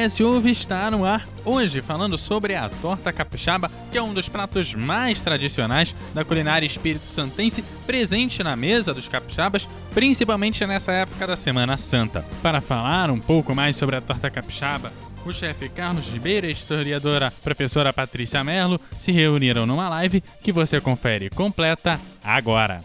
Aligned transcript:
AS 0.00 0.18
Uve 0.20 0.50
está 0.50 0.90
no 0.90 1.04
ar 1.04 1.26
hoje 1.44 1.82
falando 1.82 2.16
sobre 2.16 2.54
a 2.54 2.70
torta 2.70 3.12
capixaba, 3.12 3.70
que 3.92 3.98
é 3.98 4.02
um 4.02 4.14
dos 4.14 4.30
pratos 4.30 4.74
mais 4.74 5.20
tradicionais 5.20 5.94
da 6.14 6.24
culinária 6.24 6.64
espírito 6.64 7.04
santense, 7.06 7.62
presente 7.86 8.42
na 8.42 8.56
mesa 8.56 8.94
dos 8.94 9.08
capixabas, 9.08 9.68
principalmente 9.92 10.64
nessa 10.64 10.92
época 10.92 11.26
da 11.26 11.36
Semana 11.36 11.76
Santa. 11.76 12.24
Para 12.42 12.62
falar 12.62 13.10
um 13.10 13.18
pouco 13.18 13.54
mais 13.54 13.76
sobre 13.76 13.96
a 13.96 14.00
torta 14.00 14.30
capixaba, 14.30 14.90
o 15.26 15.32
chefe 15.32 15.68
Carlos 15.68 16.08
Ribeiro 16.08 16.46
e 16.46 16.48
a 16.48 16.52
historiadora 16.52 17.30
professora 17.42 17.92
Patrícia 17.92 18.42
Merlo 18.42 18.80
se 18.96 19.12
reuniram 19.12 19.66
numa 19.66 19.90
live 19.90 20.22
que 20.42 20.50
você 20.50 20.80
confere 20.80 21.28
completa 21.28 22.00
agora. 22.24 22.82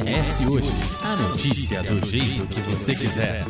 RS 0.00 0.46
Hoje, 0.46 0.72
a 1.02 1.14
notícia 1.14 1.82
do 1.82 2.06
jeito 2.06 2.46
que 2.46 2.60
você 2.62 2.94
quiser. 2.94 3.44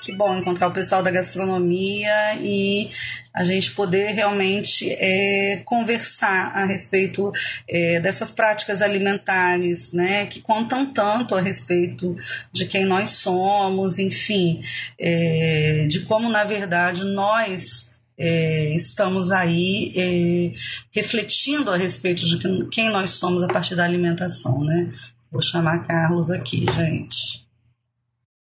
Que 0.00 0.12
bom 0.12 0.38
encontrar 0.38 0.68
o 0.68 0.72
pessoal 0.72 1.02
da 1.02 1.10
gastronomia 1.10 2.36
e 2.40 2.88
a 3.34 3.42
gente 3.42 3.72
poder 3.72 4.12
realmente 4.12 4.88
é, 4.92 5.60
conversar 5.64 6.52
a 6.54 6.64
respeito 6.64 7.32
é, 7.66 7.98
dessas 7.98 8.30
práticas 8.30 8.80
alimentares, 8.80 9.92
né, 9.92 10.26
que 10.26 10.40
contam 10.40 10.86
tanto 10.86 11.34
a 11.34 11.40
respeito 11.40 12.16
de 12.52 12.66
quem 12.66 12.84
nós 12.84 13.10
somos, 13.10 13.98
enfim, 13.98 14.60
é, 14.98 15.86
de 15.88 16.00
como 16.00 16.28
na 16.28 16.44
verdade 16.44 17.04
nós 17.04 17.92
é, 18.16 18.74
estamos 18.76 19.32
aí 19.32 19.92
é, 19.96 20.52
refletindo 20.92 21.70
a 21.70 21.76
respeito 21.76 22.24
de 22.24 22.68
quem 22.68 22.90
nós 22.90 23.10
somos 23.10 23.42
a 23.42 23.48
partir 23.48 23.74
da 23.74 23.84
alimentação, 23.84 24.62
né? 24.62 24.92
Vou 25.32 25.40
chamar 25.40 25.86
Carlos 25.86 26.30
aqui, 26.30 26.66
gente. 26.70 27.48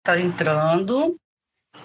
Tá 0.01 0.19
entrando. 0.19 1.15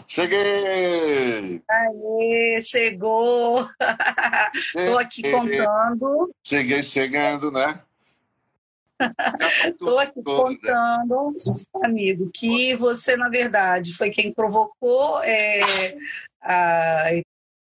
Cheguei! 0.06 1.62
Aê, 1.68 2.60
chegou! 2.62 3.68
Estou 4.54 4.98
aqui 4.98 5.30
contando. 5.30 6.34
Cheguei 6.42 6.82
chegando, 6.82 7.50
né? 7.50 7.82
Estou 9.68 9.98
aqui 9.98 10.22
contando, 10.22 11.36
amigo, 11.84 12.30
que 12.32 12.74
você, 12.74 13.14
na 13.14 13.28
verdade, 13.28 13.92
foi 13.92 14.08
quem 14.08 14.32
provocou 14.32 15.22
é, 15.22 15.60
a 16.40 17.10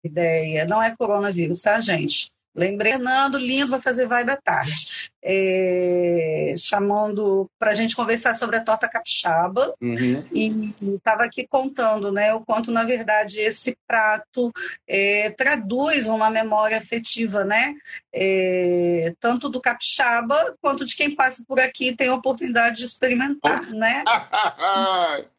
ideia. 0.03 0.65
Não 0.65 0.83
é 0.83 0.97
coronavírus, 0.97 1.61
tá, 1.61 1.79
gente? 1.79 2.32
Lembrei, 2.55 2.93
Fernando, 2.93 3.39
lindo, 3.39 3.71
vai 3.71 3.81
fazer 3.81 4.07
vibe 4.07 4.31
à 4.31 4.37
tarde. 4.37 5.11
É, 5.25 6.53
chamando 6.57 7.49
para 7.59 7.71
a 7.71 7.75
gente 7.75 7.97
conversar 7.97 8.35
sobre 8.35 8.57
a 8.57 8.65
torta 8.65 8.89
capixaba. 8.89 9.75
Uhum. 9.81 10.27
E 10.35 10.75
estava 10.95 11.25
aqui 11.25 11.47
contando 11.47 12.13
né, 12.13 12.35
o 12.35 12.41
quanto, 12.41 12.71
na 12.71 12.85
verdade, 12.85 13.39
esse 13.39 13.77
prato 13.87 14.53
é, 14.87 15.31
traduz 15.31 16.09
uma 16.09 16.29
memória 16.29 16.77
afetiva, 16.77 17.43
né? 17.45 17.75
É, 18.13 19.15
tanto 19.19 19.49
do 19.49 19.61
capixaba 19.61 20.55
quanto 20.61 20.85
de 20.85 20.95
quem 20.95 21.15
passa 21.15 21.43
por 21.49 21.59
aqui 21.59 21.89
e 21.89 21.97
tem 21.97 22.09
a 22.09 22.15
oportunidade 22.15 22.77
de 22.77 22.85
experimentar, 22.85 23.63
né? 23.71 24.05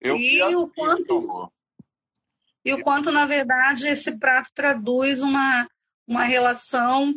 Eu 0.00 0.16
e 0.16 0.54
o 0.54 0.68
quanto. 0.68 1.50
E 2.64 2.72
o 2.72 2.82
quanto, 2.82 3.10
na 3.10 3.26
verdade, 3.26 3.88
esse 3.88 4.18
prato 4.18 4.50
traduz 4.54 5.22
uma, 5.22 5.66
uma 6.06 6.22
relação 6.22 7.14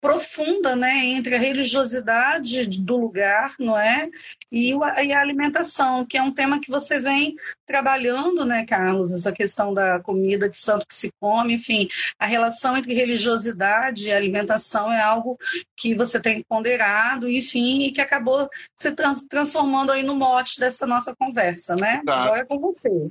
profunda 0.00 0.74
né, 0.74 1.04
entre 1.04 1.34
a 1.34 1.38
religiosidade 1.38 2.66
do 2.80 2.96
lugar 2.96 3.54
não 3.58 3.78
é 3.78 4.08
e, 4.50 4.72
e, 4.72 5.12
a 5.12 5.20
alimentação 5.20 6.06
que 6.06 6.16
é 6.16 6.22
um 6.22 6.32
tema 6.32 6.58
que 6.58 6.70
você 6.70 6.98
vem 6.98 7.36
trabalhando 7.66 8.44
né 8.44 8.64
Carlos 8.64 9.12
essa 9.12 9.30
questão 9.30 9.74
da 9.74 10.00
comida 10.00 10.48
de 10.48 10.56
santo 10.56 10.86
que 10.86 10.94
se 10.94 11.10
come 11.20 11.54
enfim 11.54 11.86
a 12.18 12.24
relação 12.24 12.76
entre 12.76 12.94
religiosidade 12.94 14.08
e 14.08 14.12
alimentação 14.12 14.90
é 14.90 15.02
algo 15.02 15.36
que 15.76 15.94
você 15.94 16.18
tem 16.18 16.42
ponderado 16.48 17.28
enfim 17.28 17.82
e 17.82 17.92
que 17.92 18.00
acabou 18.00 18.48
se 18.74 18.92
trans 18.92 19.22
transformando 19.24 19.92
aí 19.92 20.02
no 20.02 20.16
mote 20.16 20.58
dessa 20.58 20.86
nossa 20.86 21.14
conversa 21.14 21.76
né? 21.76 22.00
Tá. 22.06 22.22
agora 22.22 22.40
é 22.40 22.44
com 22.44 22.58
você. 22.58 23.10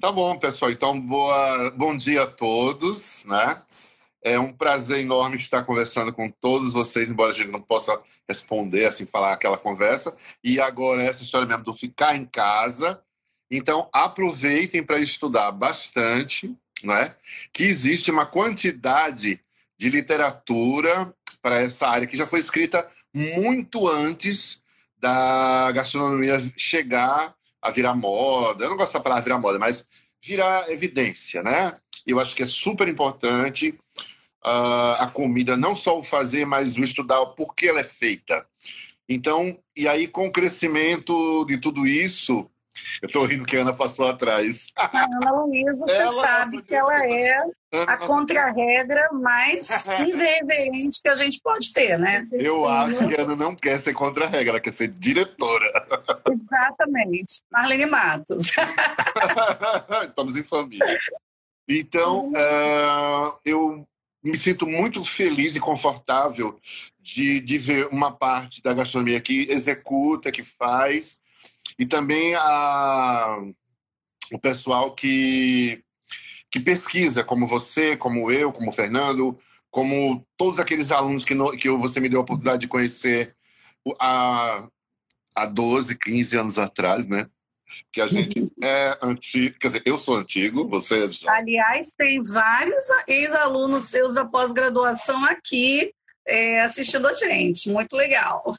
Tá 0.00 0.12
bom 0.12 0.38
pessoal. 0.38 0.70
Então 0.70 0.98
boa 0.98 1.70
bom 1.70 1.96
dia 1.96 2.22
a 2.22 2.26
todos 2.26 3.24
né 3.26 3.62
é 4.26 4.40
um 4.40 4.52
prazer 4.52 4.98
enorme 4.98 5.36
estar 5.36 5.62
conversando 5.64 6.12
com 6.12 6.28
todos 6.28 6.72
vocês, 6.72 7.08
embora 7.08 7.30
a 7.30 7.32
gente 7.32 7.52
não 7.52 7.62
possa 7.62 7.96
responder, 8.28 8.84
assim, 8.84 9.06
falar 9.06 9.32
aquela 9.32 9.56
conversa. 9.56 10.12
E 10.42 10.58
agora, 10.60 11.00
essa 11.00 11.22
história 11.22 11.46
mesmo 11.46 11.62
do 11.62 11.72
ficar 11.72 12.16
em 12.16 12.26
casa. 12.26 13.00
Então, 13.48 13.88
aproveitem 13.92 14.82
para 14.82 14.98
estudar 14.98 15.52
bastante, 15.52 16.52
né? 16.82 17.14
que 17.52 17.62
existe 17.62 18.10
uma 18.10 18.26
quantidade 18.26 19.40
de 19.78 19.90
literatura 19.90 21.14
para 21.40 21.60
essa 21.60 21.86
área 21.86 22.08
que 22.08 22.16
já 22.16 22.26
foi 22.26 22.40
escrita 22.40 22.84
muito 23.14 23.86
antes 23.86 24.60
da 24.98 25.70
gastronomia 25.70 26.40
chegar 26.56 27.32
a 27.62 27.70
virar 27.70 27.94
moda. 27.94 28.64
Eu 28.64 28.70
não 28.70 28.76
gosto 28.76 28.94
da 28.94 29.00
palavra 29.00 29.22
virar 29.22 29.38
moda, 29.38 29.60
mas 29.60 29.86
virar 30.20 30.68
evidência, 30.68 31.44
né? 31.44 31.76
Eu 32.04 32.18
acho 32.18 32.34
que 32.34 32.42
é 32.42 32.46
super 32.46 32.88
importante 32.88 33.78
uh, 34.46 35.02
a 35.02 35.10
comida, 35.12 35.56
não 35.56 35.74
só 35.74 35.98
o 35.98 36.04
fazer, 36.04 36.46
mas 36.46 36.76
o 36.76 36.82
estudar 36.82 37.20
o 37.20 37.34
porquê 37.34 37.66
ela 37.68 37.80
é 37.80 37.84
feita. 37.84 38.46
Então, 39.08 39.58
e 39.76 39.88
aí 39.88 40.06
com 40.06 40.26
o 40.26 40.32
crescimento 40.32 41.44
de 41.46 41.58
tudo 41.58 41.86
isso, 41.86 42.48
eu 43.00 43.06
estou 43.06 43.24
rindo 43.24 43.44
que 43.44 43.56
a 43.56 43.62
Ana 43.62 43.72
passou 43.72 44.06
atrás. 44.06 44.68
A 44.76 45.04
Ana 45.04 45.32
Luísa, 45.32 45.84
você 45.86 46.08
sabe 46.20 46.62
que 46.62 46.74
ela 46.74 47.06
é 47.06 47.44
a 47.72 47.96
contra-regra 47.96 49.10
mais 49.12 49.86
irreverente 50.06 51.00
que 51.02 51.08
a 51.08 51.14
gente 51.14 51.40
pode 51.40 51.72
ter, 51.72 51.98
né? 51.98 52.26
Eu 52.32 52.66
acho 52.66 53.08
que 53.08 53.14
a 53.14 53.22
Ana 53.22 53.36
não 53.36 53.56
quer 53.56 53.78
ser 53.78 53.94
contra-regra, 53.94 54.50
ela 54.50 54.60
quer 54.60 54.72
ser 54.72 54.88
diretora. 54.88 55.66
Exatamente. 56.30 57.42
Marlene 57.50 57.86
Matos. 57.86 58.52
Estamos 60.08 60.36
em 60.36 60.42
família. 60.42 60.86
Então, 61.68 62.30
uh, 62.30 63.38
eu 63.44 63.86
me 64.26 64.36
sinto 64.36 64.66
muito 64.66 65.04
feliz 65.04 65.54
e 65.54 65.60
confortável 65.60 66.58
de, 67.00 67.40
de 67.40 67.58
ver 67.58 67.86
uma 67.88 68.10
parte 68.10 68.60
da 68.60 68.74
gastronomia 68.74 69.20
que 69.20 69.46
executa, 69.48 70.32
que 70.32 70.42
faz, 70.42 71.20
e 71.78 71.86
também 71.86 72.34
a, 72.34 73.38
o 74.32 74.38
pessoal 74.38 74.94
que, 74.94 75.82
que 76.50 76.58
pesquisa, 76.58 77.22
como 77.22 77.46
você, 77.46 77.96
como 77.96 78.30
eu, 78.30 78.52
como 78.52 78.70
o 78.70 78.72
Fernando, 78.72 79.38
como 79.70 80.26
todos 80.36 80.58
aqueles 80.58 80.90
alunos 80.90 81.24
que, 81.24 81.34
no, 81.34 81.52
que 81.52 81.68
você 81.70 82.00
me 82.00 82.08
deu 82.08 82.20
a 82.20 82.22
oportunidade 82.22 82.62
de 82.62 82.68
conhecer 82.68 83.36
há, 84.00 84.68
há 85.36 85.46
12, 85.46 85.96
15 85.98 86.38
anos 86.38 86.58
atrás, 86.58 87.06
né? 87.06 87.28
Que 87.92 88.00
a 88.00 88.06
gente 88.06 88.50
é 88.62 88.98
antigo, 89.02 89.58
quer 89.58 89.68
dizer, 89.68 89.82
eu 89.84 89.98
sou 89.98 90.16
antigo, 90.16 90.68
você 90.68 91.08
já. 91.08 91.32
Aliás, 91.32 91.92
tem 91.96 92.20
vários 92.22 92.84
ex-alunos 93.06 93.84
seus 93.84 94.14
da 94.14 94.24
pós-graduação 94.24 95.24
aqui 95.24 95.92
é, 96.26 96.60
assistindo 96.62 97.06
a 97.06 97.14
gente, 97.14 97.70
muito 97.70 97.94
legal. 97.94 98.54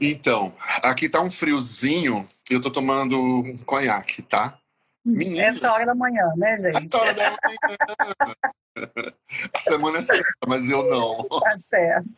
Então, 0.00 0.54
aqui 0.82 1.08
tá 1.08 1.20
um 1.20 1.30
friozinho, 1.30 2.28
eu 2.48 2.60
tô 2.60 2.70
tomando 2.70 3.20
um 3.20 3.58
conhaque, 3.58 4.22
tá? 4.22 4.58
Menino. 5.04 5.40
Essa 5.40 5.72
hora 5.72 5.84
da 5.84 5.94
manhã, 5.94 6.32
né, 6.36 6.56
gente? 6.56 6.86
Essa 6.86 6.98
hora 6.98 7.14
da 7.14 7.36
manhã. 7.44 8.34
a 9.52 9.60
semana 9.60 9.98
é 9.98 10.02
certa, 10.02 10.24
mas 10.46 10.70
eu 10.70 10.84
não. 10.88 11.28
Tá 11.28 11.58
certo. 11.58 12.10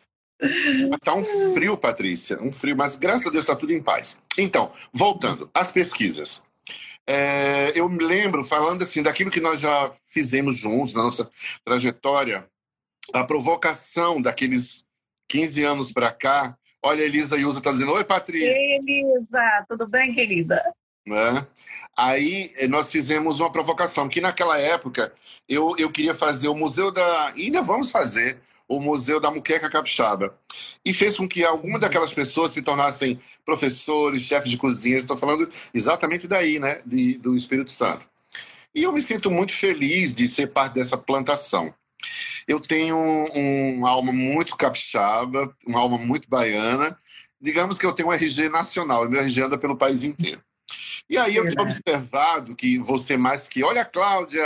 Tá 1.02 1.14
um 1.14 1.24
frio, 1.54 1.76
Patrícia, 1.76 2.40
um 2.42 2.52
frio, 2.52 2.76
mas 2.76 2.96
graças 2.96 3.26
a 3.26 3.30
Deus 3.30 3.44
está 3.44 3.56
tudo 3.56 3.72
em 3.72 3.82
paz. 3.82 4.18
Então, 4.36 4.72
voltando 4.92 5.50
às 5.54 5.72
pesquisas. 5.72 6.44
É, 7.06 7.72
eu 7.74 7.88
me 7.88 8.02
lembro, 8.02 8.42
falando 8.42 8.82
assim, 8.82 9.02
daquilo 9.02 9.30
que 9.30 9.40
nós 9.40 9.60
já 9.60 9.92
fizemos 10.08 10.56
juntos 10.56 10.92
na 10.92 11.02
nossa 11.02 11.30
trajetória, 11.64 12.46
a 13.12 13.24
provocação 13.24 14.20
daqueles 14.20 14.86
15 15.28 15.62
anos 15.62 15.92
para 15.92 16.12
cá. 16.12 16.56
Olha, 16.82 17.02
a 17.02 17.06
Elisa 17.06 17.36
Yusa 17.36 17.58
está 17.58 17.70
dizendo: 17.70 17.92
Oi, 17.92 18.04
Patrícia. 18.04 18.50
Elisa, 18.50 19.64
tudo 19.68 19.88
bem, 19.88 20.14
querida? 20.14 20.60
Né? 21.06 21.46
Aí 21.96 22.52
eh, 22.56 22.66
nós 22.66 22.90
fizemos 22.90 23.38
uma 23.38 23.50
provocação, 23.50 24.08
que 24.08 24.20
naquela 24.20 24.58
época 24.58 25.12
eu, 25.48 25.76
eu 25.78 25.90
queria 25.90 26.14
fazer 26.14 26.48
o 26.48 26.54
Museu 26.54 26.90
da. 26.90 27.32
E 27.36 27.44
ainda 27.44 27.62
vamos 27.62 27.90
fazer 27.90 28.40
o 28.68 28.80
Museu 28.80 29.20
da 29.20 29.30
Muqueca 29.30 29.70
Capixaba. 29.70 30.38
E 30.84 30.92
fez 30.92 31.16
com 31.16 31.28
que 31.28 31.44
algumas 31.44 31.80
daquelas 31.80 32.12
pessoas 32.12 32.52
se 32.52 32.62
tornassem 32.62 33.20
professores, 33.44 34.22
chefes 34.22 34.50
de 34.50 34.56
cozinha. 34.56 34.96
Estou 34.96 35.16
falando 35.16 35.48
exatamente 35.72 36.26
daí, 36.26 36.58
né, 36.58 36.80
de, 36.84 37.18
do 37.18 37.36
Espírito 37.36 37.72
Santo. 37.72 38.06
E 38.74 38.82
eu 38.82 38.92
me 38.92 39.00
sinto 39.00 39.30
muito 39.30 39.52
feliz 39.52 40.14
de 40.14 40.28
ser 40.28 40.48
parte 40.48 40.74
dessa 40.74 40.98
plantação. 40.98 41.74
Eu 42.46 42.60
tenho 42.60 42.96
uma 42.98 43.88
alma 43.88 44.12
muito 44.12 44.56
capixaba, 44.56 45.54
uma 45.66 45.80
alma 45.80 45.98
muito 45.98 46.28
baiana. 46.28 46.96
Digamos 47.40 47.78
que 47.78 47.86
eu 47.86 47.92
tenho 47.92 48.08
um 48.08 48.12
RG 48.12 48.48
nacional, 48.48 49.08
meu 49.08 49.20
RG 49.20 49.42
anda 49.42 49.58
pelo 49.58 49.76
país 49.76 50.04
inteiro. 50.04 50.42
E 51.08 51.16
aí 51.16 51.36
eu 51.36 51.44
tenho 51.44 51.62
observado 51.62 52.56
que 52.56 52.78
você 52.80 53.16
mais 53.16 53.46
que. 53.46 53.62
Olha, 53.62 53.84
Cláudia! 53.84 54.42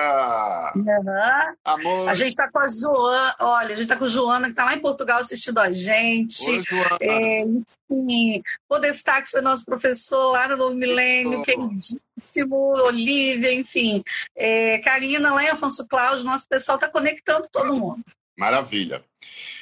Uhum. 0.77 1.55
Amor. 1.65 2.09
A 2.09 2.15
gente 2.15 2.29
está 2.29 2.51
com 2.51 2.59
a 2.59 2.69
Joana, 2.69 3.37
olha, 3.41 3.67
a 3.67 3.77
gente 3.77 3.83
está 3.85 3.97
com 3.97 4.05
a 4.05 4.09
Joana, 4.09 4.47
que 4.47 4.53
está 4.53 4.67
lá 4.67 4.75
em 4.75 4.81
Portugal 4.81 5.21
assistindo 5.21 5.59
a 5.59 5.73
gente. 5.73 6.49
Oi, 6.51 6.63
Joana. 6.63 6.99
É, 7.01 7.43
enfim, 7.43 8.43
o 8.69 8.79
destaque 8.79 9.31
foi 9.31 9.41
nosso 9.41 9.65
professor 9.65 10.33
lá 10.33 10.49
no 10.49 10.57
Novo 10.59 10.75
Milênio, 10.75 11.43
queridíssimo, 11.43 12.57
Olivia, 12.85 13.55
enfim. 13.55 14.05
É, 14.37 14.79
Karina 14.81 15.33
lá 15.33 15.43
em 15.43 15.49
Afonso 15.49 15.89
Cláudio, 15.89 16.27
nosso 16.27 16.47
pessoal 16.47 16.77
está 16.77 16.89
conectando 16.89 17.49
todo 17.51 17.75
mundo. 17.75 18.03
Maravilha. 18.37 19.03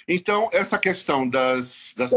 Então, 0.09 0.49
essa 0.53 0.79
questão 0.79 1.29
das. 1.29 1.95
das 1.97 2.11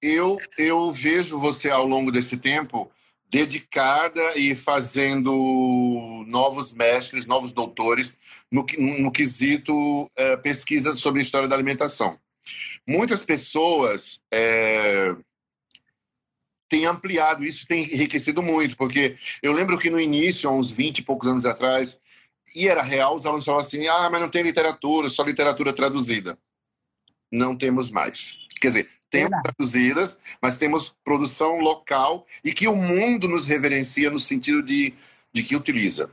eu, 0.00 0.36
eu 0.56 0.90
vejo 0.90 1.38
você 1.38 1.70
ao 1.70 1.86
longo 1.86 2.10
desse 2.10 2.36
tempo 2.36 2.90
dedicada 3.30 4.38
e 4.38 4.56
fazendo 4.56 6.24
novos 6.26 6.72
mestres, 6.72 7.26
novos 7.26 7.52
doutores 7.52 8.16
no, 8.50 8.64
no 8.78 9.12
quesito 9.12 10.10
é, 10.16 10.36
pesquisa 10.36 10.96
sobre 10.96 11.20
a 11.20 11.22
história 11.22 11.48
da 11.48 11.54
alimentação. 11.54 12.18
Muitas 12.86 13.22
pessoas 13.22 14.22
é, 14.32 15.14
têm 16.68 16.86
ampliado 16.86 17.44
isso, 17.44 17.66
tem 17.66 17.82
enriquecido 17.82 18.42
muito, 18.42 18.76
porque 18.76 19.16
eu 19.42 19.52
lembro 19.52 19.78
que 19.78 19.90
no 19.90 20.00
início, 20.00 20.48
há 20.48 20.52
uns 20.52 20.72
20 20.72 20.98
e 20.98 21.02
poucos 21.02 21.28
anos 21.28 21.44
atrás, 21.44 22.00
e 22.54 22.66
era 22.66 22.82
real, 22.82 23.14
os 23.14 23.26
alunos 23.26 23.44
falavam 23.44 23.66
assim, 23.66 23.86
ah, 23.88 24.08
mas 24.10 24.20
não 24.20 24.30
tem 24.30 24.42
literatura, 24.42 25.08
só 25.08 25.22
literatura 25.22 25.72
traduzida. 25.72 26.38
Não 27.30 27.54
temos 27.54 27.90
mais. 27.90 28.38
Quer 28.58 28.68
dizer, 28.68 28.90
temos 29.10 29.30
Verdade. 29.30 29.54
traduzidas, 29.54 30.18
mas 30.40 30.58
temos 30.58 30.94
produção 31.04 31.58
local 31.58 32.26
e 32.44 32.52
que 32.52 32.68
o 32.68 32.76
mundo 32.76 33.28
nos 33.28 33.46
reverencia 33.46 34.10
no 34.10 34.18
sentido 34.18 34.62
de, 34.62 34.94
de 35.32 35.42
que 35.42 35.56
utiliza. 35.56 36.10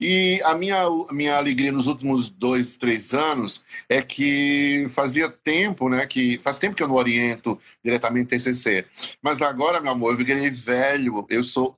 E 0.00 0.40
a 0.44 0.54
minha, 0.54 0.84
minha 1.10 1.36
alegria 1.36 1.72
nos 1.72 1.88
últimos 1.88 2.28
dois, 2.28 2.76
três 2.76 3.12
anos 3.12 3.64
é 3.88 4.00
que 4.00 4.86
fazia 4.90 5.28
tempo, 5.28 5.88
né, 5.88 6.06
que 6.06 6.38
faz 6.38 6.58
tempo 6.58 6.76
que 6.76 6.82
eu 6.82 6.88
não 6.88 6.94
oriento 6.94 7.58
diretamente 7.84 8.28
TCC, 8.28 8.84
mas 9.20 9.42
agora, 9.42 9.80
meu 9.80 9.90
amor, 9.90 10.12
eu 10.12 10.16
virei 10.16 10.50
velho, 10.50 11.26
eu 11.28 11.42
sou 11.42 11.76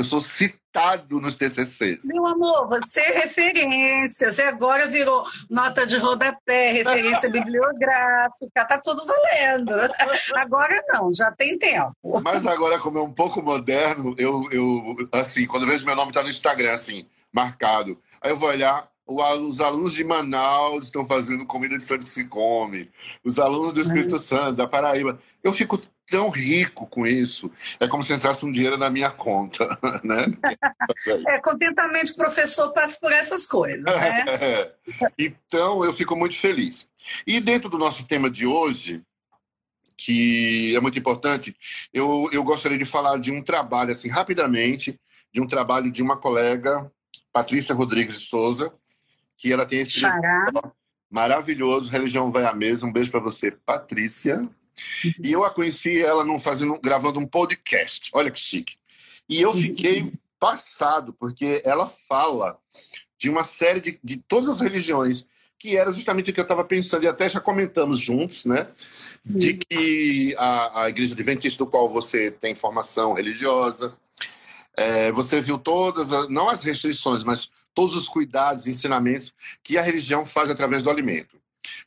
eu 0.00 0.04
sou 0.04 0.20
citado 0.20 1.20
nos 1.20 1.36
TCCs. 1.36 2.06
Meu 2.06 2.26
amor, 2.26 2.68
você 2.68 3.00
é 3.00 3.20
referência. 3.20 4.32
Você 4.32 4.42
agora 4.42 4.86
virou 4.86 5.24
nota 5.50 5.86
de 5.86 5.98
rodapé, 5.98 6.72
referência 6.72 7.28
bibliográfica. 7.30 8.64
Tá 8.66 8.80
tudo 8.82 9.04
valendo. 9.04 9.74
Agora 10.36 10.82
não, 10.88 11.12
já 11.12 11.30
tem 11.32 11.58
tempo. 11.58 11.94
Mas 12.22 12.46
agora, 12.46 12.78
como 12.78 12.98
é 12.98 13.02
um 13.02 13.12
pouco 13.12 13.42
moderno, 13.42 14.14
eu, 14.16 14.48
eu 14.50 14.96
assim, 15.12 15.46
quando 15.46 15.64
eu 15.64 15.68
vejo 15.68 15.84
meu 15.84 15.96
nome 15.96 16.12
tá 16.12 16.22
no 16.22 16.30
Instagram, 16.30 16.72
assim, 16.72 17.06
marcado. 17.30 18.00
Aí 18.22 18.30
eu 18.30 18.36
vou 18.36 18.48
olhar, 18.48 18.88
os 19.10 19.60
alunos 19.60 19.92
de 19.92 20.04
Manaus 20.04 20.84
estão 20.84 21.04
fazendo 21.04 21.44
comida 21.44 21.76
de 21.76 21.82
santo 21.84 22.04
que 22.04 22.10
se 22.10 22.24
come, 22.24 22.90
os 23.24 23.38
alunos 23.38 23.72
do 23.72 23.80
Espírito 23.80 24.14
uhum. 24.14 24.20
Santo, 24.20 24.56
da 24.56 24.68
Paraíba. 24.68 25.18
Eu 25.42 25.52
fico 25.52 25.76
tão 26.08 26.28
rico 26.28 26.86
com 26.86 27.06
isso. 27.06 27.50
É 27.78 27.88
como 27.88 28.02
se 28.02 28.12
entrasse 28.12 28.44
um 28.44 28.52
dinheiro 28.52 28.78
na 28.78 28.90
minha 28.90 29.10
conta, 29.10 29.66
né? 30.04 30.26
É, 31.28 31.40
contentamento 31.40 32.14
professor 32.14 32.72
passa 32.72 32.98
por 33.00 33.12
essas 33.12 33.46
coisas, 33.46 33.84
né? 33.84 34.24
É. 34.28 34.72
Então, 35.18 35.84
eu 35.84 35.92
fico 35.92 36.16
muito 36.16 36.36
feliz. 36.36 36.88
E 37.26 37.40
dentro 37.40 37.68
do 37.68 37.78
nosso 37.78 38.04
tema 38.06 38.30
de 38.30 38.46
hoje, 38.46 39.02
que 39.96 40.74
é 40.74 40.80
muito 40.80 40.98
importante, 40.98 41.54
eu, 41.92 42.28
eu 42.32 42.42
gostaria 42.42 42.78
de 42.78 42.84
falar 42.84 43.18
de 43.18 43.30
um 43.30 43.42
trabalho, 43.42 43.90
assim, 43.90 44.08
rapidamente, 44.08 44.98
de 45.32 45.40
um 45.40 45.46
trabalho 45.46 45.90
de 45.90 46.02
uma 46.02 46.16
colega, 46.16 46.90
Patrícia 47.32 47.74
Rodrigues 47.74 48.18
de 48.18 48.26
Souza, 48.26 48.72
que 49.40 49.50
ela 49.50 49.64
tem 49.64 49.80
esse 49.80 50.02
maravilhoso, 51.10 51.90
Religião 51.90 52.30
Vai 52.30 52.44
à 52.44 52.52
Mesa. 52.52 52.86
Um 52.86 52.92
beijo 52.92 53.10
para 53.10 53.20
você, 53.20 53.50
Patrícia. 53.50 54.46
E 55.18 55.32
eu 55.32 55.42
a 55.42 55.50
conheci 55.50 55.98
ela 55.98 56.24
num, 56.24 56.38
fazendo, 56.38 56.78
gravando 56.78 57.18
um 57.18 57.26
podcast. 57.26 58.10
Olha 58.12 58.30
que 58.30 58.38
chique. 58.38 58.76
E 59.26 59.40
eu 59.40 59.52
fiquei 59.54 60.12
passado, 60.38 61.14
porque 61.14 61.62
ela 61.64 61.86
fala 61.86 62.58
de 63.16 63.30
uma 63.30 63.42
série 63.42 63.80
de, 63.80 63.98
de 64.04 64.18
todas 64.18 64.50
as 64.50 64.60
religiões, 64.60 65.26
que 65.58 65.74
era 65.74 65.90
justamente 65.90 66.30
o 66.30 66.34
que 66.34 66.40
eu 66.40 66.44
estava 66.44 66.64
pensando, 66.64 67.04
e 67.04 67.08
até 67.08 67.26
já 67.26 67.40
comentamos 67.40 67.98
juntos, 67.98 68.44
né? 68.44 68.68
De 69.24 69.54
que 69.54 70.34
a, 70.38 70.82
a 70.82 70.88
Igreja 70.90 71.14
Adventista, 71.14 71.64
do 71.64 71.70
qual 71.70 71.88
você 71.88 72.30
tem 72.30 72.54
formação 72.54 73.14
religiosa, 73.14 73.94
é, 74.76 75.10
você 75.12 75.40
viu 75.40 75.58
todas, 75.58 76.10
não 76.28 76.48
as 76.48 76.62
restrições, 76.62 77.24
mas 77.24 77.50
todos 77.74 77.94
os 77.96 78.08
cuidados 78.08 78.66
e 78.66 78.70
ensinamentos 78.70 79.32
que 79.62 79.78
a 79.78 79.82
religião 79.82 80.24
faz 80.24 80.50
através 80.50 80.82
do 80.82 80.90
alimento. 80.90 81.40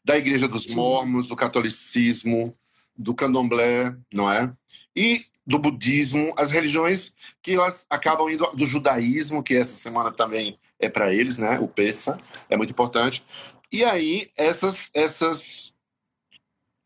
Da 0.04 0.18
Igreja 0.18 0.48
dos 0.48 0.74
Mormons, 0.74 1.28
do 1.28 1.36
catolicismo, 1.36 2.56
do 2.96 3.14
candomblé, 3.14 3.96
não 4.12 4.32
é? 4.32 4.52
E 4.96 5.26
do 5.46 5.60
budismo, 5.60 6.34
as 6.38 6.50
religiões 6.50 7.14
que 7.42 7.54
elas 7.54 7.86
acabam 7.90 8.30
indo 8.30 8.46
do 8.54 8.66
judaísmo, 8.66 9.44
que 9.44 9.56
essa 9.56 9.76
semana 9.76 10.12
também 10.12 10.58
é 10.80 10.90
para 10.90 11.14
eles, 11.14 11.38
né? 11.38 11.60
O 11.60 11.68
Pessa 11.68 12.20
é 12.50 12.56
muito 12.56 12.72
importante. 12.72 13.24
E 13.72 13.84
aí 13.84 14.28
essas 14.38 14.90
essas 14.94 15.78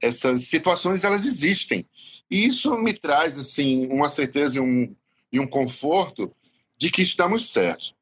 essas 0.01 0.45
situações 0.45 1.03
elas 1.03 1.25
existem. 1.25 1.87
E 2.29 2.45
isso 2.45 2.77
me 2.77 2.93
traz 2.93 3.37
assim 3.37 3.87
uma 3.87 4.09
certeza 4.09 4.57
e 4.57 4.59
um, 4.59 4.95
e 5.31 5.39
um 5.39 5.47
conforto 5.47 6.33
de 6.77 6.91
que 6.91 7.01
estamos 7.01 7.51
certos. 7.51 7.95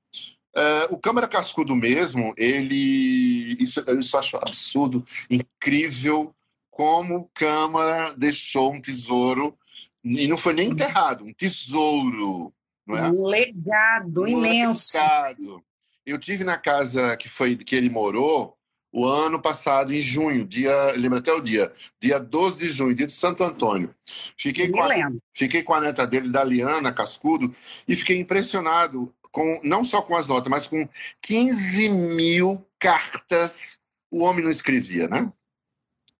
Uh, 0.55 0.93
o 0.93 0.97
Câmara 0.97 1.27
Cascudo 1.27 1.75
mesmo, 1.75 2.33
ele 2.37 3.57
isso, 3.59 3.83
isso 3.99 4.15
eu 4.15 4.19
acho 4.19 4.37
absurdo, 4.37 5.05
incrível 5.29 6.33
como 6.71 7.29
Câmara 7.33 8.13
deixou 8.15 8.73
um 8.73 8.79
tesouro, 8.79 9.57
e 10.03 10.27
não 10.27 10.37
foi 10.37 10.53
nem 10.53 10.69
enterrado, 10.69 11.25
um 11.25 11.33
tesouro. 11.33 12.53
Não 12.85 12.97
é? 12.97 13.09
Um 13.09 13.25
legado 13.25 14.21
um 14.21 14.27
imenso. 14.27 14.97
Legado. 14.97 15.63
Eu 16.05 16.19
tive 16.19 16.43
na 16.43 16.57
casa 16.57 17.17
que 17.17 17.27
foi 17.27 17.57
que 17.57 17.75
ele 17.75 17.89
morou 17.89 18.55
o 18.95 19.05
ano 19.05 19.41
passado, 19.41 19.93
em 19.93 19.99
junho, 19.99 20.45
dia, 20.45 20.93
lembra 20.93 21.19
até 21.19 21.33
o 21.33 21.41
dia, 21.41 21.73
dia 21.99 22.17
12 22.17 22.57
de 22.57 22.67
junho, 22.67 22.95
dia 22.95 23.05
de 23.05 23.11
Santo 23.11 23.43
Antônio. 23.43 23.93
Fiquei, 24.37 24.69
com 24.69 24.81
a, 24.81 25.11
fiquei 25.33 25.63
com 25.63 25.73
a 25.73 25.81
neta 25.81 26.07
dele, 26.07 26.29
da 26.29 26.41
Liana 26.45 26.93
Cascudo, 26.93 27.53
e 27.85 27.93
fiquei 27.93 28.17
impressionado 28.17 29.13
com 29.35 29.59
não 29.65 29.83
só 29.83 30.01
com 30.01 30.15
as 30.15 30.27
notas, 30.27 30.49
mas 30.49 30.65
com 30.65 30.87
15 31.21 31.89
mil 31.89 32.65
cartas 32.79 33.77
o 34.09 34.23
homem 34.23 34.41
não 34.41 34.49
escrevia, 34.49 35.09
né? 35.09 35.29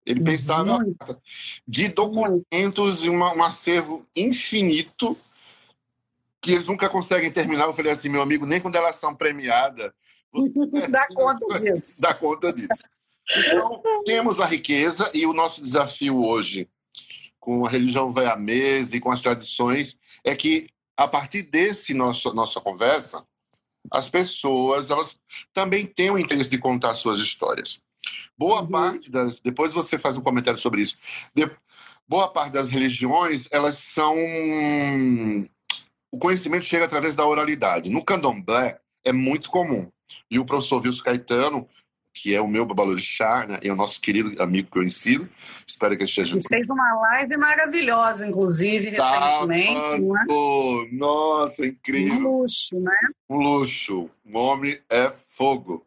Ele 0.06 0.20
uhum. 0.20 0.26
pensava 0.26 0.86
de 1.66 1.88
documentos, 1.88 3.08
uma, 3.08 3.34
um 3.34 3.42
acervo 3.42 4.06
infinito 4.14 5.18
que 6.42 6.52
eles 6.52 6.68
nunca 6.68 6.90
conseguem 6.90 7.32
terminar. 7.32 7.64
Eu 7.64 7.74
falei 7.74 7.94
assim, 7.94 8.10
meu 8.10 8.22
amigo, 8.22 8.46
nem 8.46 8.60
quando 8.60 8.76
elas 8.76 8.98
são 8.98 9.16
premiadas. 9.16 9.94
Dá 10.92 11.08
conta 11.08 11.54
disso. 11.54 11.94
Dá 12.02 12.14
conta 12.14 12.52
disso. 12.52 12.84
Então, 13.38 13.82
temos 14.04 14.42
a 14.42 14.46
riqueza 14.46 15.10
e 15.14 15.26
o 15.26 15.32
nosso 15.32 15.62
desafio 15.62 16.22
hoje, 16.22 16.68
com 17.40 17.66
a 17.66 17.70
religião 17.70 18.12
vai 18.12 18.26
à 18.26 18.36
mesa 18.36 18.98
e 18.98 19.00
com 19.00 19.10
as 19.10 19.22
tradições, 19.22 19.98
é 20.22 20.36
que, 20.36 20.68
a 20.98 21.08
partir 21.08 21.44
desse 21.44 21.94
nosso, 21.94 22.34
nossa 22.34 22.62
conversa, 22.62 23.26
as 23.92 24.10
pessoas 24.10 24.90
elas 24.90 25.22
também 25.54 25.86
têm 25.86 26.12
o 26.12 26.18
interesse 26.18 26.50
de 26.50 26.58
contar 26.58 26.94
suas 26.94 27.20
histórias. 27.20 27.82
Boa 28.38 28.62
uhum. 28.62 28.68
parte 28.68 29.12
das. 29.12 29.40
Depois 29.40 29.74
você 29.74 29.98
faz 29.98 30.18
um 30.18 30.22
comentário 30.22 30.60
sobre 30.60 30.82
isso. 30.82 30.98
De, 31.34 31.50
boa 32.08 32.28
parte 32.28 32.54
das 32.54 32.70
religiões, 32.70 33.48
elas 33.52 33.78
são. 33.78 34.16
O 36.12 36.18
conhecimento 36.18 36.66
chega 36.66 36.86
através 36.86 37.16
da 37.16 37.26
oralidade. 37.26 37.90
No 37.90 38.04
candomblé, 38.04 38.80
é 39.04 39.12
muito 39.12 39.50
comum. 39.50 39.90
E 40.30 40.40
o 40.40 40.46
professor 40.46 40.82
Wilson 40.82 41.04
Caetano, 41.04 41.68
que 42.16 42.34
é 42.34 42.40
o 42.40 42.48
meu 42.48 42.66
babalorixá, 42.66 43.46
né, 43.46 43.60
e 43.62 43.68
é 43.68 43.74
o 43.74 43.76
nosso 43.76 44.00
querido 44.00 44.42
amigo 44.42 44.72
que 44.72 44.80
eu 44.80 44.84
ensino, 44.84 45.30
espero 45.68 45.98
que 45.98 46.04
ele 46.04 46.10
esteja... 46.10 46.34
Ele 46.34 46.42
fez 46.48 46.70
uma 46.70 46.96
live 46.96 47.38
maravilhosa, 47.38 48.26
inclusive, 48.26 48.92
tá, 48.92 49.26
recentemente. 49.26 50.00
Né? 50.00 50.26
Nossa, 50.94 51.66
incrível. 51.66 52.18
Um 52.18 52.40
luxo, 52.40 52.80
né? 52.80 52.98
Um 53.30 53.38
luxo. 53.38 54.10
O 54.26 54.38
homem 54.38 54.80
é 54.90 55.12
fogo. 55.12 55.86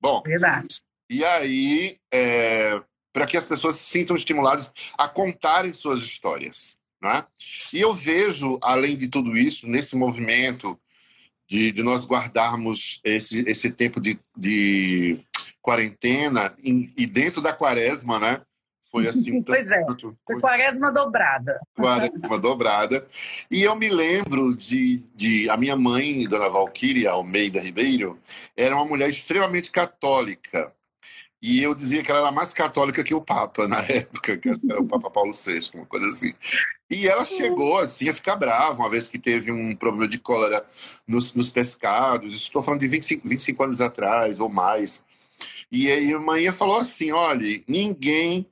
Bom, 0.00 0.22
Verdade. 0.26 0.80
E 1.08 1.24
aí, 1.24 1.96
é, 2.12 2.82
para 3.12 3.24
que 3.24 3.36
as 3.36 3.46
pessoas 3.46 3.76
se 3.76 3.84
sintam 3.84 4.16
estimuladas 4.16 4.72
a 4.98 5.08
contarem 5.08 5.72
suas 5.72 6.00
histórias. 6.00 6.76
Né? 7.00 7.24
E 7.72 7.80
eu 7.80 7.94
vejo, 7.94 8.58
além 8.60 8.96
de 8.96 9.06
tudo 9.06 9.36
isso, 9.36 9.68
nesse 9.68 9.94
movimento 9.94 10.78
de, 11.48 11.72
de 11.72 11.82
nós 11.82 12.04
guardarmos 12.04 13.00
esse, 13.02 13.40
esse 13.48 13.70
tempo 13.70 14.00
de, 14.00 14.18
de 14.36 15.18
quarentena 15.68 16.54
em, 16.64 16.90
e 16.96 17.06
dentro 17.06 17.42
da 17.42 17.52
quaresma, 17.52 18.18
né? 18.18 18.40
Foi 18.90 19.06
assim. 19.06 19.42
pois 19.44 19.70
é, 19.70 19.84
foi 20.26 20.40
quaresma 20.40 20.90
dobrada. 20.90 21.60
Quaresma 21.76 22.38
dobrada. 22.40 23.06
E 23.50 23.62
eu 23.62 23.76
me 23.76 23.90
lembro 23.90 24.56
de, 24.56 25.04
de. 25.14 25.50
A 25.50 25.58
minha 25.58 25.76
mãe, 25.76 26.26
Dona 26.26 26.48
Valquíria 26.48 27.10
Almeida 27.10 27.60
Ribeiro, 27.60 28.18
era 28.56 28.74
uma 28.74 28.86
mulher 28.86 29.10
extremamente 29.10 29.70
católica. 29.70 30.72
E 31.40 31.62
eu 31.62 31.72
dizia 31.74 32.02
que 32.02 32.10
ela 32.10 32.20
era 32.20 32.32
mais 32.32 32.52
católica 32.52 33.04
que 33.04 33.14
o 33.14 33.20
Papa 33.20 33.68
na 33.68 33.80
época, 33.86 34.38
que 34.38 34.48
era 34.48 34.80
o 34.80 34.86
Papa 34.86 35.10
Paulo 35.10 35.32
VI, 35.32 35.70
uma 35.74 35.86
coisa 35.86 36.08
assim. 36.08 36.32
E 36.90 37.06
ela 37.06 37.26
chegou 37.26 37.78
assim 37.78 38.08
a 38.08 38.14
ficar 38.14 38.36
brava, 38.36 38.80
uma 38.80 38.88
vez 38.88 39.06
que 39.06 39.18
teve 39.18 39.52
um 39.52 39.76
problema 39.76 40.08
de 40.08 40.18
cólera 40.18 40.64
nos, 41.06 41.34
nos 41.34 41.50
pescados. 41.50 42.34
Estou 42.34 42.62
falando 42.62 42.80
de 42.80 42.88
25, 42.88 43.28
25 43.28 43.62
anos 43.62 43.80
atrás 43.82 44.40
ou 44.40 44.48
mais. 44.48 45.06
E 45.70 45.90
aí 45.90 46.12
a 46.12 46.18
mãe 46.18 46.50
falou 46.52 46.76
assim: 46.76 47.12
olha, 47.12 47.62
ninguém. 47.66 48.46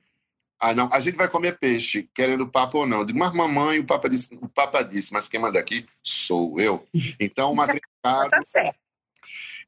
Ah, 0.59 0.73
não, 0.73 0.91
a 0.91 0.99
gente 0.99 1.15
vai 1.15 1.29
comer 1.29 1.59
peixe, 1.59 2.09
querendo 2.15 2.41
o 2.41 2.49
Papa 2.49 2.79
ou 2.79 2.87
não. 2.87 2.99
Eu 2.99 3.05
digo, 3.05 3.19
mas 3.19 3.31
mamãe, 3.31 3.77
o 3.77 3.85
Papa 3.85 4.09
disse, 4.09 4.35
o 4.41 4.49
Papa 4.49 4.81
disse, 4.81 5.13
mas 5.13 5.29
quem 5.29 5.39
manda 5.39 5.59
aqui 5.59 5.85
sou 6.01 6.59
eu. 6.59 6.83
Então, 7.19 7.51
uma 7.51 7.67
tá 8.01 8.27
certo. 8.43 8.79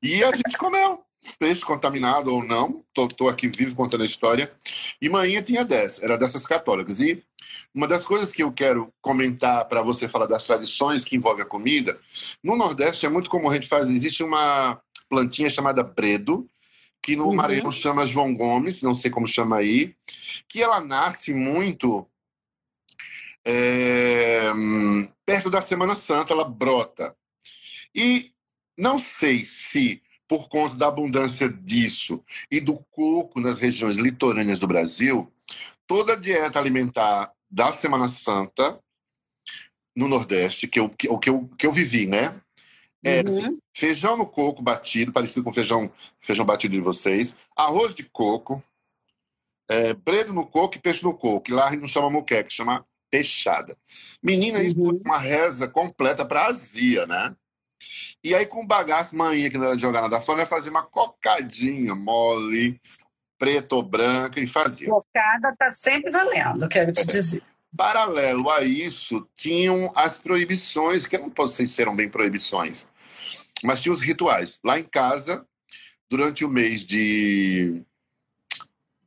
E 0.01 0.23
a 0.23 0.33
gente 0.33 0.57
comeu 0.57 1.03
peixe 1.37 1.61
contaminado 1.61 2.33
ou 2.33 2.43
não, 2.43 2.83
estou 2.97 3.29
aqui 3.29 3.47
vivo 3.47 3.75
contando 3.75 4.01
a 4.01 4.05
história. 4.05 4.51
E 5.01 5.09
manhã 5.09 5.41
tinha 5.41 5.65
10, 5.65 6.01
era 6.03 6.17
dessas 6.17 6.45
católicas. 6.45 7.01
E 7.01 7.23
uma 7.73 7.87
das 7.87 8.05
coisas 8.05 8.31
que 8.31 8.41
eu 8.41 8.51
quero 8.51 8.93
comentar 9.01 9.65
para 9.65 9.81
você 9.81 10.07
falar 10.07 10.25
das 10.25 10.43
tradições 10.43 11.03
que 11.03 11.15
envolvem 11.15 11.43
a 11.43 11.47
comida, 11.47 11.99
no 12.43 12.55
Nordeste 12.55 13.05
é 13.05 13.09
muito 13.09 13.29
comum 13.29 13.49
a 13.49 13.53
gente 13.53 13.67
fazer, 13.67 13.93
existe 13.93 14.23
uma 14.23 14.79
plantinha 15.09 15.49
chamada 15.49 15.83
bredo, 15.83 16.47
que 17.01 17.15
no 17.15 17.25
uhum. 17.25 17.35
Maranhão 17.35 17.71
chama 17.71 18.05
João 18.05 18.33
Gomes, 18.35 18.81
não 18.81 18.95
sei 18.95 19.09
como 19.09 19.27
chama 19.27 19.57
aí, 19.57 19.95
que 20.47 20.61
ela 20.61 20.79
nasce 20.79 21.33
muito 21.33 22.07
é, 23.45 24.51
perto 25.25 25.49
da 25.49 25.61
Semana 25.61 25.95
Santa, 25.95 26.33
ela 26.33 26.43
brota. 26.43 27.15
E 27.95 28.31
não 28.77 28.99
sei 28.99 29.43
se 29.43 30.01
por 30.27 30.47
conta 30.47 30.75
da 30.75 30.87
abundância 30.87 31.49
disso 31.49 32.23
e 32.51 32.61
do 32.61 32.77
coco 32.91 33.39
nas 33.39 33.59
regiões 33.59 33.95
litorâneas 33.95 34.59
do 34.59 34.67
Brasil, 34.67 35.33
toda 35.87 36.13
a 36.13 36.15
dieta 36.15 36.59
alimentar 36.59 37.33
da 37.49 37.71
Semana 37.71 38.07
Santa 38.07 38.79
no 39.95 40.07
Nordeste, 40.07 40.67
que 40.67 40.79
eu, 40.79 40.87
que, 40.89 41.07
que 41.17 41.29
eu, 41.29 41.49
que 41.57 41.65
eu 41.65 41.71
vivi, 41.71 42.05
né? 42.05 42.39
É 43.03 43.21
uhum. 43.21 43.23
assim, 43.25 43.59
feijão 43.73 44.17
no 44.17 44.25
coco 44.25 44.61
batido, 44.61 45.13
parecido 45.13 45.43
com 45.43 45.53
feijão, 45.53 45.91
feijão 46.19 46.45
batido 46.45 46.75
de 46.75 46.81
vocês, 46.81 47.33
arroz 47.55 47.95
de 47.95 48.03
coco, 48.03 48.61
é, 49.69 49.93
bredo 49.93 50.33
no 50.33 50.45
coco 50.45 50.75
e 50.75 50.79
peixe 50.79 51.03
no 51.03 51.13
coco, 51.13 51.53
lá 51.53 51.71
não 51.75 51.87
chama 51.87 52.09
moqueca, 52.09 52.49
chama 52.49 52.85
peixada. 53.09 53.77
Menina, 54.21 54.59
uhum. 54.59 54.65
isso 54.65 54.77
é 54.79 55.07
uma 55.07 55.17
reza 55.17 55.67
completa 55.67 56.25
para 56.25 56.47
azia, 56.47 57.05
né? 57.05 57.35
E 58.21 58.35
aí, 58.35 58.45
com 58.45 58.67
bagaço, 58.67 59.15
manhã 59.15 59.49
que 59.49 59.57
não 59.57 59.67
era 59.67 59.77
jogar 59.77 60.01
nada 60.01 60.19
fora, 60.19 60.41
ia 60.41 60.45
fazer 60.45 60.69
uma 60.69 60.83
cocadinha 60.83 61.95
mole, 61.95 62.77
preta 63.37 63.75
ou 63.75 63.83
branca, 63.83 64.41
e 64.41 64.47
fazia. 64.47 64.89
Cocada 64.89 65.55
tá 65.57 65.71
sempre 65.71 66.11
valendo, 66.11 66.67
quero 66.67 66.91
te 66.91 67.05
dizer. 67.05 67.41
Paralelo 67.75 68.49
a 68.49 68.63
isso, 68.63 69.27
tinham 69.35 69.91
as 69.95 70.17
proibições, 70.17 71.05
que 71.05 71.17
não 71.17 71.47
sei 71.47 71.67
se 71.67 71.81
eram 71.81 71.95
bem 71.95 72.09
proibições, 72.09 72.85
mas 73.63 73.79
tinha 73.79 73.91
os 73.91 74.01
rituais. 74.01 74.59
Lá 74.63 74.79
em 74.79 74.83
casa, 74.83 75.45
durante 76.09 76.43
o 76.43 76.49
mês 76.49 76.83
de 76.83 77.83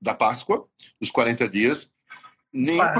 da 0.00 0.14
Páscoa, 0.14 0.66
os 1.00 1.10
40 1.10 1.48
dias, 1.48 1.92
nenhuma, 2.52 2.94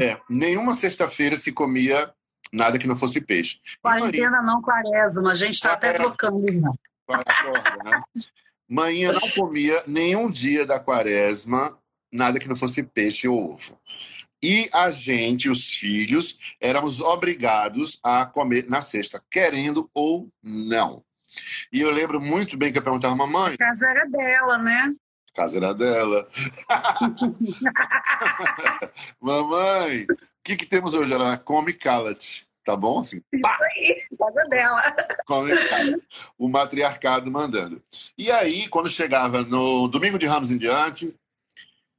é, 0.00 0.20
nenhuma 0.28 0.74
sexta-feira 0.74 1.36
se 1.36 1.52
comia 1.52 2.12
nada 2.52 2.78
que 2.78 2.86
não 2.86 2.94
fosse 2.94 3.20
peixe. 3.20 3.60
Quarentena 3.82 4.42
não 4.42 4.60
quaresma, 4.60 5.32
a 5.32 5.34
gente 5.34 5.54
está 5.54 5.72
até 5.72 5.92
trocando. 5.94 6.40
Né? 6.40 8.00
Manhã 8.68 9.12
não 9.12 9.28
comia 9.30 9.82
nenhum 9.86 10.30
dia 10.30 10.66
da 10.66 10.78
quaresma 10.78 11.78
nada 12.12 12.38
que 12.38 12.48
não 12.48 12.56
fosse 12.56 12.82
peixe 12.82 13.26
ou 13.26 13.52
ovo. 13.52 13.78
E 14.44 14.68
a 14.74 14.90
gente, 14.90 15.48
os 15.48 15.72
filhos, 15.72 16.38
éramos 16.60 17.00
obrigados 17.00 17.98
a 18.02 18.26
comer 18.26 18.68
na 18.68 18.82
sexta, 18.82 19.24
querendo 19.30 19.88
ou 19.94 20.28
não. 20.42 21.02
E 21.72 21.80
eu 21.80 21.90
lembro 21.90 22.20
muito 22.20 22.54
bem 22.54 22.70
que 22.70 22.78
eu 22.78 22.82
perguntava, 22.82 23.16
mamãe. 23.16 23.54
A 23.54 23.56
casa 23.56 23.86
era 23.86 24.04
dela, 24.04 24.58
né? 24.58 24.94
A 25.32 25.34
casa 25.34 25.56
era 25.56 25.72
dela. 25.72 26.28
mamãe, 29.18 30.02
o 30.02 30.16
que, 30.44 30.56
que 30.56 30.66
temos 30.66 30.92
hoje? 30.92 31.14
Ela 31.14 31.38
come 31.38 31.72
cala-te. 31.72 32.46
Tá 32.62 32.76
bom? 32.76 33.00
Assim, 33.00 33.22
Isso 33.32 33.46
aí, 33.46 34.06
casa 34.18 34.44
dela. 34.50 34.82
Come 35.26 35.52
o 36.38 36.50
matriarcado 36.50 37.30
mandando. 37.30 37.82
E 38.16 38.30
aí, 38.30 38.68
quando 38.68 38.88
chegava 38.90 39.42
no 39.42 39.88
domingo 39.88 40.18
de 40.18 40.26
Ramos 40.26 40.52
em 40.52 40.58
diante, 40.58 41.14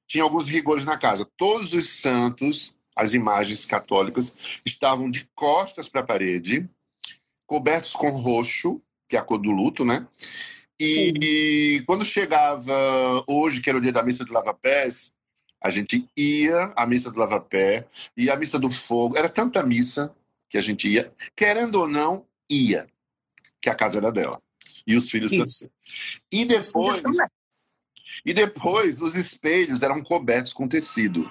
tinha 0.07 0.23
alguns 0.23 0.47
rigores 0.47 0.85
na 0.85 0.97
casa. 0.97 1.27
Todos 1.37 1.73
os 1.73 1.89
santos, 1.89 2.73
as 2.95 3.13
imagens 3.13 3.65
católicas, 3.65 4.33
estavam 4.65 5.09
de 5.09 5.27
costas 5.35 5.89
para 5.89 6.01
a 6.01 6.05
parede, 6.05 6.69
cobertos 7.45 7.93
com 7.93 8.09
roxo, 8.09 8.81
que 9.09 9.15
é 9.15 9.19
a 9.19 9.23
cor 9.23 9.37
do 9.37 9.51
luto, 9.51 9.85
né? 9.85 10.07
E, 10.79 11.13
e, 11.21 11.83
quando 11.85 12.03
chegava 12.03 12.73
hoje, 13.27 13.61
que 13.61 13.69
era 13.69 13.77
o 13.77 13.81
dia 13.81 13.93
da 13.93 14.03
missa 14.03 14.25
de 14.25 14.31
lava-pés, 14.31 15.13
a 15.63 15.69
gente 15.69 16.05
ia 16.17 16.73
à 16.75 16.85
missa 16.85 17.09
do 17.09 17.17
lava-pé, 17.17 17.87
e 18.15 18.29
a 18.29 18.35
missa 18.35 18.59
do 18.59 18.69
fogo, 18.69 19.17
era 19.17 19.29
tanta 19.29 19.63
missa 19.63 20.13
que 20.49 20.57
a 20.57 20.61
gente 20.61 20.87
ia, 20.87 21.11
querendo 21.35 21.75
ou 21.75 21.87
não, 21.87 22.25
ia, 22.49 22.87
que 23.61 23.69
a 23.69 23.75
casa 23.75 23.99
era 23.99 24.11
dela. 24.11 24.39
E 24.85 24.95
os 24.95 25.09
filhos 25.09 25.31
também. 25.31 25.45
E 26.31 26.45
depois, 26.45 27.01
e 28.23 28.33
depois, 28.33 29.01
os 29.01 29.15
espelhos 29.15 29.81
eram 29.81 30.03
cobertos 30.03 30.53
com 30.53 30.67
tecido. 30.67 31.29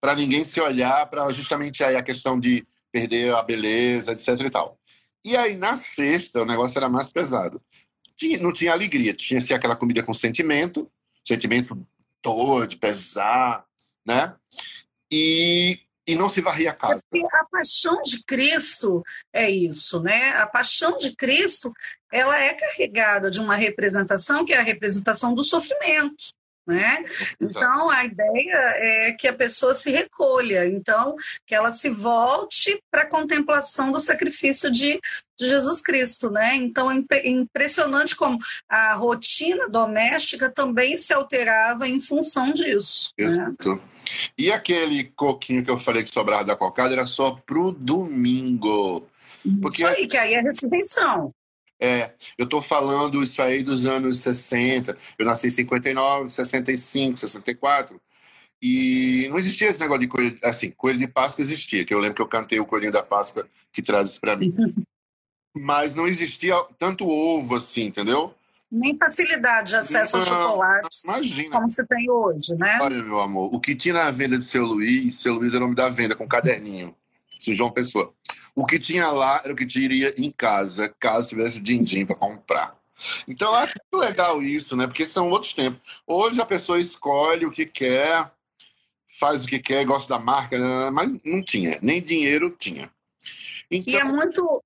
Para 0.00 0.14
ninguém 0.14 0.44
se 0.44 0.60
olhar, 0.60 1.06
para 1.06 1.30
justamente 1.30 1.82
aí 1.82 1.96
a 1.96 2.02
questão 2.02 2.38
de 2.38 2.66
perder 2.90 3.34
a 3.34 3.42
beleza, 3.42 4.12
etc 4.12 4.28
e 4.40 4.50
tal. 4.50 4.78
E 5.24 5.36
aí, 5.36 5.56
na 5.56 5.76
sexta, 5.76 6.42
o 6.42 6.46
negócio 6.46 6.78
era 6.78 6.88
mais 6.88 7.10
pesado. 7.10 7.62
Tinha, 8.16 8.38
não 8.38 8.52
tinha 8.52 8.72
alegria, 8.72 9.14
tinha 9.14 9.38
assim, 9.38 9.54
aquela 9.54 9.76
comida 9.76 10.02
com 10.02 10.12
sentimento, 10.12 10.90
sentimento 11.24 11.86
dor, 12.22 12.66
de 12.66 12.76
pesar, 12.76 13.64
né? 14.06 14.34
E, 15.10 15.78
e 16.06 16.16
não 16.16 16.28
se 16.28 16.40
varria 16.40 16.70
a 16.70 16.74
casa. 16.74 17.02
Porque 17.10 17.26
a 17.34 17.44
paixão 17.44 18.02
de 18.02 18.24
Cristo 18.24 19.02
é 19.32 19.48
isso, 19.48 20.00
né? 20.02 20.30
A 20.30 20.46
paixão 20.46 20.98
de 20.98 21.14
Cristo 21.14 21.72
ela 22.12 22.38
é 22.38 22.54
carregada 22.54 23.30
de 23.30 23.40
uma 23.40 23.56
representação 23.56 24.44
que 24.44 24.52
é 24.52 24.58
a 24.58 24.62
representação 24.62 25.34
do 25.34 25.42
sofrimento. 25.42 26.32
Né? 26.64 27.04
Então, 27.40 27.90
a 27.90 28.04
ideia 28.04 28.54
é 28.76 29.12
que 29.12 29.26
a 29.26 29.32
pessoa 29.32 29.74
se 29.74 29.90
recolha, 29.90 30.64
então, 30.64 31.16
que 31.44 31.56
ela 31.56 31.72
se 31.72 31.90
volte 31.90 32.80
para 32.88 33.02
a 33.02 33.08
contemplação 33.08 33.90
do 33.90 33.98
sacrifício 33.98 34.70
de, 34.70 35.00
de, 35.36 35.48
Jesus 35.48 35.80
Cristo. 35.80 36.30
Né? 36.30 36.54
Então, 36.54 36.88
é 36.88 37.28
impressionante 37.28 38.14
como 38.14 38.38
a 38.68 38.94
rotina 38.94 39.68
doméstica 39.68 40.48
também 40.48 40.96
se 40.96 41.12
alterava 41.12 41.88
em 41.88 41.98
função 41.98 42.52
disso. 42.52 43.10
Né? 43.18 43.24
Exato. 43.24 43.74
Né? 43.74 43.80
E 44.36 44.50
aquele 44.50 45.04
coquinho 45.04 45.64
que 45.64 45.70
eu 45.70 45.78
falei 45.78 46.02
que 46.02 46.12
sobrava 46.12 46.44
da 46.44 46.56
cocada 46.56 46.92
era 46.92 47.06
só 47.06 47.32
pro 47.32 47.72
domingo. 47.72 49.06
Porque... 49.60 49.82
Isso 49.82 49.86
aí, 49.86 50.06
que 50.06 50.16
aí 50.16 50.34
é 50.34 50.40
ressurreição. 50.40 51.32
É, 51.80 52.12
eu 52.38 52.44
estou 52.44 52.62
falando 52.62 53.22
isso 53.22 53.42
aí 53.42 53.62
dos 53.62 53.86
anos 53.86 54.20
60. 54.20 54.96
Eu 55.18 55.26
nasci 55.26 55.48
em 55.48 55.50
59, 55.50 56.28
65, 56.28 57.18
64. 57.18 58.00
E 58.62 59.26
não 59.28 59.36
existia 59.36 59.68
esse 59.68 59.80
negócio 59.80 60.02
de 60.02 60.06
coelho, 60.06 60.38
assim, 60.44 60.70
coelho 60.70 61.00
de 61.00 61.08
Páscoa 61.08 61.42
existia, 61.42 61.84
que 61.84 61.92
eu 61.92 61.98
lembro 61.98 62.14
que 62.14 62.22
eu 62.22 62.28
cantei 62.28 62.60
o 62.60 62.64
coelhinho 62.64 62.92
da 62.92 63.02
Páscoa 63.02 63.48
que 63.72 63.82
traz 63.82 64.10
isso 64.10 64.20
para 64.20 64.36
mim. 64.36 64.54
Mas 65.56 65.96
não 65.96 66.06
existia 66.06 66.54
tanto 66.78 67.08
ovo 67.08 67.56
assim, 67.56 67.86
entendeu? 67.86 68.32
Nem 68.74 68.96
facilidade 68.96 69.68
de 69.68 69.76
acesso 69.76 70.16
não, 70.16 70.22
ao 70.22 70.26
chocolate. 70.26 70.88
Imagina. 71.04 71.50
Como 71.50 71.68
se 71.68 71.86
tem 71.86 72.10
hoje, 72.10 72.56
né? 72.56 72.78
Olha, 72.80 73.02
meu 73.02 73.20
amor, 73.20 73.54
o 73.54 73.60
que 73.60 73.74
tinha 73.74 73.92
na 73.92 74.10
venda 74.10 74.38
de 74.38 74.44
seu 74.44 74.64
Luiz, 74.64 75.20
seu 75.20 75.34
Luiz 75.34 75.52
era 75.52 75.62
o 75.62 75.66
nome 75.66 75.76
da 75.76 75.90
venda, 75.90 76.16
com 76.16 76.26
caderninho. 76.26 76.96
Seu 77.38 77.54
João 77.54 77.70
Pessoa. 77.70 78.14
O 78.54 78.64
que 78.64 78.78
tinha 78.78 79.10
lá 79.10 79.42
era 79.44 79.52
o 79.52 79.56
que 79.56 79.66
teria 79.66 80.14
em 80.16 80.30
casa, 80.30 80.88
caso 80.98 81.28
tivesse 81.28 81.60
din-din 81.60 82.06
para 82.06 82.16
comprar. 82.16 82.74
Então, 83.28 83.52
eu 83.52 83.56
acho 83.56 83.74
muito 83.92 84.06
legal 84.06 84.42
isso, 84.42 84.74
né? 84.74 84.86
Porque 84.86 85.04
são 85.04 85.28
outros 85.28 85.52
tempos. 85.52 85.82
Hoje 86.06 86.40
a 86.40 86.46
pessoa 86.46 86.78
escolhe 86.78 87.44
o 87.44 87.50
que 87.50 87.66
quer, 87.66 88.30
faz 89.18 89.44
o 89.44 89.48
que 89.48 89.58
quer, 89.58 89.84
gosta 89.84 90.14
da 90.14 90.18
marca, 90.18 90.58
né? 90.58 90.90
mas 90.90 91.12
não 91.22 91.44
tinha. 91.44 91.78
Nem 91.82 92.02
dinheiro 92.02 92.56
tinha. 92.58 92.90
Então... 93.70 93.92
E 93.92 93.96
é 93.96 94.00
então 94.00 94.16
muito, 94.16 94.64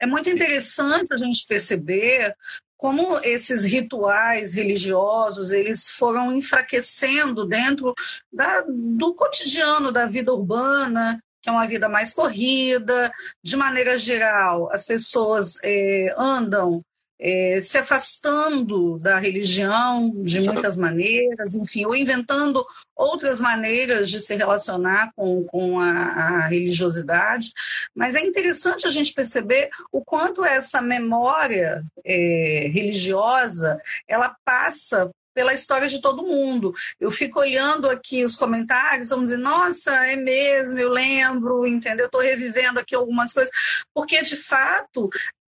é 0.00 0.06
muito 0.06 0.30
interessante 0.30 1.12
a 1.12 1.16
gente 1.16 1.44
perceber 1.48 2.36
como 2.80 3.20
esses 3.22 3.62
rituais 3.62 4.54
religiosos 4.54 5.50
eles 5.50 5.90
foram 5.90 6.34
enfraquecendo 6.34 7.44
dentro 7.44 7.94
da, 8.32 8.64
do 8.66 9.12
cotidiano 9.12 9.92
da 9.92 10.06
vida 10.06 10.32
urbana, 10.32 11.22
que 11.42 11.50
é 11.50 11.52
uma 11.52 11.66
vida 11.66 11.90
mais 11.90 12.14
corrida, 12.14 13.12
de 13.42 13.54
maneira 13.54 13.98
geral, 13.98 14.72
as 14.72 14.86
pessoas 14.86 15.58
é, 15.62 16.14
andam 16.16 16.82
é, 17.20 17.60
se 17.60 17.76
afastando 17.76 18.98
da 18.98 19.18
religião 19.18 20.10
de 20.22 20.40
muitas 20.40 20.78
maneiras, 20.78 21.54
enfim, 21.54 21.84
ou 21.84 21.94
inventando 21.94 22.64
outras 22.96 23.40
maneiras 23.40 24.08
de 24.08 24.20
se 24.20 24.34
relacionar 24.34 25.12
com, 25.14 25.44
com 25.44 25.78
a, 25.78 25.90
a, 25.90 26.46
religiosidade. 26.48 27.52
Mas 27.94 28.14
é 28.14 28.20
interessante 28.20 28.86
a 28.86 28.90
gente 28.90 29.12
perceber 29.12 29.68
o 29.92 30.02
quanto 30.02 30.44
essa 30.44 30.80
memória 30.80 31.84
é, 32.04 32.70
religiosa 32.72 33.78
ela 34.08 34.34
passa 34.42 35.10
pela 35.34 35.54
história 35.54 35.88
de 35.88 36.00
todo 36.00 36.26
mundo. 36.26 36.74
Eu 36.98 37.10
fico 37.10 37.40
olhando 37.40 37.88
aqui 37.88 38.24
os 38.24 38.36
comentários, 38.36 39.10
vamos 39.10 39.30
dizer, 39.30 39.38
nossa, 39.40 39.90
é 40.06 40.16
mesmo, 40.16 40.78
eu 40.78 40.90
lembro, 40.90 41.66
entendeu? 41.66 42.06
Estou 42.06 42.20
revivendo 42.20 42.80
aqui 42.80 42.94
algumas 42.94 43.32
coisas, 43.32 43.50
porque 43.94 44.20
de 44.22 44.36
fato 44.36 45.08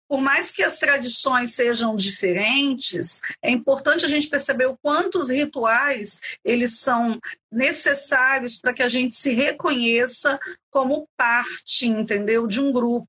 por 0.09 0.21
mais 0.21 0.51
que 0.51 0.63
as 0.63 0.79
tradições 0.79 1.55
sejam 1.55 1.95
diferentes, 1.95 3.21
é 3.43 3.51
importante 3.51 4.05
a 4.05 4.09
gente 4.09 4.29
perceber 4.29 4.67
o 4.67 4.79
quanto 4.79 5.19
os 5.19 5.29
rituais 5.29 6.21
eles 6.45 6.79
são 6.79 7.21
necessários 7.53 8.57
para 8.57 8.73
que 8.73 8.83
a 8.83 8.89
gente 8.89 9.15
se 9.15 9.35
reconheça 9.35 10.39
como 10.71 11.09
parte, 11.17 11.87
entendeu, 11.87 12.47
de 12.47 12.61
um 12.61 12.73
grupo, 12.73 13.09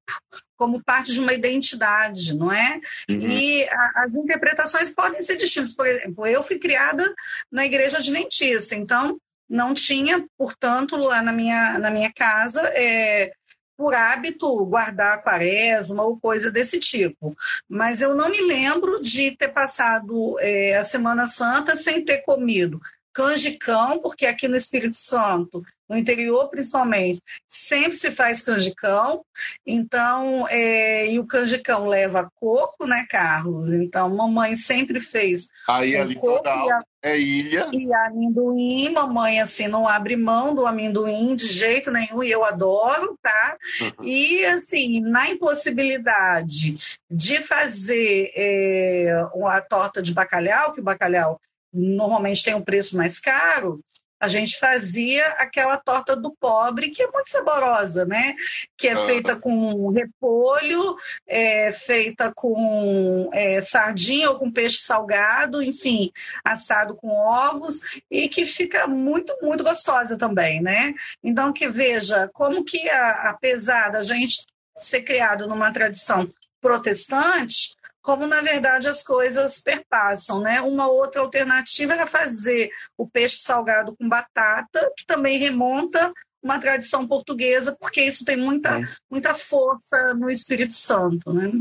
como 0.57 0.83
parte 0.83 1.13
de 1.13 1.19
uma 1.19 1.33
identidade, 1.33 2.35
não 2.35 2.51
é? 2.51 2.81
Uhum. 3.09 3.19
E 3.19 3.63
a, 3.69 4.03
as 4.03 4.15
interpretações 4.15 4.89
podem 4.89 5.21
ser 5.21 5.37
distintas. 5.37 5.73
Por 5.73 5.87
exemplo, 5.87 6.27
eu 6.27 6.43
fui 6.43 6.59
criada 6.59 7.13
na 7.49 7.65
igreja 7.65 7.97
adventista, 7.97 8.75
então 8.75 9.17
não 9.49 9.73
tinha, 9.73 10.25
portanto, 10.37 10.95
lá 10.95 11.21
na 11.21 11.31
minha, 11.31 11.79
na 11.79 11.89
minha 11.89 12.11
casa, 12.13 12.61
é, 12.75 13.33
por 13.79 13.95
hábito 13.95 14.65
guardar 14.65 15.13
a 15.13 15.17
quaresma 15.17 16.03
ou 16.03 16.19
coisa 16.19 16.51
desse 16.51 16.77
tipo. 16.79 17.33
Mas 17.69 18.01
eu 18.01 18.13
não 18.13 18.29
me 18.29 18.41
lembro 18.41 19.01
de 19.01 19.31
ter 19.31 19.47
passado 19.47 20.35
é, 20.41 20.75
a 20.75 20.83
Semana 20.83 21.27
Santa 21.27 21.77
sem 21.77 22.03
ter 22.03 22.17
comido 22.23 22.81
canjicão, 23.19 23.99
porque 23.99 24.25
aqui 24.25 24.47
no 24.47 24.55
Espírito 24.55 24.95
Santo, 24.95 25.61
no 25.89 25.97
interior 25.97 26.49
principalmente, 26.49 27.21
sempre 27.45 27.97
se 27.97 28.11
faz 28.11 28.41
canjicão. 28.41 29.25
Então, 29.67 30.47
é, 30.49 31.11
e 31.11 31.19
o 31.19 31.27
canjicão 31.27 31.85
leva 31.85 32.31
coco, 32.35 32.85
né, 32.85 33.05
Carlos? 33.09 33.73
Então, 33.73 34.09
mamãe 34.15 34.55
sempre 34.55 35.01
fez. 35.01 35.49
Aí 35.67 35.95
é 35.95 36.03
litoral, 36.05 36.69
a, 36.71 36.81
é 37.03 37.19
ilha. 37.19 37.69
E 37.73 37.93
amendoim, 38.07 38.89
mamãe 38.93 39.41
assim 39.41 39.67
não 39.67 39.85
abre 39.85 40.15
mão 40.15 40.55
do 40.55 40.65
amendoim 40.65 41.35
de 41.35 41.47
jeito 41.47 41.91
nenhum, 41.91 42.23
e 42.23 42.31
eu 42.31 42.45
adoro, 42.45 43.17
tá? 43.21 43.57
Uhum. 43.81 44.05
E 44.05 44.45
assim, 44.45 45.01
na 45.01 45.29
impossibilidade 45.29 46.77
de 47.11 47.43
fazer 47.43 48.31
é, 48.33 49.11
a 49.47 49.59
torta 49.59 50.01
de 50.01 50.13
bacalhau, 50.13 50.71
que 50.71 50.79
o 50.79 50.83
bacalhau 50.83 51.39
normalmente 51.73 52.43
tem 52.43 52.53
um 52.53 52.61
preço 52.61 52.97
mais 52.97 53.19
caro, 53.19 53.79
a 54.19 54.27
gente 54.27 54.59
fazia 54.59 55.25
aquela 55.37 55.77
torta 55.77 56.15
do 56.15 56.35
pobre, 56.35 56.89
que 56.89 57.01
é 57.01 57.07
muito 57.07 57.29
saborosa, 57.29 58.05
né? 58.05 58.35
Que 58.75 58.89
é 58.89 59.05
feita 59.05 59.35
com 59.35 59.89
repolho, 59.91 60.97
é 61.25 61.71
feita 61.71 62.31
com 62.35 63.29
é, 63.31 63.61
sardinha 63.61 64.29
ou 64.29 64.37
com 64.37 64.51
peixe 64.51 64.79
salgado, 64.79 65.63
enfim, 65.63 66.11
assado 66.43 66.95
com 66.95 67.07
ovos, 67.07 68.01
e 68.11 68.27
que 68.27 68.45
fica 68.45 68.87
muito, 68.87 69.33
muito 69.41 69.63
gostosa 69.63 70.17
também, 70.17 70.61
né? 70.61 70.93
Então, 71.23 71.53
que 71.53 71.69
veja 71.69 72.29
como 72.33 72.65
que, 72.65 72.89
a, 72.89 73.29
apesar 73.29 73.89
da 73.89 74.03
gente 74.03 74.43
ser 74.77 75.01
criado 75.01 75.47
numa 75.47 75.71
tradição 75.71 76.29
protestante, 76.59 77.78
como 78.01 78.25
na 78.27 78.41
verdade 78.41 78.87
as 78.87 79.03
coisas 79.03 79.59
perpassam, 79.59 80.41
né? 80.41 80.61
Uma 80.61 80.87
outra 80.87 81.21
alternativa 81.21 81.93
era 81.93 82.07
fazer 82.07 82.71
o 82.97 83.07
peixe 83.07 83.37
salgado 83.37 83.95
com 83.95 84.07
batata, 84.07 84.91
que 84.97 85.05
também 85.05 85.37
remonta 85.37 86.13
uma 86.41 86.59
tradição 86.59 87.05
portuguesa, 87.05 87.75
porque 87.79 88.01
isso 88.01 88.23
tem 88.23 88.37
muita, 88.37 88.79
muita 89.11 89.33
força 89.33 90.13
no 90.13 90.29
Espírito 90.29 90.73
Santo, 90.73 91.33
né? 91.33 91.51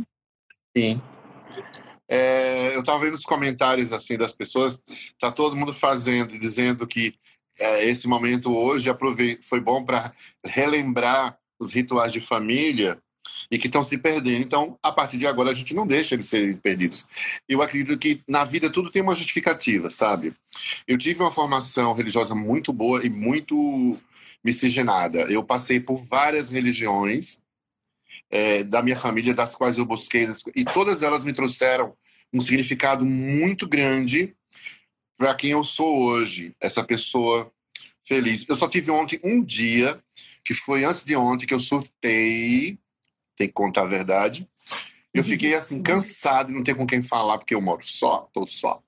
Sim. 0.77 1.03
É, 2.09 2.74
eu 2.74 2.81
estava 2.81 3.01
vendo 3.01 3.14
os 3.14 3.24
comentários 3.24 3.92
assim 3.92 4.16
das 4.16 4.33
pessoas, 4.33 4.83
tá 5.18 5.31
todo 5.31 5.57
mundo 5.57 5.74
fazendo, 5.74 6.38
dizendo 6.38 6.87
que 6.87 7.14
é, 7.59 7.85
esse 7.85 8.07
momento 8.07 8.55
hoje 8.55 8.88
foi 9.42 9.61
bom 9.61 9.85
para 9.85 10.12
relembrar 10.44 11.37
os 11.59 11.72
rituais 11.72 12.12
de 12.12 12.20
família 12.20 13.03
e 13.51 13.59
que 13.59 13.66
estão 13.66 13.83
se 13.83 13.98
perdendo. 13.98 14.42
Então, 14.42 14.79
a 14.83 14.92
partir 14.92 15.18
de 15.18 15.27
agora, 15.27 15.51
a 15.51 15.55
gente 15.55 15.74
não 15.74 15.87
deixa 15.87 16.14
eles 16.14 16.27
serem 16.27 16.57
perdidos. 16.57 17.05
Eu 17.48 17.62
acredito 17.62 17.98
que 17.98 18.22
na 18.29 18.44
vida 18.44 18.70
tudo 18.70 18.90
tem 18.90 19.03
uma 19.03 19.14
justificativa, 19.14 19.90
sabe? 19.90 20.35
Eu 20.87 20.98
tive 20.98 21.22
uma 21.22 21.31
formação 21.31 21.92
religiosa 21.92 22.35
muito 22.35 22.72
boa 22.72 23.05
e 23.05 23.11
muito 23.11 23.96
miscigenada. 24.44 25.20
Eu 25.31 25.42
passei 25.44 25.81
por 25.81 25.96
várias 25.96 26.51
religiões 26.51 27.40
é, 28.31 28.62
da 28.62 28.83
minha 28.83 28.96
família, 28.96 29.35
das 29.35 29.55
quais 29.55 29.79
eu 29.79 29.85
busquei, 29.85 30.29
e 30.55 30.64
todas 30.64 31.03
elas 31.03 31.24
me 31.24 31.33
trouxeram 31.33 31.94
um 32.33 32.40
significado 32.40 33.05
muito 33.05 33.66
grande 33.66 34.35
para 35.16 35.35
quem 35.35 35.51
eu 35.51 35.64
sou 35.64 36.01
hoje, 36.01 36.55
essa 36.61 36.85
pessoa 36.85 37.51
feliz. 38.07 38.48
Eu 38.48 38.55
só 38.55 38.68
tive 38.68 38.90
ontem 38.90 39.20
um 39.24 39.42
dia, 39.42 40.01
que 40.44 40.55
foi 40.55 40.85
antes 40.85 41.05
de 41.05 41.16
ontem, 41.16 41.46
que 41.46 41.55
eu 41.55 41.61
surtei 41.61 42.79
tem 43.38 43.46
que 43.46 43.55
contar 43.55 43.83
a 43.83 43.87
verdade. 43.87 44.48
Eu 45.14 45.22
uhum. 45.22 45.29
fiquei 45.29 45.55
assim, 45.55 45.83
cansado 45.83 46.48
de 46.48 46.55
não 46.55 46.62
ter 46.62 46.74
com 46.74 46.87
quem 46.87 47.03
falar, 47.03 47.38
porque 47.38 47.55
eu 47.55 47.61
moro 47.61 47.81
só, 47.85 48.29
tô 48.33 48.46
só. 48.46 48.83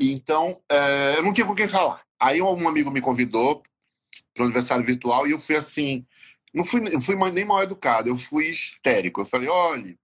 Então, 0.00 0.60
é, 0.70 1.14
eu 1.16 1.22
não 1.22 1.32
tinha 1.32 1.46
com 1.46 1.54
quem 1.54 1.68
falar. 1.68 2.02
Aí 2.18 2.40
um 2.40 2.68
amigo 2.68 2.90
me 2.90 3.00
convidou 3.00 3.62
para 4.34 4.42
o 4.42 4.44
aniversário 4.44 4.84
virtual 4.84 5.26
e 5.26 5.32
eu 5.32 5.38
fui 5.38 5.56
assim, 5.56 6.06
não 6.54 6.64
fui, 6.64 6.80
não 6.80 7.00
fui 7.00 7.16
nem 7.30 7.44
mal 7.44 7.62
educado, 7.62 8.08
eu 8.08 8.16
fui 8.16 8.48
histérico. 8.48 9.20
Eu 9.20 9.26
falei, 9.26 9.48
olha, 9.48 9.96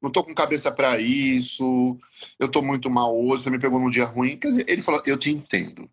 não 0.00 0.10
tô 0.10 0.24
com 0.24 0.34
cabeça 0.34 0.70
para 0.70 0.98
isso, 1.00 1.98
eu 2.38 2.48
tô 2.48 2.62
muito 2.62 2.90
mal 2.90 3.16
hoje, 3.16 3.44
você 3.44 3.50
me 3.50 3.58
pegou 3.58 3.80
num 3.80 3.90
dia 3.90 4.04
ruim. 4.04 4.36
Quer 4.36 4.48
dizer, 4.48 4.64
ele 4.68 4.82
falou, 4.82 5.02
eu 5.06 5.16
te 5.16 5.30
entendo. 5.30 5.88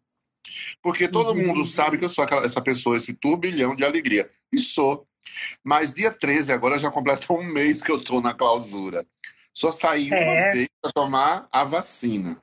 Porque 0.82 1.08
todo 1.08 1.30
uhum. 1.30 1.48
mundo 1.48 1.66
sabe 1.66 1.98
que 1.98 2.06
eu 2.06 2.10
sou 2.10 2.24
aquela, 2.24 2.46
essa 2.46 2.62
pessoa, 2.62 2.98
esse 2.98 3.14
turbilhão 3.14 3.76
de 3.76 3.84
alegria. 3.84 4.30
E 4.52 4.60
sou. 4.60 5.08
Mas 5.64 5.94
dia 5.94 6.12
13 6.12 6.52
agora 6.52 6.78
já 6.78 6.92
completou 6.92 7.40
um 7.40 7.44
mês 7.44 7.82
que 7.82 7.92
eu 7.92 7.98
estou 7.98 8.22
na 8.22 8.34
clausura. 8.34 9.06
Só 9.54 9.72
saí 9.72 10.10
é. 10.12 10.16
uma 10.16 10.54
vez 10.54 10.70
para 10.82 10.92
tomar 10.92 11.48
a 11.52 11.64
vacina. 11.64 12.42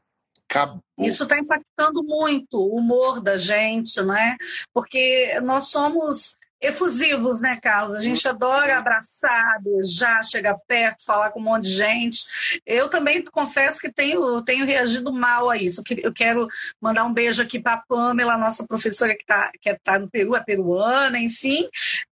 Acabou. 0.48 0.82
Isso 0.98 1.22
está 1.22 1.38
impactando 1.38 2.02
muito 2.02 2.58
o 2.58 2.76
humor 2.76 3.20
da 3.20 3.38
gente, 3.38 4.02
né? 4.02 4.36
Porque 4.72 5.40
nós 5.42 5.70
somos 5.70 6.36
efusivos, 6.60 7.40
né, 7.40 7.58
Carlos? 7.60 7.94
A 7.94 8.00
gente 8.00 8.26
adora 8.28 8.76
abraçar, 8.76 9.60
beijar, 9.62 10.24
chegar 10.24 10.58
perto, 10.68 11.04
falar 11.04 11.30
com 11.30 11.40
um 11.40 11.44
monte 11.44 11.64
de 11.64 11.72
gente. 11.72 12.60
Eu 12.66 12.88
também 12.88 13.24
confesso 13.24 13.80
que 13.80 13.90
tenho, 13.90 14.42
tenho 14.42 14.66
reagido 14.66 15.12
mal 15.12 15.48
a 15.48 15.56
isso. 15.56 15.82
Eu 16.02 16.12
quero 16.12 16.46
mandar 16.80 17.04
um 17.04 17.14
beijo 17.14 17.40
aqui 17.40 17.58
para 17.58 17.74
a 17.74 17.82
Pamela, 17.88 18.36
nossa 18.36 18.66
professora 18.66 19.14
que 19.14 19.22
está 19.22 19.50
que 19.60 19.74
tá 19.82 19.98
no 19.98 20.10
Peru, 20.10 20.36
é 20.36 20.40
peruana, 20.42 21.18
enfim. 21.18 21.66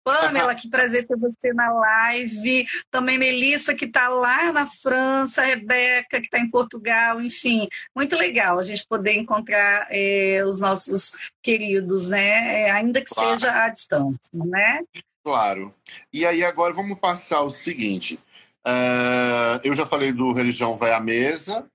Pamela, 0.05 0.53
que 0.53 0.69
prazer 0.69 1.07
ter 1.07 1.17
você 1.17 1.51
na 1.55 1.73
live. 1.73 2.67
Também 2.91 3.17
Melissa, 3.17 3.73
que 3.73 3.85
está 3.85 4.07
lá 4.07 4.51
na 4.51 4.67
França, 4.67 5.41
Rebeca, 5.41 6.19
que 6.21 6.27
está 6.27 6.39
em 6.39 6.49
Portugal, 6.49 7.19
enfim. 7.19 7.67
Muito 7.95 8.15
legal 8.15 8.59
a 8.59 8.63
gente 8.63 8.85
poder 8.87 9.13
encontrar 9.13 9.87
é, 9.89 10.43
os 10.45 10.59
nossos 10.59 11.31
queridos, 11.41 12.05
né? 12.05 12.65
É, 12.65 12.71
ainda 12.71 13.01
que 13.01 13.09
claro. 13.09 13.31
seja 13.31 13.63
à 13.63 13.69
distância, 13.69 14.29
né? 14.33 14.81
Claro. 15.23 15.73
E 16.13 16.23
aí 16.23 16.45
agora 16.45 16.71
vamos 16.71 16.99
passar 16.99 17.41
o 17.41 17.49
seguinte. 17.49 18.19
Uh, 18.63 19.57
eu 19.63 19.73
já 19.73 19.87
falei 19.87 20.11
do 20.11 20.31
Religião 20.31 20.77
Vai 20.77 20.91
à 20.91 20.99
Mesa, 20.99 21.65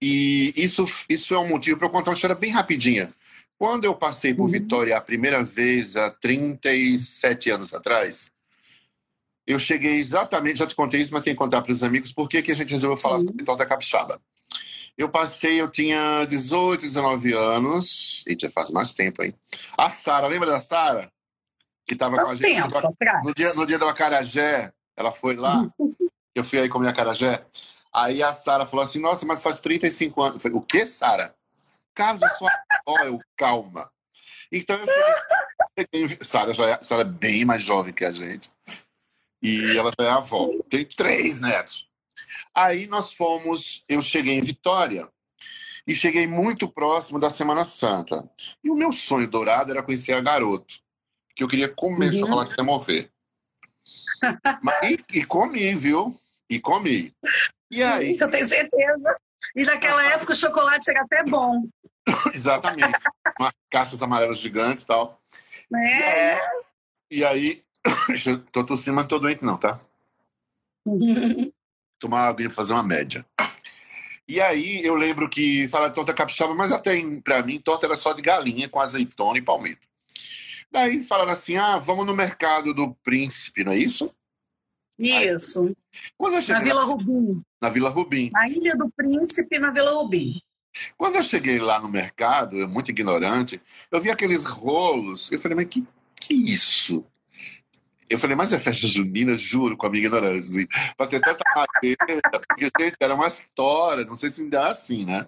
e 0.00 0.52
isso, 0.56 0.84
isso 1.08 1.32
é 1.32 1.38
um 1.38 1.48
motivo 1.48 1.78
para 1.78 1.86
eu 1.86 1.92
contar 1.92 2.10
uma 2.10 2.16
história 2.16 2.34
bem 2.34 2.50
rapidinha. 2.50 3.12
Quando 3.62 3.84
eu 3.84 3.94
passei 3.94 4.34
por 4.34 4.42
uhum. 4.42 4.48
Vitória 4.48 4.96
a 4.96 5.00
primeira 5.00 5.44
vez, 5.44 5.94
há 5.94 6.10
37 6.10 7.48
anos 7.48 7.72
atrás, 7.72 8.28
eu 9.46 9.56
cheguei 9.56 9.98
exatamente, 9.98 10.58
já 10.58 10.66
te 10.66 10.74
contei 10.74 11.00
isso, 11.00 11.14
mas 11.14 11.22
sem 11.22 11.32
contar 11.32 11.62
para 11.62 11.70
os 11.70 11.84
amigos, 11.84 12.10
por 12.10 12.28
que, 12.28 12.38
a 12.38 12.54
gente 12.56 12.72
resolveu 12.72 12.96
falar 12.96 13.18
uhum. 13.18 13.20
sobre 13.20 13.36
Vitória 13.36 13.60
da 13.60 13.64
Capixaba. 13.64 14.20
Eu 14.98 15.08
passei, 15.08 15.60
eu 15.60 15.70
tinha 15.70 16.24
18, 16.24 16.82
19 16.82 17.34
anos, 17.34 18.24
e 18.26 18.36
já 18.36 18.50
faz 18.50 18.72
mais 18.72 18.94
tempo, 18.94 19.22
hein? 19.22 19.32
A 19.78 19.88
Sara, 19.88 20.26
lembra 20.26 20.50
da 20.50 20.58
Sara? 20.58 21.08
Que 21.86 21.94
estava 21.94 22.16
com 22.16 22.30
a 22.30 22.34
gente 22.34 22.42
tempo, 22.42 22.80
no, 23.22 23.32
dia, 23.32 23.54
no 23.54 23.64
dia 23.64 23.78
do 23.78 23.86
Acarajé, 23.86 24.72
ela 24.96 25.12
foi 25.12 25.36
lá, 25.36 25.72
eu 26.34 26.42
fui 26.42 26.58
aí 26.58 26.68
comer 26.68 26.88
acarajé. 26.88 27.46
Aí 27.94 28.24
a 28.24 28.32
Sara 28.32 28.66
falou 28.66 28.82
assim: 28.82 28.98
Nossa, 28.98 29.24
mas 29.24 29.40
faz 29.40 29.60
35 29.60 30.20
anos. 30.20 30.34
Eu 30.34 30.40
falei: 30.40 30.58
O 30.58 30.62
que, 30.62 30.84
Sara? 30.84 31.32
Sou 32.38 32.48
avó. 32.48 33.04
Eu, 33.04 33.18
calma. 33.36 33.90
Então 34.50 34.76
eu 34.76 34.86
cheguei. 35.78 36.18
Sara 36.20 36.52
já 36.52 36.70
é, 36.70 36.80
Sara 36.80 37.02
é 37.02 37.04
bem 37.04 37.44
mais 37.44 37.62
jovem 37.62 37.92
que 37.92 38.04
a 38.04 38.12
gente. 38.12 38.50
E 39.42 39.76
ela 39.76 39.90
já 39.98 40.06
é 40.06 40.10
avó. 40.10 40.48
Tem 40.68 40.84
três 40.84 41.40
netos. 41.40 41.88
Aí 42.54 42.86
nós 42.86 43.12
fomos. 43.12 43.84
Eu 43.88 44.00
cheguei 44.00 44.34
em 44.34 44.42
Vitória 44.42 45.08
e 45.86 45.94
cheguei 45.94 46.26
muito 46.26 46.68
próximo 46.68 47.18
da 47.18 47.30
Semana 47.30 47.64
Santa. 47.64 48.28
E 48.62 48.70
o 48.70 48.74
meu 48.74 48.92
sonho 48.92 49.28
dourado 49.28 49.72
era 49.72 49.82
conhecer 49.82 50.12
a 50.12 50.20
garoto, 50.20 50.74
que 51.34 51.42
eu 51.42 51.48
queria 51.48 51.68
comer 51.68 52.12
uhum. 52.12 52.20
chocolate 52.20 52.54
sem 52.54 52.64
morrer. 52.64 53.10
Mas, 54.62 54.90
e, 54.90 55.18
e, 55.18 55.24
comi, 55.24 55.74
viu? 55.74 56.10
E 56.48 56.60
comi. 56.60 57.12
E 57.70 57.82
aí? 57.82 58.16
Eu 58.18 58.30
tenho 58.30 58.46
certeza. 58.46 59.18
E 59.56 59.64
naquela 59.64 60.04
época 60.12 60.32
o 60.32 60.36
chocolate 60.36 60.90
era 60.90 61.02
até 61.02 61.24
bom. 61.24 61.68
Exatamente. 62.34 62.98
Umas 63.38 63.52
caixas 63.70 64.02
amarelas 64.02 64.38
gigantes 64.38 64.84
e 64.84 64.86
tal. 64.86 65.20
É. 65.74 66.38
E 67.10 67.24
aí, 67.24 67.62
tô 68.52 68.64
tossindo, 68.64 68.96
mas 68.96 69.04
não 69.04 69.08
tô 69.08 69.18
doente 69.18 69.44
não, 69.44 69.56
tá? 69.56 69.80
Tomar 71.98 72.28
água 72.28 72.44
e 72.44 72.50
fazer 72.50 72.72
uma 72.72 72.82
média. 72.82 73.24
E 74.28 74.40
aí 74.40 74.84
eu 74.84 74.94
lembro 74.94 75.28
que 75.28 75.68
falaram 75.68 75.90
de 75.90 75.94
torta 75.94 76.14
capixaba, 76.14 76.54
mas 76.54 76.72
até 76.72 77.00
para 77.22 77.42
mim 77.42 77.60
torta 77.60 77.86
era 77.86 77.94
só 77.94 78.12
de 78.12 78.22
galinha 78.22 78.68
com 78.68 78.80
azeitona 78.80 79.38
e 79.38 79.42
palmito. 79.42 79.86
Daí 80.70 81.00
falaram 81.02 81.32
assim: 81.32 81.56
ah, 81.56 81.76
vamos 81.76 82.06
no 82.06 82.14
mercado 82.14 82.72
do 82.72 82.94
Príncipe, 83.04 83.62
não 83.62 83.72
é 83.72 83.76
isso? 83.76 84.12
Isso. 84.98 85.74
Quando 86.16 86.34
eu 86.34 86.42
cheguei 86.42 86.58
na 86.58 86.64
Vila 86.64 86.84
Rubim. 86.84 87.42
Na 87.60 87.68
Vila 87.70 87.90
Rubim. 87.90 88.30
Na 88.32 88.48
Ilha 88.48 88.74
do 88.76 88.90
Príncipe, 88.90 89.58
na 89.58 89.70
Vila 89.70 89.92
Rubim. 89.92 90.40
Quando 90.96 91.16
eu 91.16 91.22
cheguei 91.22 91.58
lá 91.58 91.80
no 91.80 91.88
mercado, 91.88 92.56
eu 92.56 92.68
muito 92.68 92.90
ignorante, 92.90 93.60
eu 93.90 94.00
vi 94.00 94.10
aqueles 94.10 94.44
rolos. 94.44 95.30
Eu 95.30 95.38
falei, 95.38 95.56
mas 95.56 95.66
que, 95.68 95.86
que 96.20 96.34
isso? 96.34 97.04
Eu 98.08 98.18
falei, 98.18 98.36
mas 98.36 98.52
é 98.52 98.58
festa 98.58 98.86
junina, 98.86 99.38
juro, 99.38 99.76
com 99.76 99.86
a 99.86 99.90
minha 99.90 100.04
ignorância. 100.04 100.50
Assim, 100.50 100.66
pra 100.96 101.06
ter 101.06 101.20
tanta 101.20 101.42
madeira, 101.54 102.40
porque, 102.46 102.70
gente, 102.78 102.96
era 103.00 103.14
uma 103.14 103.28
história, 103.28 104.04
não 104.04 104.16
sei 104.16 104.28
se 104.28 104.42
ainda 104.42 104.58
é 104.58 104.70
assim, 104.70 105.04
né? 105.04 105.26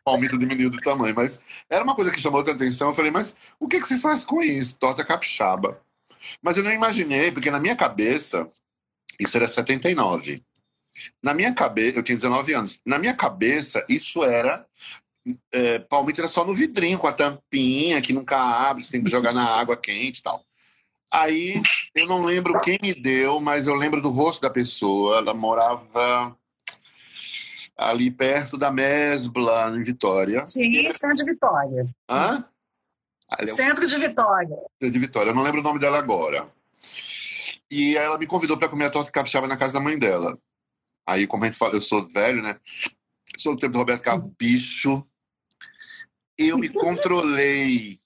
O 0.00 0.04
palmito 0.04 0.38
diminuiu 0.38 0.70
do 0.70 0.80
tamanho, 0.80 1.14
mas 1.14 1.42
era 1.68 1.84
uma 1.84 1.94
coisa 1.94 2.10
que 2.10 2.20
chamou 2.20 2.40
a 2.40 2.50
atenção. 2.50 2.88
Eu 2.88 2.94
falei, 2.94 3.10
mas 3.10 3.34
o 3.58 3.66
que, 3.66 3.80
que 3.80 3.86
você 3.86 3.98
faz 3.98 4.24
com 4.24 4.42
isso? 4.42 4.76
Torta 4.76 5.04
capixaba. 5.04 5.80
Mas 6.42 6.56
eu 6.56 6.64
não 6.64 6.72
imaginei, 6.72 7.32
porque 7.32 7.50
na 7.50 7.60
minha 7.60 7.76
cabeça, 7.76 8.48
isso 9.20 9.36
era 9.36 9.46
79. 9.46 10.42
Na 11.22 11.32
minha 11.34 11.54
cabeça, 11.54 11.98
eu 11.98 12.02
tinha 12.02 12.16
19 12.16 12.52
anos. 12.54 12.80
Na 12.84 12.98
minha 12.98 13.14
cabeça, 13.14 13.84
isso 13.88 14.24
era. 14.24 14.66
É, 15.52 15.78
palmito 15.78 16.20
era 16.20 16.28
só 16.28 16.44
no 16.44 16.54
vidrinho, 16.54 16.98
com 16.98 17.06
a 17.06 17.12
tampinha, 17.12 18.00
que 18.00 18.12
nunca 18.12 18.38
abre, 18.38 18.82
você 18.82 18.92
tem 18.92 19.04
que 19.04 19.10
jogar 19.10 19.32
na 19.32 19.44
água 19.44 19.76
quente 19.76 20.18
e 20.18 20.22
tal. 20.22 20.42
Aí 21.12 21.60
eu 21.94 22.06
não 22.06 22.20
lembro 22.20 22.60
quem 22.60 22.78
me 22.80 22.94
deu, 22.94 23.40
mas 23.40 23.66
eu 23.66 23.74
lembro 23.74 24.00
do 24.00 24.10
rosto 24.10 24.40
da 24.40 24.50
pessoa. 24.50 25.18
Ela 25.18 25.34
morava 25.34 26.36
ali 27.76 28.10
perto 28.10 28.56
da 28.56 28.70
Mesbla, 28.70 29.72
em 29.76 29.82
Vitória. 29.82 30.44
Sim, 30.46 30.72
centro 30.92 31.16
de 31.16 31.24
Vitória. 31.24 31.88
Hã? 32.08 32.44
Centro 33.46 33.86
de 33.86 33.96
Vitória. 33.96 34.56
Centro 34.80 34.90
de 34.90 34.98
Vitória, 34.98 35.30
eu 35.30 35.34
não 35.34 35.42
lembro 35.42 35.60
o 35.60 35.64
nome 35.64 35.78
dela 35.78 35.98
agora. 35.98 36.48
E 37.70 37.96
ela 37.96 38.18
me 38.18 38.26
convidou 38.26 38.58
para 38.58 38.68
comer 38.68 38.86
a 38.86 38.90
torta 38.90 39.12
capixaba 39.12 39.46
na 39.46 39.56
casa 39.56 39.74
da 39.74 39.80
mãe 39.80 39.98
dela. 39.98 40.38
Aí, 41.06 41.26
como 41.26 41.44
a 41.44 41.46
gente 41.46 41.58
fala, 41.58 41.74
eu 41.74 41.80
sou 41.80 42.06
velho, 42.08 42.42
né? 42.42 42.58
Sou 43.36 43.54
do 43.54 43.60
tempo 43.60 43.72
do 43.72 43.78
Roberto 43.78 44.02
Carlos, 44.02 44.30
bicho. 44.38 45.06
Eu 46.36 46.58
me 46.58 46.68
controlei 46.68 47.98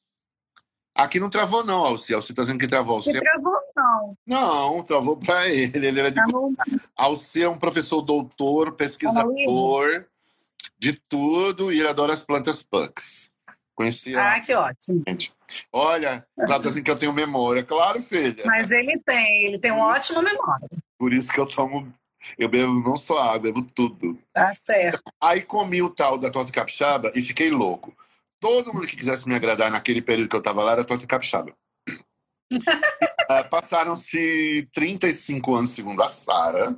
Aqui 0.94 1.18
não 1.18 1.28
travou, 1.28 1.64
não, 1.64 1.84
Alci. 1.84 2.14
Alci 2.14 2.32
tá 2.32 2.42
dizendo 2.42 2.60
que 2.60 2.68
travou. 2.68 2.96
Alci... 2.96 3.12
Não 3.12 3.20
travou, 3.20 3.60
não. 3.76 4.18
Não, 4.24 4.82
travou 4.84 5.16
para 5.16 5.48
ele. 5.48 5.88
Ele 5.88 5.98
era 6.00 6.10
de. 6.10 6.20
Alci 6.96 7.42
é 7.42 7.48
um 7.48 7.58
professor 7.58 8.00
doutor, 8.00 8.72
pesquisador 8.72 10.04
de 10.78 10.92
tudo 10.92 11.72
e 11.72 11.80
ele 11.80 11.88
adora 11.88 12.14
as 12.14 12.22
plantas 12.22 12.62
punks. 12.62 13.32
Conhecia. 13.74 14.20
Ah, 14.20 14.40
que 14.40 14.54
ótimo. 14.54 15.02
Gente. 15.08 15.32
Olha, 15.72 16.26
ela 16.38 16.48
tá 16.48 16.58
dizendo 16.58 16.84
que 16.84 16.90
eu 16.90 16.98
tenho 16.98 17.12
memória. 17.12 17.62
Claro, 17.62 18.00
filha. 18.00 18.44
Mas 18.46 18.70
ele 18.70 19.00
tem, 19.04 19.46
ele 19.46 19.58
tem 19.58 19.72
uma 19.72 19.86
ótima 19.86 20.22
memória. 20.22 20.68
Por 20.98 21.12
isso 21.12 21.32
que 21.32 21.40
eu 21.40 21.46
tomo. 21.46 21.92
Eu 22.38 22.48
bebo 22.48 22.80
não 22.80 22.96
só 22.96 23.18
água, 23.18 23.38
bebo 23.40 23.62
tudo. 23.62 24.18
Tá 24.32 24.54
certo. 24.54 25.02
Aí 25.20 25.42
comi 25.42 25.82
o 25.82 25.90
tal 25.90 26.16
da 26.16 26.30
torta 26.30 26.50
capixaba 26.50 27.12
e 27.14 27.20
fiquei 27.20 27.50
louco 27.50 27.94
todo 28.44 28.74
mundo 28.74 28.86
que 28.86 28.94
quisesse 28.94 29.26
me 29.26 29.34
agradar 29.34 29.70
naquele 29.70 30.02
período 30.02 30.28
que 30.28 30.36
eu 30.36 30.40
estava 30.40 30.62
lá 30.62 30.72
era 30.72 30.84
torta 30.84 31.06
capixaba. 31.06 31.56
uh, 32.52 33.48
Passaram-se 33.48 34.68
35 34.74 35.54
anos, 35.54 35.70
segundo 35.70 36.02
a 36.02 36.08
Sara, 36.08 36.76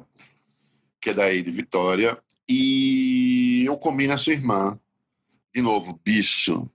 que 1.00 1.10
é 1.10 1.14
daí 1.14 1.42
de 1.42 1.50
Vitória, 1.50 2.22
e 2.48 3.64
eu 3.66 3.76
comi 3.76 4.06
na 4.06 4.16
sua 4.16 4.34
irmã. 4.34 4.78
De 5.52 5.60
novo, 5.60 6.00
bicho. 6.04 6.70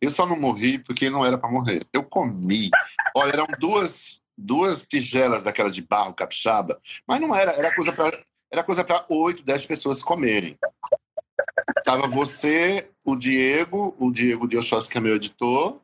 Eu 0.00 0.10
só 0.10 0.26
não 0.26 0.38
morri 0.38 0.78
porque 0.78 1.10
não 1.10 1.24
era 1.24 1.38
para 1.38 1.50
morrer. 1.50 1.86
Eu 1.92 2.02
comi. 2.04 2.70
Olha, 3.14 3.32
eram 3.32 3.46
duas, 3.58 4.22
duas 4.36 4.86
tigelas 4.86 5.42
daquela 5.42 5.70
de 5.70 5.82
barro 5.82 6.14
capixaba, 6.14 6.80
mas 7.06 7.20
não 7.20 7.34
era, 7.34 7.52
era 7.52 7.74
coisa 7.74 7.92
para 7.92 8.18
era 8.50 8.64
coisa 8.64 8.82
para 8.82 9.04
8, 9.08 9.42
10 9.42 9.66
pessoas 9.66 10.02
comerem. 10.02 10.58
Tava 11.84 12.08
você, 12.08 12.90
o 13.04 13.14
Diego, 13.14 13.94
o 13.98 14.10
Diego 14.10 14.48
de 14.48 14.56
Oxóssi, 14.56 14.88
que 14.88 14.96
é 14.96 15.00
meu 15.00 15.16
editor, 15.16 15.78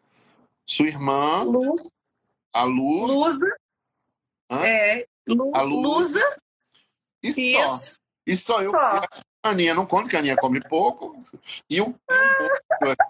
sua 0.65 0.87
irmã, 0.87 1.43
Luz. 1.43 1.91
a 2.53 2.65
Luz. 2.65 3.13
Luza. 3.13 3.57
Hã? 4.51 4.65
É, 4.65 5.07
Lu, 5.29 5.53
a 5.55 5.63
Luz. 5.63 5.89
Luza. 5.89 6.37
E 7.23 7.29
Isso. 7.29 7.97
só. 7.97 8.01
E 8.27 8.37
só 8.37 8.63
eu. 8.63 8.71
Só. 8.71 9.03
A 9.45 9.51
Aninha 9.51 9.75
não 9.75 9.85
come, 9.85 10.05
porque 10.05 10.17
a 10.17 10.21
Aninha 10.21 10.37
come 10.37 10.59
pouco. 10.59 11.23
E 11.69 11.79
o 11.79 11.95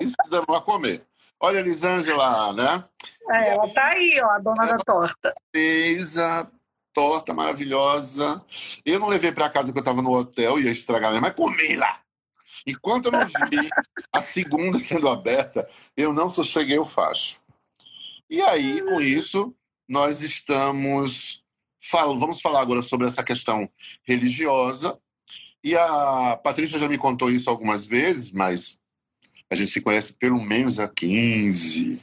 isso 0.00 0.16
dando 0.28 0.52
a 0.52 0.60
comer. 0.60 1.06
Olha 1.40 1.58
a 1.58 1.60
Elisângela, 1.60 2.52
né? 2.52 2.84
É, 3.30 3.50
ela 3.50 3.72
tá 3.72 3.84
aí, 3.90 4.20
ó, 4.20 4.30
a 4.30 4.38
dona 4.40 4.64
ela 4.64 4.76
da 4.76 4.84
torta. 4.84 5.32
Fez 5.54 6.18
a 6.18 6.50
torta 6.92 7.32
maravilhosa. 7.32 8.44
Eu 8.84 8.98
não 8.98 9.06
levei 9.06 9.30
para 9.30 9.48
casa 9.48 9.68
porque 9.68 9.78
eu 9.78 9.82
estava 9.82 10.02
no 10.02 10.12
hotel, 10.12 10.58
ia 10.58 10.72
estragar, 10.72 11.20
mas 11.20 11.34
comi 11.34 11.76
lá. 11.76 12.00
Enquanto 12.66 13.06
eu 13.06 13.12
não 13.12 13.26
vi 13.26 13.68
a 14.12 14.20
segunda 14.20 14.78
sendo 14.80 15.08
aberta, 15.08 15.68
eu 15.96 16.12
não 16.12 16.28
sosseguei 16.28 16.78
o 16.80 16.84
facho. 16.84 17.38
E 18.28 18.42
aí, 18.42 18.82
com 18.82 19.00
isso, 19.00 19.54
nós 19.88 20.20
estamos. 20.20 21.44
Fal 21.80 22.18
vamos 22.18 22.40
falar 22.40 22.62
agora 22.62 22.82
sobre 22.82 23.06
essa 23.06 23.22
questão 23.22 23.70
religiosa. 24.02 24.98
E 25.64 25.74
a 25.74 26.38
Patrícia 26.44 26.78
já 26.78 26.88
me 26.88 26.98
contou 26.98 27.30
isso 27.30 27.48
algumas 27.48 27.86
vezes, 27.86 28.30
mas 28.30 28.78
a 29.50 29.54
gente 29.54 29.70
se 29.70 29.80
conhece 29.80 30.12
pelo 30.12 30.40
menos 30.40 30.78
há 30.78 30.86
15, 30.86 32.00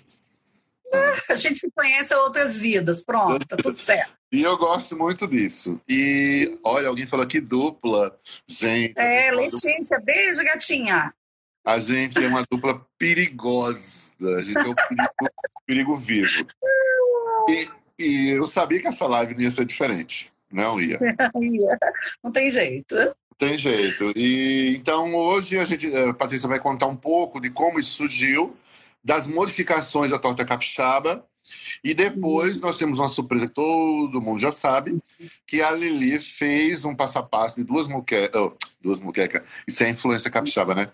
a 1.30 1.36
gente 1.36 1.60
se 1.60 1.72
conhece 1.72 2.14
a 2.14 2.20
outras 2.24 2.60
vidas. 2.60 3.04
Pronto, 3.04 3.46
tá 3.48 3.58
tudo 3.58 3.76
certo. 3.76 4.12
E 4.34 4.44
eu 4.44 4.56
gosto 4.56 4.98
muito 4.98 5.28
disso. 5.28 5.78
E 5.90 6.58
olha, 6.64 6.88
alguém 6.88 7.06
falou 7.06 7.26
aqui 7.26 7.42
dupla. 7.42 8.18
Gente. 8.48 8.98
É, 8.98 9.30
Letícia, 9.30 10.00
beijo, 10.02 10.42
gatinha. 10.46 11.14
A 11.66 11.80
gente 11.80 12.18
é 12.18 12.30
uma 12.30 12.42
dupla 12.50 12.82
perigosa. 12.98 14.14
A 14.22 14.42
gente 14.42 14.58
é 14.58 14.70
um 14.70 14.74
perigo, 14.74 15.14
perigo 15.68 15.96
vivo. 15.98 16.48
E, 17.50 17.70
e, 18.00 18.30
eu 18.30 18.46
sabia 18.46 18.80
que 18.80 18.88
essa 18.88 19.06
live 19.06 19.34
não 19.34 19.42
ia 19.42 19.52
ser 19.52 19.66
diferente. 19.66 20.32
Não 20.50 20.80
ia. 20.80 20.98
não 22.24 22.32
tem 22.32 22.50
jeito. 22.50 22.96
Tem 23.38 23.58
jeito. 23.58 24.12
E 24.16 24.76
então 24.78 25.16
hoje 25.16 25.58
a 25.58 25.64
gente, 25.64 25.94
a 25.96 26.14
Patrícia 26.14 26.48
vai 26.48 26.60
contar 26.60 26.88
um 26.88 26.96
pouco 26.96 27.40
de 27.40 27.50
como 27.50 27.80
isso 27.80 27.94
surgiu 27.94 28.56
das 29.04 29.26
modificações 29.28 30.12
da 30.12 30.20
torta 30.20 30.46
capixaba. 30.46 31.26
E 31.84 31.94
depois 31.94 32.58
uhum. 32.58 32.62
nós 32.62 32.78
temos 32.78 33.00
uma 33.00 33.08
surpresa 33.08 33.48
que 33.48 33.54
todo 33.54 34.22
mundo 34.22 34.40
já 34.40 34.52
sabe, 34.52 35.02
que 35.48 35.62
a 35.62 35.72
Lili 35.72 36.20
fez 36.20 36.86
um 36.86 36.96
passo 36.96 37.18
a 37.18 37.24
passo 37.24 37.56
de 37.56 37.64
duas 37.64 37.88
muquecas. 37.88 38.40
Oh, 38.40 38.56
duas 38.80 39.00
muquecas. 39.00 39.42
Isso 39.68 39.84
é 39.84 39.90
influência 39.90 40.30
capixaba, 40.30 40.76
né? 40.76 40.92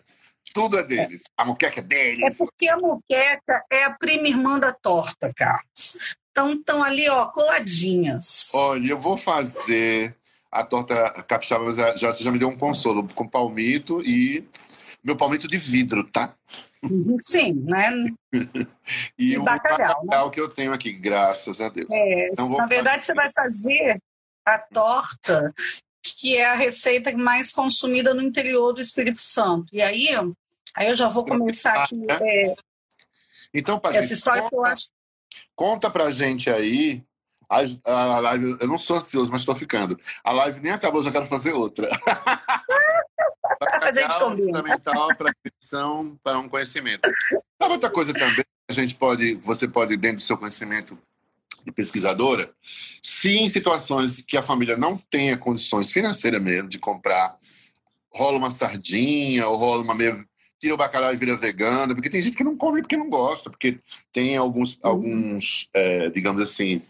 Tudo 0.53 0.79
é 0.79 0.83
deles. 0.83 1.25
A 1.35 1.45
muqueca 1.45 1.81
é 1.81 1.83
deles. 1.83 2.25
É 2.25 2.45
porque 2.45 2.69
a 2.69 2.77
muqueca 2.77 3.63
é 3.69 3.83
a 3.83 3.93
prima 3.93 4.27
irmã 4.27 4.57
da 4.57 4.71
torta, 4.71 5.31
Carlos. 5.35 5.97
Então 6.31 6.51
estão 6.51 6.83
ali, 6.83 7.09
ó, 7.09 7.25
coladinhas. 7.27 8.49
Olha, 8.53 8.91
eu 8.91 8.99
vou 8.99 9.17
fazer 9.17 10.15
a 10.51 10.63
torta 10.63 11.11
capixaba, 11.23 11.71
já, 11.71 11.95
já, 11.95 12.11
já 12.11 12.31
me 12.31 12.39
deu 12.39 12.49
um 12.49 12.57
consolo 12.57 13.07
com 13.13 13.27
palmito 13.27 14.01
e 14.01 14.47
meu 15.03 15.15
palmito 15.15 15.47
de 15.47 15.57
vidro, 15.57 16.09
tá? 16.09 16.33
Sim, 17.19 17.53
né? 17.53 17.89
e, 19.17 19.33
e 19.33 19.37
o 19.37 19.43
bacalhau, 19.43 20.05
né? 20.05 20.29
que 20.31 20.39
eu 20.39 20.49
tenho 20.49 20.73
aqui, 20.73 20.91
graças 20.91 21.61
a 21.61 21.69
Deus. 21.69 21.87
É, 21.91 22.29
então, 22.29 22.49
na 22.51 22.65
verdade, 22.65 23.05
fazer... 23.05 23.05
você 23.05 23.13
vai 23.13 23.31
fazer 23.31 24.01
a 24.45 24.59
torta 24.59 25.53
que 26.01 26.37
é 26.37 26.45
a 26.45 26.55
receita 26.55 27.15
mais 27.17 27.51
consumida 27.51 28.13
no 28.13 28.21
interior 28.21 28.73
do 28.73 28.81
Espírito 28.81 29.19
Santo. 29.19 29.67
E 29.73 29.81
aí, 29.81 30.07
aí 30.75 30.87
eu 30.87 30.95
já 30.95 31.09
vou 31.09 31.25
começar 31.25 31.83
aqui. 31.83 32.01
É, 32.09 32.55
então, 33.53 33.79
Patrícia, 33.79 34.05
essa 34.05 34.13
história 34.13 34.43
conta, 34.43 34.49
que 34.49 34.55
eu 34.55 34.65
acho. 34.65 34.87
Conta 35.55 35.89
pra 35.89 36.11
gente 36.11 36.49
aí. 36.49 37.03
A, 37.49 37.63
a 37.85 38.19
live, 38.19 38.57
eu 38.59 38.67
não 38.67 38.77
sou 38.77 38.97
ansioso, 38.97 39.31
mas 39.31 39.41
estou 39.41 39.55
ficando. 39.55 39.97
A 40.23 40.31
live 40.31 40.59
nem 40.61 40.71
acabou, 40.71 41.03
já 41.03 41.11
quero 41.11 41.25
fazer 41.25 41.53
outra. 41.53 41.89
a 43.81 43.91
gente 43.91 44.19
combina. 44.19 44.47
fundamental 44.47 45.07
para 45.17 45.31
a 45.31 46.13
para 46.23 46.39
um 46.39 46.49
conhecimento. 46.49 47.09
Sabe 47.59 47.73
outra 47.73 47.89
coisa 47.89 48.13
também 48.13 48.43
a 48.67 48.73
gente 48.73 48.95
pode, 48.95 49.35
você 49.35 49.67
pode 49.67 49.95
dentro 49.95 50.17
do 50.17 50.23
seu 50.23 50.37
conhecimento 50.37 50.97
de 51.63 51.71
pesquisadora, 51.71 52.51
se 53.01 53.37
em 53.37 53.49
situações 53.49 54.21
que 54.21 54.37
a 54.37 54.41
família 54.41 54.77
não 54.77 54.97
tenha 54.97 55.37
condições 55.37 55.91
financeiras 55.91 56.41
mesmo 56.41 56.69
de 56.69 56.77
comprar, 56.77 57.35
rola 58.09 58.37
uma 58.37 58.51
sardinha 58.51 59.47
ou 59.47 59.57
rola 59.57 59.83
uma 59.83 59.95
meia 59.95 60.17
tira 60.59 60.73
o 60.73 60.77
bacalhau 60.77 61.13
e 61.13 61.17
vira 61.17 61.37
vegana, 61.37 61.93
porque 61.93 62.09
tem 62.09 62.21
gente 62.21 62.35
que 62.35 62.43
não 62.43 62.57
come 62.57 62.81
porque 62.81 62.97
não 62.97 63.09
gosta, 63.09 63.49
porque 63.49 63.77
tem 64.11 64.35
alguns, 64.35 64.73
uhum. 64.75 64.79
alguns 64.83 65.69
é, 65.73 66.09
digamos 66.09 66.41
assim... 66.41 66.81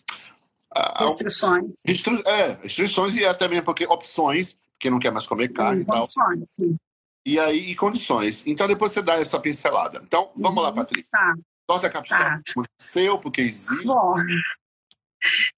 Restrições. 1.00 1.76
Restri 1.86 2.22
é, 2.26 2.58
restrições 2.64 3.18
e 3.18 3.26
até 3.26 3.48
mesmo 3.48 3.66
porque 3.66 3.86
opções, 3.86 4.60
porque 4.74 4.90
não 4.90 5.00
quer 5.00 5.12
mais 5.12 5.26
comer 5.26 5.50
carne 5.50 5.82
e, 5.82 5.84
e 5.84 5.86
tal. 5.86 5.98
Condições, 5.98 6.50
sim. 6.50 6.78
E 7.26 7.40
aí, 7.40 7.72
e 7.72 7.76
condições. 7.76 8.46
Então, 8.48 8.68
depois 8.68 8.92
você 8.92 9.02
dá 9.02 9.16
essa 9.16 9.40
pincelada. 9.40 10.02
Então, 10.06 10.30
vamos 10.36 10.58
uhum. 10.58 10.64
lá, 10.64 10.72
Patrícia. 10.72 11.10
Tá. 11.12 11.36
Torta 11.68 11.90
capixaba 11.90 12.42
tá. 12.42 12.64
seu, 12.80 13.20
porque 13.20 13.42
existe. 13.42 13.86
Bom, 13.86 14.14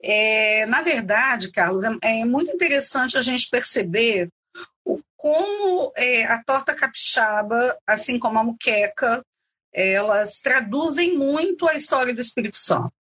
é, 0.02 0.66
na 0.66 0.82
verdade, 0.82 1.52
Carlos, 1.52 1.84
é, 1.84 1.92
é, 2.02 2.26
muito 2.26 2.52
interessante 2.52 3.18
a 3.18 3.22
gente 3.22 3.50
perceber 3.50 4.30
como 5.16 5.92
é, 5.96 6.26
a 6.26 6.42
torta 6.44 6.74
capixaba, 6.74 7.78
assim 7.86 8.18
como 8.18 8.40
a 8.40 8.44
muqueca, 8.44 9.24
elas 9.74 10.40
traduzem 10.40 11.18
muito 11.18 11.68
a 11.68 11.74
história 11.76 12.14
do 12.14 12.22
Espírito 12.22 12.58
Santo. 12.58 12.94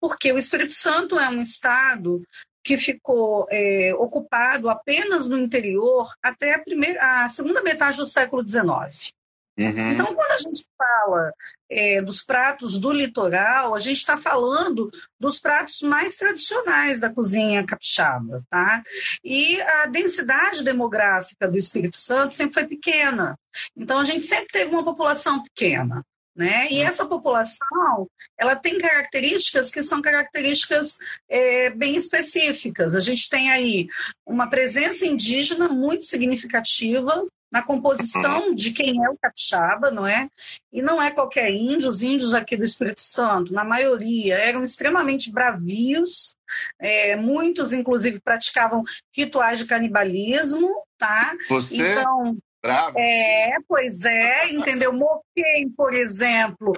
Porque 0.00 0.32
o 0.32 0.38
Espírito 0.38 0.72
Santo 0.72 1.18
é 1.18 1.28
um 1.28 1.40
estado 1.40 2.22
que 2.62 2.76
ficou 2.76 3.46
é, 3.48 3.94
ocupado 3.94 4.68
apenas 4.68 5.28
no 5.28 5.38
interior 5.38 6.12
até 6.20 6.54
a, 6.54 6.58
primeira, 6.58 7.24
a 7.24 7.28
segunda 7.28 7.62
metade 7.62 7.96
do 7.96 8.06
século 8.06 8.46
XIX. 8.46 9.14
Uhum. 9.58 9.92
Então, 9.92 10.14
quando 10.14 10.32
a 10.32 10.38
gente 10.38 10.64
fala 10.76 11.32
é, 11.70 12.02
dos 12.02 12.22
pratos 12.22 12.78
do 12.78 12.92
litoral, 12.92 13.74
a 13.74 13.78
gente 13.78 13.96
está 13.96 14.18
falando 14.18 14.90
dos 15.18 15.38
pratos 15.38 15.80
mais 15.80 16.16
tradicionais 16.16 17.00
da 17.00 17.10
cozinha 17.10 17.64
capixaba, 17.64 18.44
tá? 18.50 18.82
E 19.24 19.58
a 19.62 19.86
densidade 19.86 20.62
demográfica 20.62 21.48
do 21.48 21.56
Espírito 21.56 21.96
Santo 21.96 22.34
sempre 22.34 22.52
foi 22.52 22.64
pequena. 22.66 23.38
Então, 23.74 23.98
a 23.98 24.04
gente 24.04 24.24
sempre 24.24 24.48
teve 24.48 24.70
uma 24.70 24.84
população 24.84 25.42
pequena. 25.42 26.04
Né? 26.36 26.70
E 26.70 26.82
uhum. 26.82 26.86
essa 26.86 27.06
população, 27.06 28.10
ela 28.38 28.54
tem 28.54 28.78
características 28.78 29.70
que 29.70 29.82
são 29.82 30.02
características 30.02 30.98
é, 31.30 31.70
bem 31.70 31.96
específicas. 31.96 32.94
A 32.94 33.00
gente 33.00 33.30
tem 33.30 33.50
aí 33.50 33.88
uma 34.26 34.50
presença 34.50 35.06
indígena 35.06 35.66
muito 35.66 36.04
significativa, 36.04 37.26
na 37.50 37.62
composição 37.62 38.54
de 38.54 38.72
quem 38.72 39.04
é 39.04 39.08
o 39.08 39.16
capixaba, 39.16 39.90
não 39.90 40.06
é? 40.06 40.28
E 40.72 40.82
não 40.82 41.00
é 41.00 41.10
qualquer 41.10 41.50
índio, 41.50 41.90
os 41.90 42.02
índios 42.02 42.34
aqui 42.34 42.56
do 42.56 42.64
Espírito 42.64 43.00
Santo, 43.00 43.52
na 43.52 43.64
maioria, 43.64 44.36
eram 44.36 44.62
extremamente 44.62 45.32
bravios, 45.32 46.36
é, 46.78 47.16
muitos, 47.16 47.72
inclusive, 47.72 48.20
praticavam 48.20 48.84
rituais 49.12 49.58
de 49.58 49.64
canibalismo, 49.64 50.68
tá? 50.98 51.34
Você? 51.48 51.76
Então, 51.76 52.36
Bravo. 52.66 52.98
É, 52.98 53.52
pois 53.68 54.04
é, 54.04 54.48
entendeu? 54.48 54.92
Moquém, 54.92 55.70
por 55.76 55.94
exemplo, 55.94 56.72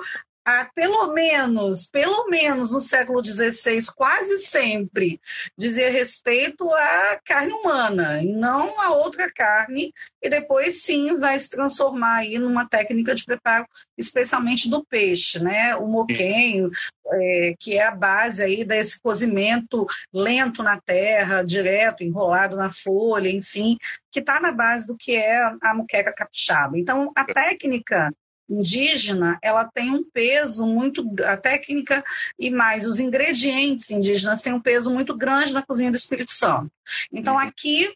há 0.48 0.70
pelo 0.74 1.12
menos, 1.12 1.86
pelo 1.86 2.26
menos 2.28 2.70
no 2.70 2.80
século 2.80 3.22
XVI, 3.22 3.84
quase 3.94 4.38
sempre 4.38 5.20
dizia 5.56 5.90
respeito 5.90 6.66
à 6.72 7.20
carne 7.22 7.52
humana 7.52 8.22
e 8.22 8.32
não 8.32 8.80
a 8.80 8.92
outra 8.92 9.30
carne, 9.30 9.92
e 10.22 10.30
depois 10.30 10.82
sim 10.82 11.18
vai 11.18 11.38
se 11.38 11.50
transformar 11.50 12.20
aí 12.20 12.38
numa 12.38 12.66
técnica 12.66 13.14
de 13.14 13.26
preparo, 13.26 13.66
especialmente 13.96 14.70
do 14.70 14.82
peixe, 14.82 15.38
né? 15.38 15.76
O 15.76 15.86
moquém, 15.86 16.70
é, 17.06 17.54
que 17.58 17.76
é 17.76 17.86
a 17.86 17.94
base 17.94 18.42
aí 18.42 18.64
desse 18.64 18.98
cozimento 19.02 19.86
lento 20.12 20.62
na 20.62 20.80
terra, 20.80 21.42
direto, 21.42 22.02
enrolado 22.02 22.56
na 22.56 22.70
folha, 22.70 23.28
enfim, 23.28 23.76
que 24.10 24.20
está 24.20 24.40
na 24.40 24.50
base 24.50 24.86
do 24.86 24.96
que 24.96 25.14
é 25.14 25.42
a 25.60 25.74
muqueca 25.74 26.12
capixaba. 26.12 26.78
Então, 26.78 27.12
a 27.14 27.24
técnica 27.24 28.10
indígena, 28.48 29.38
ela 29.42 29.64
tem 29.64 29.90
um 29.90 30.02
peso 30.02 30.66
muito, 30.66 31.04
a 31.24 31.36
técnica 31.36 32.02
e 32.38 32.50
mais 32.50 32.86
os 32.86 32.98
ingredientes 32.98 33.90
indígenas 33.90 34.42
têm 34.42 34.54
um 34.54 34.60
peso 34.60 34.90
muito 34.90 35.16
grande 35.16 35.52
na 35.52 35.62
cozinha 35.62 35.90
do 35.90 35.96
Espírito 35.96 36.32
Santo. 36.32 36.70
Então 37.12 37.34
uhum. 37.34 37.40
aqui 37.40 37.92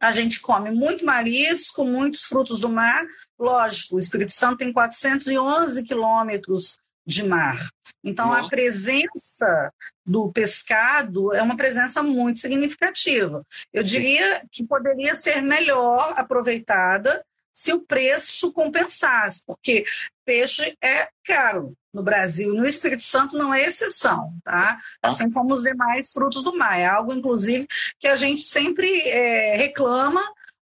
a 0.00 0.12
gente 0.12 0.40
come 0.40 0.70
muito 0.70 1.04
marisco, 1.04 1.84
muitos 1.84 2.24
frutos 2.24 2.58
do 2.58 2.68
mar. 2.68 3.06
Lógico, 3.38 3.96
o 3.96 3.98
Espírito 3.98 4.32
Santo 4.32 4.58
tem 4.58 4.72
411 4.72 5.82
quilômetros 5.84 6.78
de 7.06 7.22
mar. 7.22 7.68
Então, 8.04 8.32
a 8.32 8.48
presença 8.48 9.72
do 10.06 10.30
pescado 10.32 11.34
é 11.34 11.42
uma 11.42 11.56
presença 11.56 12.02
muito 12.02 12.38
significativa. 12.38 13.44
Eu 13.72 13.82
diria 13.82 14.42
que 14.50 14.64
poderia 14.64 15.14
ser 15.14 15.42
melhor 15.42 16.14
aproveitada 16.16 17.24
se 17.52 17.72
o 17.72 17.82
preço 17.82 18.52
compensasse, 18.52 19.42
porque 19.46 19.84
peixe 20.24 20.76
é 20.82 21.08
caro 21.24 21.74
no 21.92 22.02
Brasil. 22.02 22.54
No 22.54 22.66
Espírito 22.66 23.02
Santo 23.02 23.36
não 23.36 23.52
é 23.52 23.62
exceção, 23.62 24.32
tá? 24.44 24.78
Ah. 25.02 25.08
Assim 25.08 25.30
como 25.30 25.52
os 25.52 25.62
demais 25.62 26.12
frutos 26.12 26.42
do 26.42 26.56
mar. 26.56 26.78
É 26.78 26.86
algo, 26.86 27.12
inclusive, 27.12 27.66
que 27.98 28.06
a 28.06 28.16
gente 28.16 28.42
sempre 28.42 28.88
é, 29.08 29.56
reclama, 29.56 30.22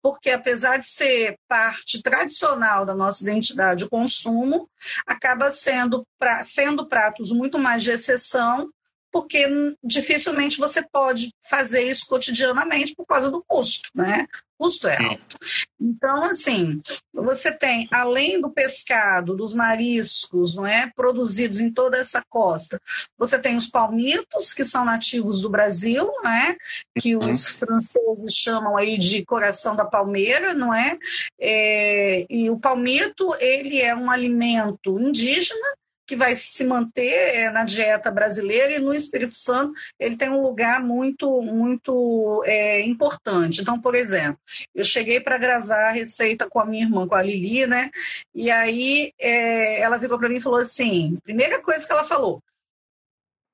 porque 0.03 0.31
apesar 0.31 0.79
de 0.79 0.87
ser 0.87 1.37
parte 1.47 2.03
tradicional 2.03 2.87
da 2.87 2.95
nossa 2.95 3.23
identidade 3.23 3.85
de 3.85 3.91
consumo, 3.91 4.69
acaba 5.07 5.51
sendo, 5.51 6.07
pra, 6.19 6.43
sendo 6.43 6.87
pratos 6.87 7.31
muito 7.31 7.59
mais 7.59 7.83
de 7.83 7.91
exceção 7.91 8.71
porque 9.13 9.47
dificilmente 9.83 10.59
você 10.59 10.83
pode 10.83 11.33
fazer 11.43 11.83
isso 11.83 12.07
cotidianamente 12.07 12.95
por 12.95 13.07
causa 13.07 13.31
do 13.31 13.43
custo, 13.47 13.91
né? 13.95 14.27
O 14.59 14.65
custo 14.65 14.89
é 14.89 15.03
alto. 15.03 15.37
Então, 15.81 16.23
assim, 16.25 16.81
você 17.13 17.51
tem, 17.51 17.89
além 17.91 18.41
do 18.41 18.51
pescado, 18.51 19.35
dos 19.35 19.55
mariscos, 19.55 20.55
não 20.55 20.67
é? 20.67 20.93
Produzidos 20.95 21.61
em 21.61 21.73
toda 21.73 21.97
essa 21.97 22.23
costa, 22.29 22.79
você 23.19 23.39
tem 23.39 23.57
os 23.57 23.67
palmitos, 23.67 24.53
que 24.53 24.65
são 24.65 24.85
nativos 24.85 25.41
do 25.41 25.49
Brasil, 25.49 26.05
não 26.23 26.31
é? 26.31 26.57
Que 26.99 27.17
uhum. 27.17 27.31
os 27.31 27.49
franceses 27.49 28.35
chamam 28.35 28.77
aí 28.77 28.99
de 28.99 29.25
coração 29.25 29.75
da 29.75 29.85
palmeira, 29.85 30.53
não 30.53 30.75
é? 30.75 30.99
é 31.41 32.27
e 32.29 32.51
o 32.51 32.59
palmito, 32.59 33.35
ele 33.41 33.81
é 33.81 33.95
um 33.95 34.11
alimento 34.11 34.99
indígena, 35.01 35.80
que 36.11 36.17
vai 36.17 36.35
se 36.35 36.65
manter 36.65 37.37
é, 37.37 37.51
na 37.51 37.63
dieta 37.63 38.11
brasileira 38.11 38.73
e 38.73 38.81
no 38.81 38.93
Espírito 38.93 39.37
Santo 39.37 39.73
ele 39.97 40.17
tem 40.17 40.29
um 40.29 40.43
lugar 40.43 40.83
muito 40.83 41.41
muito 41.41 42.43
é, 42.45 42.83
importante. 42.83 43.61
Então, 43.61 43.81
por 43.81 43.95
exemplo, 43.95 44.37
eu 44.75 44.85
cheguei 44.85 45.21
para 45.21 45.39
gravar 45.39 45.91
a 45.91 45.93
receita 45.93 46.51
com 46.51 46.59
a 46.59 46.67
minha 46.67 46.83
irmã, 46.83 47.07
com 47.07 47.15
a 47.15 47.23
Lili, 47.23 47.65
né? 47.65 47.91
E 48.35 48.51
aí 48.51 49.13
é, 49.21 49.83
ela 49.83 49.99
virou 49.99 50.19
para 50.19 50.29
mim 50.29 50.39
e 50.39 50.41
falou 50.41 50.59
assim: 50.59 51.17
primeira 51.23 51.63
coisa 51.63 51.87
que 51.87 51.93
ela 51.93 52.03
falou, 52.03 52.43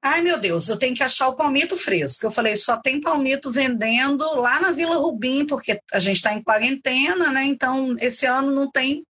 Ai, 0.03 0.23
meu 0.23 0.39
Deus, 0.39 0.69
eu 0.71 0.79
tenho 0.79 0.95
que 0.95 1.03
achar 1.03 1.29
o 1.29 1.35
palmito 1.35 1.77
fresco. 1.77 2.25
Eu 2.25 2.31
falei, 2.31 2.57
só 2.57 2.77
tem 2.79 3.01
palmito 3.01 3.51
vendendo 3.51 4.25
lá 4.41 4.61
na 4.61 4.71
Vila 4.71 4.97
Rubim, 4.97 5.45
porque 5.45 5.79
a 5.93 5.99
gente 5.99 6.17
está 6.17 6.33
em 6.33 6.43
quarentena, 6.43 7.33
né? 7.33 7.45
Então, 7.45 7.95
esse 7.99 8.25
ano 8.25 8.51
não 8.53 8.71
tem 8.71 9.05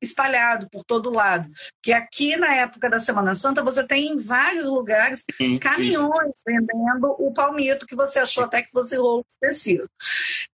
espalhado 0.00 0.68
por 0.70 0.84
todo 0.84 1.10
lado. 1.10 1.50
Que 1.82 1.92
aqui 1.92 2.36
na 2.36 2.54
época 2.54 2.88
da 2.88 3.00
Semana 3.00 3.34
Santa 3.34 3.62
você 3.62 3.86
tem 3.86 4.08
em 4.08 4.16
vários 4.16 4.66
lugares 4.66 5.24
sim, 5.36 5.58
caminhões 5.58 6.32
sim. 6.36 6.44
vendendo 6.46 7.14
o 7.18 7.32
palmito 7.32 7.86
que 7.86 7.96
você 7.96 8.18
achou 8.18 8.44
até 8.44 8.62
que 8.62 8.70
fosse 8.70 8.96
rolo 8.96 9.24
específico. 9.28 9.88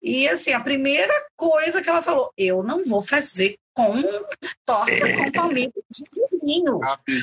E 0.02 0.28
assim, 0.30 0.54
a 0.54 0.60
primeira 0.60 1.13
coisa 1.36 1.82
que 1.82 1.90
ela 1.90 2.02
falou, 2.02 2.32
eu 2.38 2.63
não 2.63 2.86
vou 2.86 3.02
fazer 3.02 3.58
com 3.74 3.94
torta 4.66 4.92
é. 4.92 5.18
com 5.18 5.32
palmito 5.32 5.80
de 5.90 6.27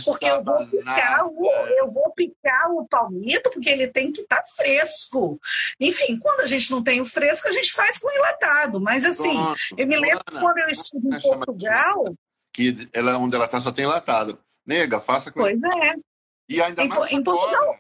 porque 0.05 0.27
eu 0.27 0.43
vou 0.43 0.67
picar 0.67 1.27
o, 1.27 1.47
eu 1.79 1.91
vou 1.91 2.13
picar 2.13 2.71
o 2.71 2.87
palmito 2.87 3.51
porque 3.51 3.71
ele 3.71 3.89
tem 3.89 4.13
que 4.13 4.23
estar 4.23 4.43
tá 4.43 4.45
fresco. 4.57 5.39
Enfim, 5.81 6.19
quando 6.19 6.41
a 6.41 6.47
gente 6.47 6.71
não 6.71 6.83
tem 6.83 7.01
o 7.01 7.05
fresco, 7.05 7.49
a 7.49 7.53
gente 7.53 7.73
faz 7.73 7.99
com 7.99 8.11
enlatado. 8.11 8.81
Mas 8.81 9.05
assim, 9.05 9.39
eu 9.77 9.87
me 9.87 9.97
lembro 9.97 10.23
Ana, 10.31 10.41
quando 10.41 10.59
eu 10.59 10.69
estive 10.69 11.09
em 11.09 11.21
Portugal, 11.21 12.15
que 12.53 12.77
ela 12.93 13.19
onde 13.19 13.35
ela 13.35 13.47
está 13.47 13.61
só 13.61 13.73
tem 13.73 13.85
enlatado. 13.85 14.39
Nega, 14.67 15.01
faça 15.01 15.31
com 15.31 15.41
Pois 15.41 15.55
é. 15.55 15.95
E 16.49 16.63
ainda 16.63 16.83
em, 16.83 16.89
mais 16.89 17.13
em 17.13 17.23
Portugal. 17.23 17.79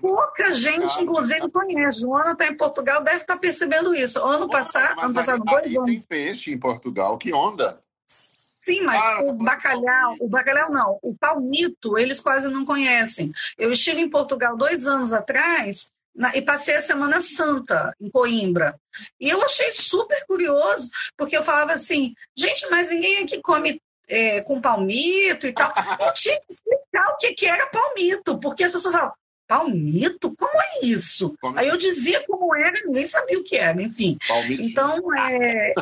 Pouca 0.00 0.52
gente, 0.52 1.00
inclusive, 1.00 1.48
conhece. 1.50 2.00
Joana 2.00 2.32
está 2.32 2.48
em 2.48 2.56
Portugal, 2.56 3.04
deve 3.04 3.18
estar 3.18 3.34
tá 3.34 3.40
percebendo 3.40 3.94
isso. 3.94 4.18
Ano 4.18 4.48
passado, 4.48 5.00
ano 5.00 5.14
passado, 5.14 5.44
dois 5.44 5.76
anos. 5.76 5.86
Tem 5.86 6.02
peixe 6.02 6.52
em 6.52 6.58
Portugal, 6.58 7.16
que 7.16 7.32
onda. 7.32 7.83
Sim, 8.06 8.82
mas 8.82 9.02
ah, 9.02 9.22
o 9.22 9.32
bacalhau, 9.32 10.16
o 10.20 10.28
bacalhau 10.28 10.70
não, 10.70 10.98
o 11.02 11.14
palmito, 11.14 11.98
eles 11.98 12.20
quase 12.20 12.48
não 12.48 12.64
conhecem. 12.64 13.32
Eu 13.58 13.72
estive 13.72 14.00
em 14.00 14.08
Portugal 14.08 14.56
dois 14.56 14.86
anos 14.86 15.12
atrás 15.12 15.90
na, 16.14 16.34
e 16.36 16.42
passei 16.42 16.76
a 16.76 16.82
Semana 16.82 17.20
Santa 17.20 17.94
em 18.00 18.10
Coimbra. 18.10 18.78
E 19.18 19.28
eu 19.28 19.42
achei 19.42 19.72
super 19.72 20.24
curioso, 20.26 20.90
porque 21.16 21.36
eu 21.36 21.42
falava 21.42 21.72
assim, 21.72 22.14
gente, 22.36 22.68
mas 22.70 22.90
ninguém 22.90 23.18
aqui 23.24 23.40
come 23.42 23.80
é, 24.08 24.40
com 24.42 24.60
palmito 24.60 25.46
e 25.46 25.52
tal. 25.52 25.72
Eu 26.00 26.12
tinha 26.12 26.38
que 26.38 26.52
explicar 26.52 27.08
o 27.10 27.16
que, 27.16 27.32
que 27.32 27.46
era 27.46 27.66
palmito, 27.66 28.38
porque 28.38 28.64
as 28.64 28.72
pessoas 28.72 28.94
falavam, 28.94 29.14
palmito? 29.46 30.34
Como 30.34 30.52
é 30.60 30.86
isso? 30.86 31.36
Palmito. 31.40 31.60
Aí 31.60 31.68
eu 31.68 31.76
dizia 31.76 32.24
como 32.26 32.54
era, 32.54 32.72
ninguém 32.84 33.06
sabia 33.06 33.38
o 33.38 33.44
que 33.44 33.56
era, 33.56 33.80
enfim. 33.80 34.16
Palmito. 34.26 34.62
Então, 34.62 35.00
é, 35.14 35.70
é, 35.70 35.74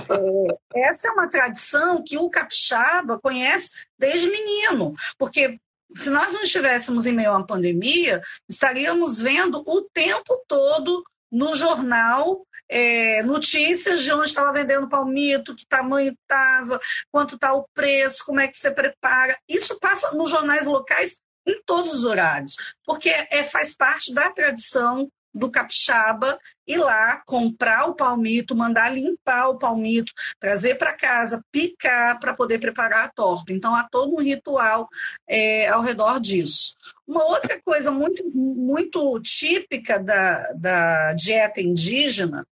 essa 0.77 1.09
é 1.09 1.11
uma 1.13 1.29
tradição 1.29 2.03
que 2.03 2.19
o 2.19 2.31
capixaba 2.31 3.19
conhece 3.19 3.71
desde 3.99 4.31
menino, 4.31 4.95
porque 5.19 5.59
se 5.91 6.09
nós 6.09 6.33
não 6.33 6.43
estivéssemos 6.43 7.07
em 7.07 7.13
meio 7.13 7.31
a 7.31 7.37
uma 7.37 7.47
pandemia, 7.47 8.23
estaríamos 8.49 9.21
vendo 9.21 9.63
o 9.67 9.83
tempo 9.93 10.43
todo 10.49 11.05
no 11.31 11.55
jornal 11.55 12.47
é, 12.73 13.23
notícias 13.23 14.03
de 14.03 14.11
onde 14.13 14.29
estava 14.29 14.53
vendendo 14.53 14.89
palmito, 14.89 15.55
que 15.55 15.67
tamanho 15.67 16.17
estava, 16.23 16.81
quanto 17.11 17.35
está 17.35 17.53
o 17.53 17.69
preço, 17.75 18.25
como 18.25 18.41
é 18.41 18.49
que 18.49 18.57
você 18.57 18.71
prepara. 18.71 19.37
Isso 19.47 19.79
passa 19.79 20.17
nos 20.17 20.31
jornais 20.31 20.67
locais 20.67 21.19
em 21.47 21.63
todos 21.65 21.93
os 21.93 22.05
horários, 22.05 22.57
porque 22.85 23.09
é, 23.09 23.43
faz 23.45 23.75
parte 23.75 24.13
da 24.15 24.31
tradição 24.31 25.11
do 25.35 25.51
capixaba 25.51 26.39
ir 26.67 26.77
lá 26.77 27.23
comprar 27.27 27.87
o 27.89 27.95
palmito, 27.95 28.55
mandar 28.55 28.91
limpar 28.91 29.49
o 29.49 29.59
palmito, 29.59 30.13
trazer 30.39 30.75
para 30.75 30.93
casa, 30.93 31.43
picar 31.51 32.21
para 32.21 32.35
poder 32.35 32.59
preparar 32.59 33.07
a 33.07 33.09
torta. 33.09 33.53
Então 33.53 33.75
há 33.75 33.85
todo 33.85 34.15
um 34.15 34.21
ritual 34.21 34.89
é, 35.27 35.69
ao 35.69 35.81
redor 35.81 36.21
disso. 36.21 36.75
Uma 37.07 37.25
outra 37.25 37.61
coisa 37.65 37.91
muito, 37.91 38.29
muito 38.35 39.21
típica 39.21 39.99
da, 39.99 40.53
da 40.53 41.13
dieta 41.15 41.61
indígena 41.61 42.47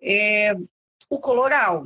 é 0.00 0.54
o 1.10 1.18
coloral. 1.18 1.84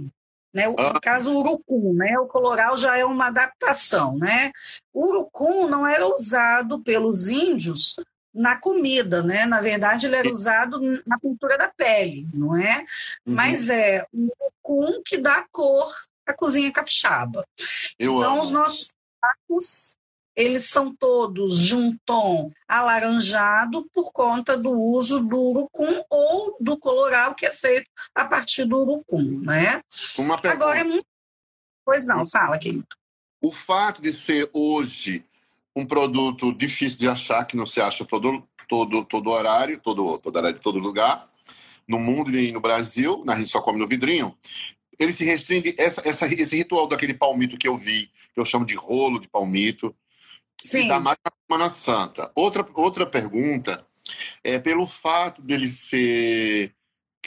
Né? 0.56 0.66
No 0.66 0.80
ah. 0.80 0.98
caso, 0.98 1.30
o 1.30 1.38
urucum, 1.40 1.92
né? 1.92 2.18
o 2.18 2.26
coloral 2.26 2.78
já 2.78 2.96
é 2.96 3.04
uma 3.04 3.26
adaptação. 3.26 4.16
Né? 4.16 4.50
O 4.90 5.04
urucum 5.04 5.68
não 5.68 5.86
era 5.86 6.10
usado 6.10 6.82
pelos 6.82 7.28
índios 7.28 7.94
na 8.32 8.56
comida, 8.56 9.22
né? 9.22 9.44
Na 9.44 9.60
verdade, 9.60 10.06
ele 10.06 10.16
era 10.16 10.30
usado 10.30 10.80
na 11.06 11.18
pintura 11.18 11.58
da 11.58 11.68
pele, 11.68 12.26
não 12.32 12.56
é? 12.56 12.80
Uhum. 13.26 13.34
Mas 13.34 13.68
é 13.68 14.02
o 14.10 14.28
urucum 14.64 15.02
que 15.04 15.18
dá 15.18 15.46
cor 15.52 15.94
à 16.26 16.32
cozinha 16.32 16.72
capixaba. 16.72 17.46
Eu 17.98 18.16
então, 18.16 18.32
amo. 18.32 18.42
os 18.42 18.50
nossos 18.50 18.94
pratos 19.20 19.94
eles 20.36 20.66
são 20.66 20.94
todos 20.94 21.58
de 21.58 21.74
um 21.74 21.96
tom 22.04 22.52
alaranjado 22.68 23.88
por 23.92 24.12
conta 24.12 24.56
do 24.56 24.70
uso 24.70 25.20
do 25.24 25.38
urucum 25.38 26.02
ou 26.10 26.56
do 26.60 26.76
coloral 26.76 27.34
que 27.34 27.46
é 27.46 27.50
feito 27.50 27.88
a 28.14 28.26
partir 28.26 28.66
do 28.66 28.78
urucum, 28.78 29.40
né? 29.40 29.80
Uma 30.18 30.38
pergunta. 30.38 30.64
Agora 30.64 30.80
é 30.80 30.84
muito... 30.84 31.06
Pois 31.84 32.06
não, 32.06 32.26
fala, 32.26 32.58
querido. 32.58 32.86
O 33.40 33.50
fato 33.50 34.02
de 34.02 34.12
ser 34.12 34.50
hoje 34.52 35.24
um 35.74 35.86
produto 35.86 36.52
difícil 36.52 36.98
de 36.98 37.08
achar, 37.08 37.44
que 37.44 37.56
não 37.56 37.66
se 37.66 37.80
acha 37.80 38.04
todo, 38.04 38.46
todo, 38.68 39.04
todo 39.04 39.30
horário, 39.30 39.80
todo, 39.80 40.18
todo 40.18 40.36
horário, 40.36 40.60
todo 40.60 40.78
lugar, 40.78 41.30
no 41.86 41.98
mundo 41.98 42.36
e 42.36 42.50
no 42.50 42.60
Brasil, 42.60 43.22
na 43.24 43.36
gente 43.36 43.48
só 43.48 43.60
come 43.60 43.78
no 43.78 43.86
vidrinho, 43.86 44.36
ele 44.98 45.12
se 45.12 45.24
restringe, 45.24 45.74
essa, 45.78 46.06
essa, 46.08 46.26
esse 46.26 46.56
ritual 46.56 46.88
daquele 46.88 47.14
palmito 47.14 47.58
que 47.58 47.68
eu 47.68 47.76
vi, 47.76 48.10
que 48.34 48.40
eu 48.40 48.44
chamo 48.44 48.64
de 48.64 48.74
rolo 48.74 49.20
de 49.20 49.28
palmito, 49.28 49.94
Sim. 50.62 50.82
se 50.82 50.88
dá 50.88 51.00
mais 51.00 51.18
na 51.24 51.32
Semana 51.46 51.70
Santa. 51.70 52.30
Outra, 52.34 52.66
outra 52.74 53.06
pergunta 53.06 53.86
é 54.42 54.58
pelo 54.58 54.86
fato 54.86 55.42
dele 55.42 55.66
ser... 55.66 56.72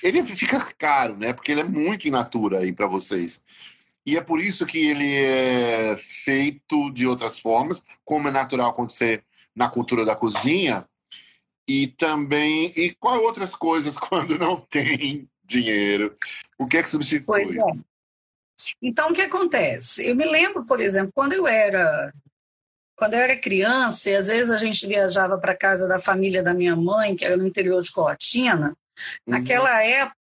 Ele 0.02 0.24
fica 0.24 0.60
caro, 0.78 1.18
né? 1.18 1.34
Porque 1.34 1.52
ele 1.52 1.62
é 1.62 1.66
muito 1.66 2.08
in 2.08 2.12
natura 2.12 2.60
aí 2.60 2.72
para 2.72 2.88
vocês. 2.88 3.44
E 4.06 4.18
é 4.18 4.22
por 4.22 4.40
isso 4.40 4.66
que 4.66 4.78
ele 4.88 5.16
é 5.16 5.96
feito 5.98 6.90
de 6.92 7.06
outras 7.06 7.38
formas, 7.38 7.84
como 8.06 8.28
é 8.28 8.32
natural 8.32 8.70
acontecer 8.70 9.24
na 9.56 9.70
cultura 9.70 10.06
da 10.06 10.16
cozinha. 10.16 10.88
E 11.68 11.88
também. 11.88 12.72
E 12.76 12.96
qual 12.96 13.22
outras 13.22 13.54
coisas 13.54 13.98
quando 14.00 14.38
não 14.38 14.56
tem 14.60 15.30
dinheiro? 15.44 16.16
O 16.58 16.66
que 16.66 16.78
é 16.78 16.84
que 16.84 16.90
substitui? 16.90 17.26
Pois 17.26 17.52
é. 17.52 17.62
Então, 18.82 19.10
o 19.10 19.14
que 19.14 19.22
acontece? 19.22 20.08
Eu 20.08 20.16
me 20.16 20.26
lembro, 20.26 20.66
por 20.66 20.82
exemplo, 20.82 21.12
quando 21.14 21.34
eu 21.34 21.48
era 21.48 22.14
quando 23.00 23.14
eu 23.14 23.22
era 23.22 23.36
criança, 23.38 24.10
e 24.10 24.16
às 24.16 24.28
vezes 24.28 24.50
a 24.52 24.58
gente 24.58 24.86
viajava 24.86 25.38
para 25.38 25.56
casa 25.56 25.88
da 25.88 26.00
família 26.00 26.44
da 26.44 26.54
minha 26.54 26.76
mãe, 26.76 27.16
que 27.16 27.24
era 27.24 27.38
no 27.38 27.48
interior 27.48 27.82
de 27.82 27.92
Colatina, 27.94 28.68
uhum. 28.68 28.76
naquela 29.26 29.82
época 29.82 30.20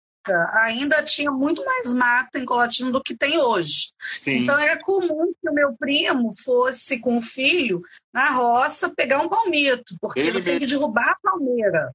ainda 0.54 1.04
tinha 1.04 1.32
muito 1.32 1.66
mais 1.66 1.92
mata 1.92 2.40
em 2.40 2.46
Colatina 2.46 2.92
do 2.92 3.04
que 3.04 3.16
tem 3.16 3.40
hoje. 3.40 3.92
Sim. 4.14 4.44
Então 4.44 4.58
era 4.58 4.80
comum 4.80 5.34
que 5.42 5.50
o 5.50 5.54
meu 5.54 5.76
primo 5.78 6.32
fosse 6.44 7.00
com 7.00 7.18
o 7.18 7.22
filho 7.22 7.82
na 8.14 8.30
roça 8.30 8.94
pegar 8.96 9.20
um 9.20 9.28
palmito, 9.28 9.98
porque 10.00 10.22
Ele 10.22 10.32
você 10.32 10.52
tem 10.52 10.60
que 10.60 10.68
derrubar 10.68 11.10
a 11.10 11.20
palmeira. 11.22 11.92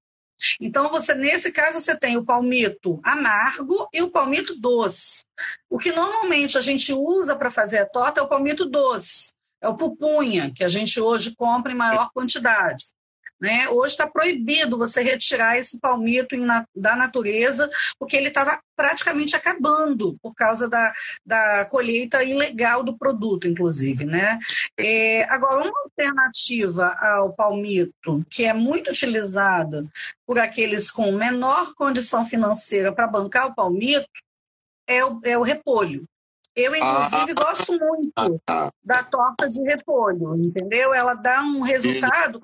Então 0.60 0.90
você 0.90 1.14
nesse 1.14 1.50
caso 1.50 1.80
você 1.80 1.96
tem 1.96 2.18
o 2.18 2.24
palmito 2.24 3.00
amargo 3.02 3.88
e 3.94 4.02
o 4.02 4.10
palmito 4.10 4.58
doce. 4.60 5.24
O 5.70 5.78
que 5.78 5.92
normalmente 5.92 6.58
a 6.58 6.60
gente 6.60 6.92
usa 6.92 7.34
para 7.34 7.50
fazer 7.50 7.78
a 7.78 7.86
torta 7.86 8.20
é 8.20 8.22
o 8.22 8.28
palmito 8.28 8.66
doce. 8.66 9.35
É 9.66 9.68
o 9.68 9.76
pupunha, 9.76 10.52
que 10.54 10.62
a 10.62 10.68
gente 10.68 11.00
hoje 11.00 11.34
compra 11.34 11.72
em 11.72 11.76
maior 11.76 12.08
quantidade. 12.14 12.84
Né? 13.40 13.68
Hoje 13.68 13.94
está 13.94 14.08
proibido 14.08 14.78
você 14.78 15.02
retirar 15.02 15.58
esse 15.58 15.80
palmito 15.80 16.36
da 16.74 16.94
natureza, 16.94 17.68
porque 17.98 18.16
ele 18.16 18.28
estava 18.28 18.60
praticamente 18.76 19.34
acabando 19.34 20.16
por 20.22 20.34
causa 20.36 20.68
da, 20.68 20.94
da 21.24 21.64
colheita 21.64 22.22
ilegal 22.22 22.84
do 22.84 22.96
produto, 22.96 23.48
inclusive. 23.48 24.06
Né? 24.06 24.38
É, 24.78 25.24
agora, 25.24 25.64
uma 25.64 25.80
alternativa 25.84 26.94
ao 27.00 27.32
palmito, 27.32 28.24
que 28.30 28.44
é 28.44 28.54
muito 28.54 28.90
utilizada 28.90 29.84
por 30.24 30.38
aqueles 30.38 30.92
com 30.92 31.10
menor 31.10 31.74
condição 31.74 32.24
financeira 32.24 32.92
para 32.92 33.08
bancar 33.08 33.48
o 33.48 33.54
palmito, 33.54 34.08
é 34.86 35.04
o, 35.04 35.20
é 35.24 35.36
o 35.36 35.42
repolho. 35.42 36.06
Eu, 36.56 36.74
inclusive, 36.74 37.32
ah, 37.32 37.34
gosto 37.34 37.78
muito 37.78 38.12
ah, 38.16 38.28
ah, 38.48 38.72
da 38.82 39.04
torta 39.04 39.46
de 39.46 39.62
repolho, 39.62 40.34
entendeu? 40.36 40.94
Ela 40.94 41.12
dá 41.12 41.42
um 41.42 41.60
resultado 41.60 42.40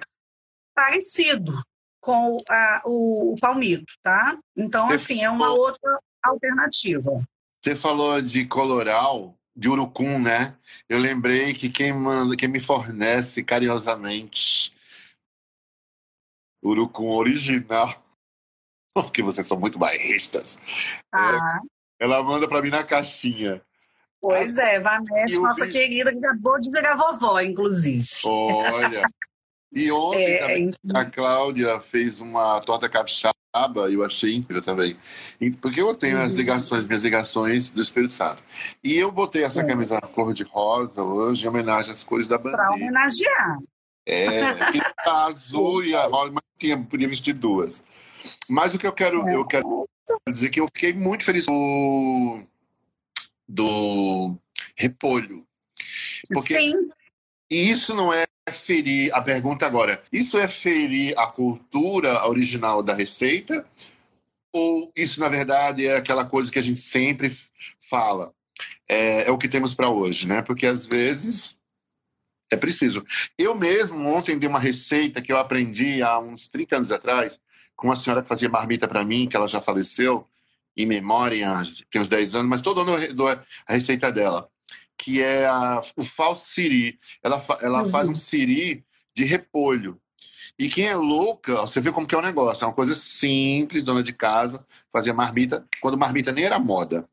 parecido 0.74 1.58
com 1.98 2.42
a, 2.46 2.82
o, 2.84 3.32
o, 3.32 3.40
palmito, 3.40 3.94
tá? 4.02 4.38
Então, 4.54 4.90
assim, 4.90 5.22
é 5.22 5.30
uma 5.30 5.50
outra 5.52 5.98
alternativa. 6.22 7.24
Você 7.64 7.74
falou 7.74 8.20
de 8.20 8.44
coloral, 8.44 9.34
de 9.56 9.70
urucum, 9.70 10.20
né? 10.20 10.58
Eu 10.88 10.98
lembrei 10.98 11.54
que 11.54 11.70
quem, 11.70 11.92
manda, 11.94 12.36
quem 12.36 12.48
me 12.48 12.60
fornece 12.60 13.42
carinhosamente 13.42 14.74
urucum 16.62 17.08
original, 17.08 18.04
porque 18.94 19.22
vocês 19.22 19.46
são 19.46 19.58
muito 19.58 19.78
bairristas, 19.78 20.58
ah. 21.10 21.60
é, 21.98 22.04
ela 22.04 22.22
manda 22.22 22.46
para 22.46 22.60
mim 22.60 22.68
na 22.68 22.84
caixinha. 22.84 23.62
Pois 24.22 24.56
é, 24.56 24.78
Vanessa, 24.78 25.40
nossa 25.40 25.66
vi... 25.66 25.72
querida, 25.72 26.12
que 26.12 26.24
acabou 26.24 26.58
de 26.60 26.70
virar 26.70 26.94
vovó, 26.94 27.40
inclusive. 27.40 28.06
Olha, 28.24 29.02
E 29.72 29.90
ontem 29.90 30.24
é, 30.24 30.38
também, 30.38 30.70
a 30.94 31.04
Cláudia 31.04 31.80
fez 31.80 32.20
uma 32.20 32.60
torta 32.60 32.88
capixaba, 32.88 33.34
eu 33.90 34.04
achei 34.04 34.36
incrível 34.36 34.62
também. 34.62 34.96
Porque 35.60 35.80
eu 35.80 35.92
tenho 35.96 36.18
uhum. 36.18 36.22
as 36.22 36.34
ligações, 36.34 36.86
minhas 36.86 37.02
ligações 37.02 37.68
do 37.68 37.82
Espírito 37.82 38.14
Santo. 38.14 38.40
E 38.84 38.94
eu 38.94 39.10
botei 39.10 39.42
essa 39.42 39.64
camisa 39.64 40.00
cor 40.00 40.32
de 40.32 40.44
rosa 40.44 41.02
hoje 41.02 41.44
em 41.44 41.48
homenagem 41.48 41.90
às 41.90 42.04
cores 42.04 42.28
da 42.28 42.38
bandeira. 42.38 42.58
Para 42.58 42.74
homenagear. 42.74 43.58
É, 44.06 44.40
a 45.04 45.24
azul 45.26 45.82
e 45.84 45.96
a 45.96 46.06
rosa, 46.06 46.30
mas 46.30 46.44
tinha, 46.58 46.78
podia 46.78 47.08
vestir 47.08 47.32
duas. 47.32 47.82
Mas 48.48 48.72
o 48.72 48.78
que 48.78 48.86
eu 48.86 48.92
quero, 48.92 49.26
é. 49.28 49.34
eu 49.34 49.44
quero 49.44 49.84
dizer 50.30 50.50
que 50.50 50.60
eu 50.60 50.66
fiquei 50.66 50.92
muito 50.92 51.24
feliz 51.24 51.46
do, 51.46 52.40
do 53.52 54.36
repolho. 54.76 55.46
Porque 56.32 56.58
Sim. 56.58 56.88
isso 57.50 57.94
não 57.94 58.12
é 58.12 58.24
ferir 58.50 59.14
a 59.14 59.20
pergunta 59.20 59.66
agora. 59.66 60.02
Isso 60.10 60.38
é 60.38 60.48
ferir 60.48 61.18
a 61.18 61.26
cultura 61.26 62.26
original 62.26 62.82
da 62.82 62.94
receita? 62.94 63.66
Ou 64.54 64.90
isso, 64.96 65.20
na 65.20 65.28
verdade, 65.28 65.86
é 65.86 65.96
aquela 65.96 66.24
coisa 66.24 66.50
que 66.50 66.58
a 66.58 66.62
gente 66.62 66.80
sempre 66.80 67.28
fala? 67.88 68.34
É, 68.88 69.28
é 69.28 69.30
o 69.30 69.38
que 69.38 69.48
temos 69.48 69.74
para 69.74 69.90
hoje, 69.90 70.26
né? 70.26 70.42
Porque 70.42 70.66
às 70.66 70.86
vezes 70.86 71.58
É 72.50 72.56
preciso. 72.56 73.02
Eu 73.38 73.54
mesmo 73.54 74.06
ontem 74.10 74.38
dei 74.38 74.46
uma 74.48 74.60
receita 74.60 75.22
que 75.22 75.32
eu 75.32 75.38
aprendi 75.38 76.02
há 76.02 76.18
uns 76.18 76.48
30 76.48 76.76
anos 76.76 76.92
atrás 76.92 77.40
com 77.74 77.88
uma 77.88 77.96
senhora 77.96 78.22
que 78.22 78.28
fazia 78.28 78.48
marmita 78.48 78.86
para 78.86 79.04
mim, 79.04 79.26
que 79.26 79.34
ela 79.34 79.46
já 79.46 79.60
faleceu, 79.60 80.28
em 80.76 80.86
memória, 80.86 81.62
tem 81.90 82.00
uns 82.00 82.08
10 82.08 82.34
anos, 82.36 82.48
mas 82.48 82.62
todo 82.62 82.80
ano 82.80 82.98
eu 82.98 83.14
dou 83.14 83.28
a 83.28 83.42
receita 83.68 84.10
dela, 84.10 84.48
que 84.96 85.20
é 85.20 85.46
a, 85.46 85.80
o 85.96 86.02
falso 86.02 86.46
siri. 86.46 86.98
Ela, 87.22 87.42
ela 87.60 87.82
uhum. 87.82 87.90
faz 87.90 88.08
um 88.08 88.14
siri 88.14 88.84
de 89.14 89.24
repolho. 89.24 90.00
E 90.58 90.68
quem 90.68 90.86
é 90.86 90.96
louca, 90.96 91.62
você 91.62 91.80
vê 91.80 91.90
como 91.90 92.06
que 92.06 92.14
é 92.14 92.18
o 92.18 92.22
negócio. 92.22 92.64
É 92.64 92.66
uma 92.66 92.74
coisa 92.74 92.94
simples, 92.94 93.84
dona 93.84 94.02
de 94.02 94.12
casa, 94.12 94.64
fazia 94.92 95.14
marmita, 95.14 95.66
quando 95.80 95.98
marmita 95.98 96.32
nem 96.32 96.44
era 96.44 96.58
moda. 96.58 97.08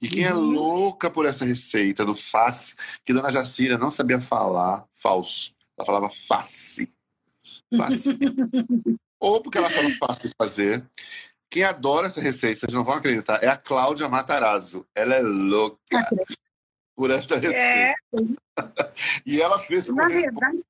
E 0.00 0.08
quem 0.08 0.24
é 0.24 0.34
uhum. 0.34 0.52
é 0.52 0.58
louca 0.58 1.10
por 1.10 1.26
essa 1.26 1.44
receita 1.44 2.04
do 2.04 2.14
face, 2.14 2.74
que 3.04 3.12
Dona 3.12 3.30
Jacira 3.30 3.78
não 3.78 3.90
sabia 3.90 4.20
falar 4.20 4.86
falso. 4.92 5.54
Ela 5.78 5.86
falava 5.86 6.10
face. 6.10 6.88
Face. 7.74 8.08
Ou 9.18 9.40
porque 9.40 9.58
ela 9.58 9.70
falou 9.70 9.90
fácil 9.92 10.28
de 10.28 10.34
fazer. 10.36 10.84
Quem 11.50 11.64
adora 11.64 12.06
essa 12.06 12.20
receita, 12.20 12.60
vocês 12.60 12.72
não 12.72 12.84
vão 12.84 12.94
acreditar, 12.94 13.42
é 13.42 13.48
a 13.48 13.56
Cláudia 13.56 14.08
Matarazzo. 14.08 14.86
Ela 14.94 15.14
é 15.14 15.22
louca 15.22 16.06
por 16.94 17.10
esta 17.10 17.36
receita. 17.36 17.56
É. 17.58 17.94
e 19.24 19.40
ela 19.40 19.58
fez 19.58 19.86
Na 19.88 20.08
verdade... 20.08 20.60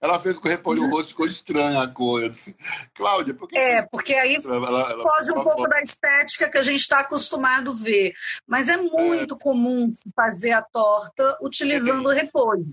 Ela 0.00 0.18
fez 0.18 0.38
com 0.38 0.46
o 0.46 0.50
repolho 0.50 0.88
roxo, 0.88 1.10
ficou 1.10 1.26
estranha 1.26 1.82
a 1.82 1.88
cor. 1.88 2.22
Eu 2.22 2.28
disse, 2.28 2.56
Cláudia, 2.94 3.34
por 3.34 3.48
que. 3.48 3.58
É, 3.58 3.82
porque 3.82 4.14
aí 4.14 4.36
ela, 4.44 4.90
ela, 4.90 5.02
foge 5.02 5.32
um 5.32 5.42
pouco 5.42 5.68
da 5.68 5.80
estética 5.80 6.48
que 6.48 6.58
a 6.58 6.62
gente 6.62 6.80
está 6.80 7.00
acostumado 7.00 7.70
a 7.70 7.74
ver. 7.74 8.12
Mas 8.46 8.68
é 8.68 8.76
muito 8.76 9.34
é. 9.34 9.38
comum 9.38 9.92
fazer 10.14 10.52
a 10.52 10.62
torta 10.62 11.36
utilizando 11.42 12.06
o 12.06 12.12
repolho. 12.12 12.72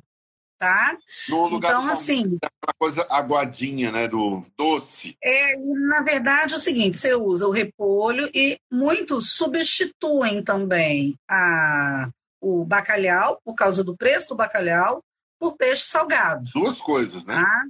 Tá? 0.59 0.97
No 1.29 1.47
lugar 1.47 1.69
então, 1.69 1.89
assim, 1.89 2.37
é 2.43 2.47
uma 2.65 2.73
coisa 2.77 3.07
aguadinha, 3.09 3.93
né, 3.93 4.09
do 4.09 4.45
doce. 4.57 5.17
É, 5.23 5.57
na 5.57 6.01
verdade, 6.01 6.53
é 6.53 6.57
o 6.57 6.59
seguinte, 6.59 6.97
você 6.97 7.15
usa 7.15 7.47
o 7.47 7.51
repolho 7.51 8.29
e 8.35 8.59
muitos 8.69 9.37
substituem 9.37 10.43
também 10.43 11.17
a, 11.29 12.09
o 12.41 12.65
bacalhau, 12.65 13.39
por 13.45 13.55
causa 13.55 13.85
do 13.85 13.95
preço 13.95 14.27
do 14.27 14.35
bacalhau, 14.35 15.01
por 15.39 15.55
peixe 15.55 15.83
salgado. 15.83 16.51
Duas 16.53 16.81
coisas, 16.81 17.23
né? 17.23 17.41
Tá? 17.41 17.63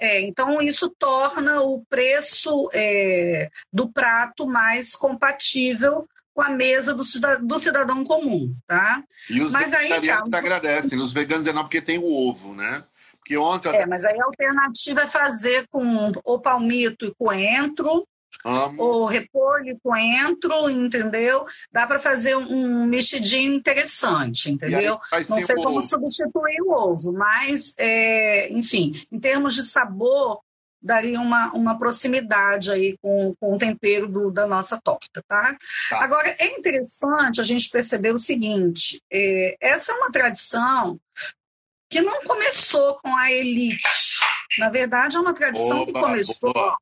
É, 0.00 0.20
então, 0.22 0.60
isso 0.60 0.92
torna 0.98 1.62
o 1.62 1.84
preço 1.86 2.68
é, 2.74 3.48
do 3.72 3.88
prato 3.88 4.44
mais 4.44 4.96
compatível 4.96 6.06
com 6.34 6.42
a 6.42 6.50
mesa 6.50 6.94
do, 6.94 7.04
cidadão, 7.04 7.46
do 7.46 7.58
cidadão 7.58 8.04
comum, 8.04 8.54
tá? 8.66 9.02
E 9.30 9.40
os 9.40 9.52
mas 9.52 9.70
vegetarianos 9.70 10.32
aí, 10.32 10.38
agradecem, 10.38 11.00
os 11.00 11.12
veganos 11.12 11.46
é 11.46 11.52
não 11.52 11.62
porque 11.62 11.82
tem 11.82 11.98
o 11.98 12.10
ovo, 12.10 12.54
né? 12.54 12.84
Porque 13.18 13.36
ontem... 13.36 13.68
É, 13.68 13.86
mas 13.86 14.04
aí 14.04 14.20
a 14.20 14.24
alternativa 14.24 15.02
é 15.02 15.06
fazer 15.06 15.66
com 15.68 16.10
o 16.24 16.38
palmito 16.40 17.06
e 17.06 17.14
coentro, 17.14 18.06
Amo. 18.44 18.82
o 18.82 19.06
repolho, 19.06 19.78
coentro, 19.82 20.68
entendeu? 20.68 21.44
Dá 21.70 21.86
para 21.86 22.00
fazer 22.00 22.34
um 22.36 22.86
mexidinho 22.86 23.54
interessante, 23.54 24.50
entendeu? 24.50 24.98
Não 25.28 25.38
sei 25.38 25.54
como 25.56 25.78
ovo. 25.78 25.82
substituir 25.82 26.60
o 26.62 26.72
ovo, 26.72 27.12
mas, 27.12 27.74
é, 27.78 28.50
enfim, 28.52 28.92
em 29.12 29.20
termos 29.20 29.54
de 29.54 29.62
sabor, 29.62 30.40
daria 30.82 31.20
uma, 31.20 31.52
uma 31.52 31.78
proximidade 31.78 32.70
aí 32.70 32.96
com, 33.00 33.34
com 33.38 33.54
o 33.54 33.58
tempero 33.58 34.08
do, 34.08 34.30
da 34.30 34.46
nossa 34.46 34.80
torta, 34.82 35.22
tá? 35.26 35.56
tá? 35.88 36.02
Agora, 36.02 36.34
é 36.38 36.46
interessante 36.58 37.40
a 37.40 37.44
gente 37.44 37.70
perceber 37.70 38.12
o 38.12 38.18
seguinte, 38.18 39.00
é, 39.10 39.56
essa 39.60 39.92
é 39.92 39.94
uma 39.94 40.10
tradição 40.10 40.98
que 41.88 42.00
não 42.00 42.22
começou 42.22 42.96
com 42.96 43.14
a 43.14 43.30
elite, 43.30 44.20
na 44.58 44.70
verdade 44.70 45.16
é 45.16 45.20
uma 45.20 45.34
tradição 45.34 45.82
Opa, 45.82 45.92
que 45.92 46.00
começou 46.00 46.76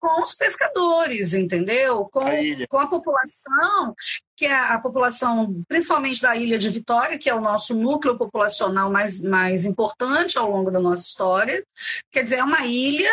com 0.00 0.22
os 0.22 0.34
pescadores, 0.34 1.34
entendeu? 1.34 2.04
Com 2.06 2.20
a, 2.20 2.66
com 2.68 2.78
a 2.78 2.86
população, 2.86 3.94
que 4.36 4.46
é 4.46 4.54
a 4.54 4.78
população, 4.78 5.62
principalmente 5.68 6.22
da 6.22 6.36
ilha 6.36 6.58
de 6.58 6.68
Vitória, 6.68 7.18
que 7.18 7.28
é 7.28 7.34
o 7.34 7.40
nosso 7.40 7.74
núcleo 7.74 8.16
populacional 8.16 8.90
mais, 8.90 9.20
mais 9.20 9.64
importante 9.64 10.38
ao 10.38 10.50
longo 10.50 10.70
da 10.70 10.80
nossa 10.80 11.02
história. 11.02 11.64
Quer 12.10 12.22
dizer, 12.22 12.36
é 12.36 12.44
uma 12.44 12.64
ilha. 12.66 13.10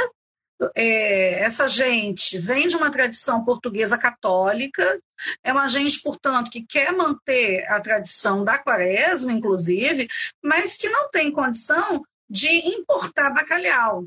É, 0.76 1.40
essa 1.44 1.68
gente 1.68 2.38
vem 2.38 2.68
de 2.68 2.78
uma 2.78 2.90
tradição 2.90 3.44
portuguesa 3.44 3.98
católica, 3.98 4.98
é 5.44 5.52
uma 5.52 5.68
gente, 5.68 6.02
portanto, 6.02 6.50
que 6.50 6.66
quer 6.66 6.94
manter 6.94 7.66
a 7.70 7.82
tradição 7.82 8.46
da 8.46 8.58
quaresma, 8.58 9.34
inclusive, 9.34 10.08
mas 10.42 10.78
que 10.78 10.88
não 10.88 11.10
tem 11.10 11.32
condição 11.32 12.02
de 12.30 12.50
importar 12.50 13.32
bacalhau. 13.32 14.06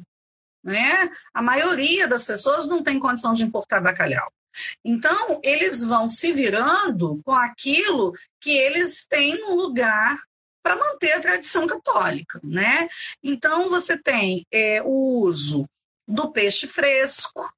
Né? 0.67 1.09
A 1.33 1.41
maioria 1.41 2.09
das 2.09 2.25
pessoas 2.25 2.67
não 2.67 2.83
tem 2.83 2.99
condição 2.99 3.33
de 3.33 3.45
importar 3.45 3.81
bacalhau. 3.81 4.29
Então, 4.85 5.41
eles 5.45 5.85
vão 5.85 6.09
se 6.09 6.33
virando 6.33 7.21
com 7.25 7.33
aquilo 7.33 8.13
que 8.41 8.51
eles 8.51 9.07
têm 9.07 9.41
no 9.41 9.55
lugar 9.55 10.19
para 10.65 10.75
manter 10.75 11.13
a 11.13 11.21
tradição 11.21 11.69
católica. 11.69 12.41
Né? 12.43 12.89
Então, 13.23 13.71
você 13.71 13.97
tem 13.97 14.45
é, 14.51 14.83
o 14.83 15.21
uso 15.23 15.69
do 16.09 16.33
peixe 16.33 16.67
fresco, 16.67 17.49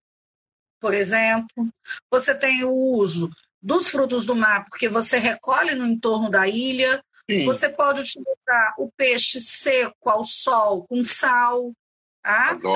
por 0.79 0.93
exemplo, 0.93 1.73
você 2.11 2.35
tem 2.35 2.63
o 2.63 2.71
uso 2.71 3.31
dos 3.61 3.89
frutos 3.89 4.27
do 4.27 4.37
mar, 4.37 4.67
porque 4.69 4.89
você 4.89 5.17
recolhe 5.17 5.75
no 5.75 5.87
entorno 5.87 6.29
da 6.29 6.47
ilha. 6.47 7.03
Sim. 7.29 7.45
Você 7.47 7.69
pode 7.71 8.01
utilizar 8.01 8.75
o 8.79 8.91
peixe 8.97 9.41
seco 9.41 10.09
ao 10.09 10.23
sol 10.25 10.87
com 10.87 11.05
sal, 11.05 11.73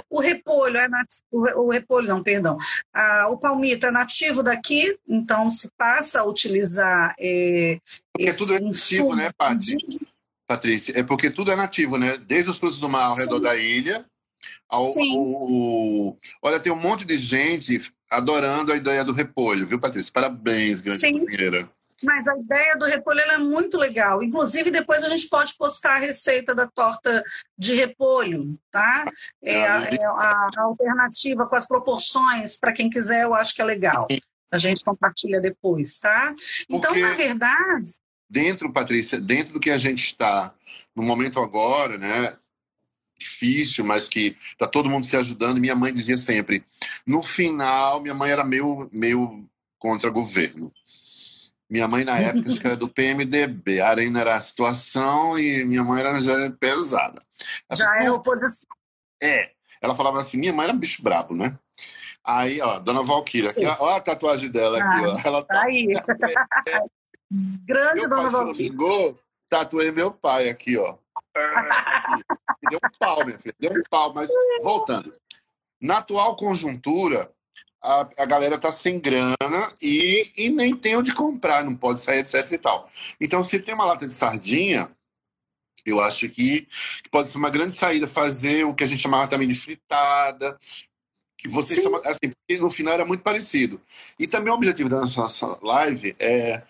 O 0.09 0.21
repolho 0.21 0.79
é 0.79 0.89
nativo, 0.89 1.23
o 1.33 1.71
repolho 1.71 2.09
não, 2.09 2.23
perdão. 2.23 2.57
Ah, 2.93 3.29
o 3.31 3.37
palmito 3.37 3.87
é 3.87 3.91
nativo 3.91 4.43
daqui, 4.43 4.99
então 5.07 5.51
se 5.51 5.71
passa 5.77 6.21
a 6.21 6.25
utilizar 6.25 7.15
é, 7.19 7.79
porque 8.13 8.29
esse 8.29 8.39
tudo 8.39 8.55
é 8.55 8.61
nativo, 8.61 9.17
né, 9.17 9.33
Paty? 9.37 9.77
Patrícia, 10.47 10.99
é 10.99 11.03
porque 11.03 11.31
tudo 11.31 11.51
é 11.51 11.57
nativo, 11.57 11.97
né? 11.97 12.19
Desde 12.19 12.51
os 12.51 12.59
frutos 12.59 12.79
do 12.79 12.89
mar 12.89 13.07
ao 13.07 13.15
Sim. 13.15 13.23
redor 13.23 13.41
da 13.41 13.57
ilha, 13.57 14.05
ao, 14.69 14.87
ao, 14.87 16.19
olha, 16.43 16.61
tem 16.61 16.73
um 16.73 16.81
monte 16.81 17.05
de 17.05 17.17
gente 17.17 17.81
adorando 18.11 18.73
a 18.73 18.77
ideia 18.77 19.05
do 19.05 19.13
repolho, 19.13 19.67
viu, 19.67 19.79
Patrícia? 19.79 20.13
Parabéns, 20.13 20.81
grande 20.81 20.99
Sim. 20.99 21.13
cozinheira. 21.13 21.71
Mas 22.03 22.27
a 22.27 22.37
ideia 22.37 22.77
do 22.77 22.85
repolho 22.85 23.21
é 23.21 23.39
muito 23.39 23.77
legal. 23.77 24.23
Inclusive, 24.23 24.71
depois 24.71 25.05
a 25.05 25.09
gente 25.09 25.29
pode 25.29 25.55
postar 25.57 25.97
a 25.97 26.01
receita 26.01 26.55
da 26.55 26.67
torta 26.67 27.25
de 27.57 27.75
repolho, 27.75 28.59
tá? 28.71 29.05
É, 29.43 29.67
a, 29.67 29.83
é 29.85 30.05
a, 30.05 30.51
a 30.57 30.63
alternativa 30.63 31.47
com 31.47 31.55
as 31.55 31.67
proporções, 31.67 32.57
para 32.57 32.73
quem 32.73 32.91
quiser, 32.91 33.23
eu 33.23 33.35
acho 33.35 33.55
que 33.55 33.63
é 33.63 33.65
legal. 33.65 34.09
A 34.51 34.59
gente 34.59 34.85
compartilha 34.85 35.41
depois, 35.41 35.99
tá? 35.99 36.35
Então, 36.69 36.93
Porque 36.93 37.01
na 37.01 37.15
verdade. 37.15 37.93
Dentro, 38.29 38.73
Patrícia, 38.73 39.21
dentro 39.21 39.55
do 39.55 39.61
que 39.61 39.71
a 39.71 39.79
gente 39.79 40.05
está 40.05 40.53
no 40.95 41.03
momento 41.03 41.41
agora, 41.41 41.97
né? 41.97 42.37
Difícil, 43.19 43.85
mas 43.85 44.09
que 44.09 44.37
tá 44.59 44.67
todo 44.67 44.91
mundo 44.91 45.07
se 45.07 45.17
ajudando. 45.17 45.61
Minha 45.61 45.77
mãe 45.77 45.93
dizia 45.93 46.19
sempre: 46.19 46.65
no 47.07 47.23
final, 47.23 48.03
minha 48.03 48.15
mãe 48.15 48.31
era 48.31 48.45
meio, 48.45 48.89
meio 48.93 49.49
contra 49.79 50.11
governo 50.11 50.73
minha 51.73 51.89
mãe, 51.89 52.05
na 52.05 52.19
época, 52.19 52.51
acho 52.51 52.61
que 52.61 52.67
era 52.67 52.77
do 52.77 52.87
PMDB. 52.87 53.81
A 53.81 53.89
Arena 53.89 54.21
era 54.21 54.37
a 54.37 54.41
situação 54.41 55.39
e 55.39 55.65
minha 55.65 55.83
mãe 55.83 56.01
era 56.01 56.21
já 56.21 56.51
pesada. 56.61 57.19
Ela 57.67 57.79
já 57.79 58.05
é 58.05 58.11
oposição. 58.11 58.69
É. 59.23 59.53
Ela 59.81 59.95
falava 59.95 60.19
assim: 60.19 60.37
minha 60.37 60.53
mãe 60.53 60.65
era 60.65 60.75
bicho 60.75 61.03
brabo, 61.03 61.35
né? 61.35 61.59
Aí, 62.23 62.61
ó, 62.61 62.79
Dona 62.79 63.03
Valquíria, 63.03 63.51
aqui, 63.51 63.65
ó, 63.65 63.89
a 63.89 64.01
tatuagem 64.03 64.51
dela 64.51 64.79
ah, 64.79 64.85
aqui, 64.85 65.07
ó. 65.07 65.21
Ela 65.25 65.45
tá... 65.45 65.63
Aí. 65.63 65.87
Grande 67.65 68.01
meu 68.01 68.11
Dona 68.11 68.29
Valquíria. 68.29 68.71
Ligou, 68.71 69.19
tatuei 69.49 69.91
meu 69.91 70.13
pai 70.13 70.51
aqui, 70.51 70.77
ó. 70.77 70.99
deu 72.69 72.79
um 72.85 72.99
pau, 72.99 73.25
minha 73.25 73.39
filha, 73.39 73.55
deu 73.59 73.73
um 73.73 73.83
pau, 73.91 74.13
mas 74.13 74.31
voltando. 74.63 75.15
Na 75.81 75.99
atual 75.99 76.37
conjuntura, 76.37 77.33
a, 77.83 78.09
a 78.17 78.27
galera 78.27 78.59
tá 78.59 78.71
sem 78.71 79.01
grana 79.01 79.37
e, 79.81 80.31
e 80.37 80.49
nem 80.49 80.75
tem 80.75 80.97
onde 80.97 81.13
comprar, 81.15 81.65
não 81.65 81.75
pode 81.75 82.01
sair, 82.01 82.21
etc 82.21 82.51
e 82.53 82.59
tal. 82.59 82.91
Então, 83.21 83.43
se 83.43 83.59
tem 83.59 83.75
uma 83.75 83.85
lata 83.85 84.07
de 84.07 84.13
sardinha, 84.13 84.91
eu 85.85 86.01
acho 86.01 86.29
que, 86.29 86.63
que 87.03 87.11
pode 87.11 87.29
ser 87.29 87.39
uma 87.39 87.51
grande 87.51 87.73
saída 87.73 88.07
fazer 88.07 88.65
o 88.65 88.75
que 88.75 88.85
a 88.85 88.87
gente 88.87 89.03
chamava 89.03 89.29
também 89.29 89.49
de 89.49 89.55
fritada, 89.55 90.57
que 91.37 91.49
você 91.49 91.83
chama, 91.83 92.01
assim, 92.05 92.33
no 92.61 92.71
final 92.71 92.95
era 92.95 93.05
muito 93.05 93.23
parecido. 93.23 93.81
E 94.17 94.29
também 94.29 94.53
o 94.53 94.57
objetivo 94.57 94.89
da 94.89 95.01
nossa 95.01 95.59
live 95.61 96.15
é 96.21 96.63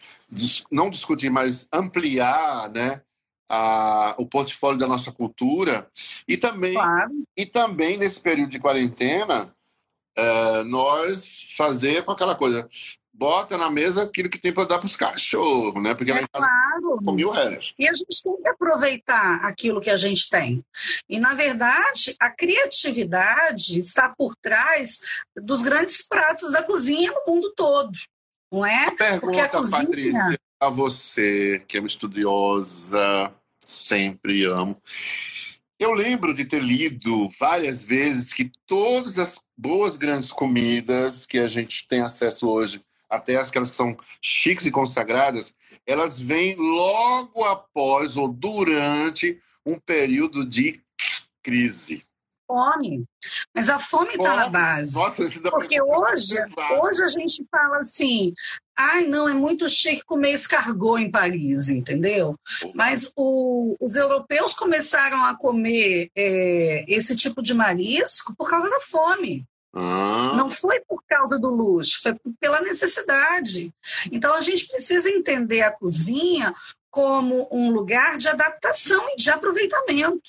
não 0.70 0.88
discutir, 0.88 1.28
mas 1.28 1.68
ampliar, 1.70 2.70
né, 2.70 3.02
a, 3.50 4.14
o 4.16 4.24
portfólio 4.24 4.78
da 4.78 4.88
nossa 4.88 5.12
cultura 5.12 5.86
e 6.26 6.38
também 6.38 6.72
claro. 6.72 7.12
e 7.36 7.44
também 7.44 7.98
nesse 7.98 8.18
período 8.18 8.48
de 8.48 8.58
quarentena 8.58 9.54
uh, 10.18 10.64
nós 10.64 11.46
fazer 11.56 12.04
com 12.04 12.12
aquela 12.12 12.34
coisa. 12.34 12.68
bota 13.12 13.58
na 13.58 13.70
mesa 13.70 14.02
aquilo 14.02 14.28
que 14.28 14.38
tem 14.38 14.52
para 14.52 14.64
dar 14.64 14.78
para 14.78 14.86
os 14.86 14.96
cachorros, 14.96 15.82
né? 15.82 15.94
Porque 15.94 16.10
é 16.10 16.26
claro. 16.26 16.98
come 17.04 17.24
o 17.24 17.30
resto. 17.30 17.74
E 17.78 17.86
a 17.88 17.92
gente 17.92 18.22
tem 18.22 18.36
que 18.42 18.48
aproveitar 18.48 19.44
aquilo 19.44 19.80
que 19.80 19.90
a 19.90 19.96
gente 19.96 20.28
tem. 20.28 20.64
E, 21.08 21.20
na 21.20 21.34
verdade, 21.34 22.16
a 22.18 22.30
criatividade 22.30 23.78
está 23.78 24.08
por 24.08 24.34
trás 24.36 24.98
dos 25.36 25.62
grandes 25.62 26.02
pratos 26.02 26.50
da 26.50 26.62
cozinha 26.62 27.12
no 27.12 27.34
mundo 27.34 27.52
todo. 27.54 27.92
Não 28.50 28.66
é? 28.66 28.90
Pergunta, 28.90 29.20
Porque 29.20 29.40
a 29.40 29.48
cozinha... 29.48 29.84
Patrícia, 29.84 30.40
a 30.60 30.68
você, 30.68 31.62
que 31.66 31.76
é 31.76 31.80
uma 31.80 31.86
estudiosa, 31.86 33.32
sempre 33.64 34.44
amo. 34.44 34.80
Eu 35.82 35.94
lembro 35.94 36.32
de 36.32 36.44
ter 36.44 36.62
lido 36.62 37.28
várias 37.40 37.82
vezes 37.82 38.32
que 38.32 38.52
todas 38.68 39.18
as 39.18 39.40
boas 39.56 39.96
grandes 39.96 40.30
comidas 40.30 41.26
que 41.26 41.40
a 41.40 41.48
gente 41.48 41.88
tem 41.88 42.02
acesso 42.02 42.48
hoje 42.48 42.80
até 43.10 43.34
aquelas 43.34 43.68
que 43.68 43.76
são 43.76 43.96
chiques 44.20 44.64
e 44.64 44.70
consagradas, 44.70 45.56
elas 45.84 46.20
vêm 46.20 46.54
logo 46.54 47.42
após 47.42 48.16
ou 48.16 48.28
durante 48.28 49.40
um 49.66 49.76
período 49.76 50.46
de 50.46 50.80
crise. 51.42 52.06
Fome. 52.52 53.06
Mas 53.54 53.70
a 53.70 53.78
fome 53.78 54.10
está 54.10 54.36
na 54.36 54.48
base. 54.50 54.94
Nossa, 54.94 55.24
Porque 55.50 55.80
hoje, 55.80 56.36
hoje 56.82 57.02
a 57.02 57.08
gente 57.08 57.46
fala 57.50 57.78
assim, 57.78 58.34
ai 58.78 59.06
não, 59.06 59.26
é 59.26 59.32
muito 59.32 59.66
chique 59.70 60.04
comer 60.04 60.32
escargot 60.32 61.00
em 61.00 61.10
Paris, 61.10 61.70
entendeu? 61.70 62.38
Mas 62.74 63.10
o, 63.16 63.74
os 63.80 63.96
europeus 63.96 64.52
começaram 64.52 65.24
a 65.24 65.34
comer 65.34 66.10
é, 66.14 66.84
esse 66.86 67.16
tipo 67.16 67.42
de 67.42 67.54
marisco 67.54 68.34
por 68.36 68.50
causa 68.50 68.68
da 68.68 68.80
fome. 68.80 69.46
Ah. 69.74 70.32
Não 70.36 70.50
foi 70.50 70.80
por 70.80 71.02
causa 71.08 71.38
do 71.38 71.48
luxo, 71.48 72.02
foi 72.02 72.14
pela 72.38 72.60
necessidade. 72.60 73.72
Então 74.10 74.34
a 74.34 74.42
gente 74.42 74.68
precisa 74.68 75.08
entender 75.08 75.62
a 75.62 75.70
cozinha 75.70 76.54
como 76.90 77.48
um 77.50 77.70
lugar 77.70 78.18
de 78.18 78.28
adaptação 78.28 79.08
e 79.08 79.16
de 79.16 79.30
aproveitamento, 79.30 80.20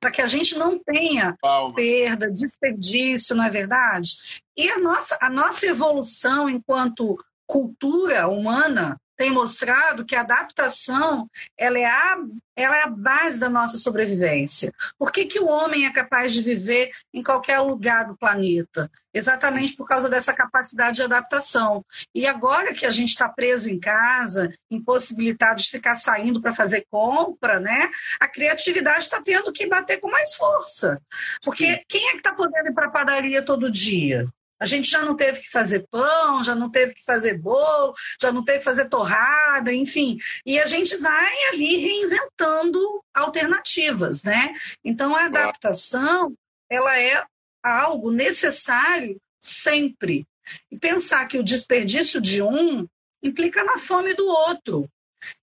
para 0.00 0.10
que 0.10 0.22
a 0.22 0.26
gente 0.26 0.56
não 0.56 0.78
tenha 0.78 1.36
Palma. 1.40 1.74
perda, 1.74 2.30
desperdício, 2.30 3.36
não 3.36 3.44
é 3.44 3.50
verdade? 3.50 4.40
E 4.56 4.68
a 4.70 4.78
nossa, 4.78 5.18
a 5.20 5.28
nossa 5.28 5.66
evolução 5.66 6.48
enquanto 6.48 7.16
cultura 7.46 8.26
humana 8.28 8.98
tem 9.20 9.30
mostrado 9.30 10.02
que 10.02 10.16
a 10.16 10.22
adaptação 10.22 11.28
ela 11.58 11.78
é 11.78 11.84
a, 11.84 12.16
ela 12.56 12.78
é 12.78 12.82
a 12.84 12.88
base 12.88 13.38
da 13.38 13.50
nossa 13.50 13.76
sobrevivência. 13.76 14.72
Por 14.98 15.12
que, 15.12 15.26
que 15.26 15.38
o 15.38 15.46
homem 15.46 15.84
é 15.84 15.92
capaz 15.92 16.32
de 16.32 16.40
viver 16.40 16.90
em 17.12 17.22
qualquer 17.22 17.58
lugar 17.58 18.06
do 18.06 18.16
planeta? 18.16 18.90
Exatamente 19.12 19.76
por 19.76 19.86
causa 19.86 20.08
dessa 20.08 20.32
capacidade 20.32 20.96
de 20.96 21.02
adaptação. 21.02 21.84
E 22.14 22.26
agora 22.26 22.72
que 22.72 22.86
a 22.86 22.90
gente 22.90 23.10
está 23.10 23.28
preso 23.28 23.68
em 23.68 23.78
casa, 23.78 24.50
impossibilitado 24.70 25.60
de 25.60 25.68
ficar 25.68 25.96
saindo 25.96 26.40
para 26.40 26.54
fazer 26.54 26.86
compra, 26.90 27.60
né? 27.60 27.90
A 28.18 28.26
criatividade 28.26 29.00
está 29.00 29.20
tendo 29.20 29.52
que 29.52 29.66
bater 29.66 30.00
com 30.00 30.10
mais 30.10 30.34
força. 30.34 30.98
Porque 31.44 31.84
quem 31.86 32.08
é 32.08 32.12
que 32.12 32.18
está 32.18 32.32
podendo 32.32 32.70
ir 32.70 32.72
para 32.72 32.86
a 32.86 32.90
padaria 32.90 33.42
todo 33.42 33.70
dia? 33.70 34.26
A 34.60 34.66
gente 34.66 34.90
já 34.90 35.02
não 35.02 35.16
teve 35.16 35.40
que 35.40 35.50
fazer 35.50 35.86
pão, 35.90 36.44
já 36.44 36.54
não 36.54 36.70
teve 36.70 36.92
que 36.94 37.02
fazer 37.02 37.38
bolo, 37.38 37.94
já 38.20 38.30
não 38.30 38.44
teve 38.44 38.58
que 38.58 38.64
fazer 38.64 38.88
torrada, 38.88 39.72
enfim. 39.72 40.18
E 40.44 40.60
a 40.60 40.66
gente 40.66 40.96
vai 40.98 41.32
ali 41.48 41.78
reinventando 41.78 43.02
alternativas, 43.14 44.22
né? 44.22 44.54
Então 44.84 45.16
a 45.16 45.24
adaptação, 45.24 46.34
ela 46.68 46.98
é 46.98 47.24
algo 47.62 48.10
necessário 48.10 49.18
sempre. 49.40 50.26
E 50.70 50.78
pensar 50.78 51.26
que 51.26 51.38
o 51.38 51.44
desperdício 51.44 52.20
de 52.20 52.42
um 52.42 52.86
implica 53.22 53.64
na 53.64 53.78
fome 53.78 54.14
do 54.14 54.26
outro. 54.26 54.88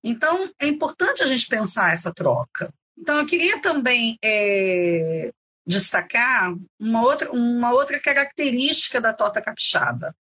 Então 0.04 0.50
é 0.60 0.68
importante 0.68 1.24
a 1.24 1.26
gente 1.26 1.48
pensar 1.48 1.94
essa 1.94 2.14
troca. 2.14 2.72
Então 2.98 3.20
eu 3.20 3.26
queria 3.26 3.62
também 3.62 4.18
é, 4.24 5.32
destacar 5.68 6.56
uma 6.80 7.02
outra, 7.04 7.32
uma 7.32 7.74
outra 7.74 8.00
característica 8.00 9.02
da 9.02 9.12
torta 9.12 9.42
capixaba. 9.42 10.16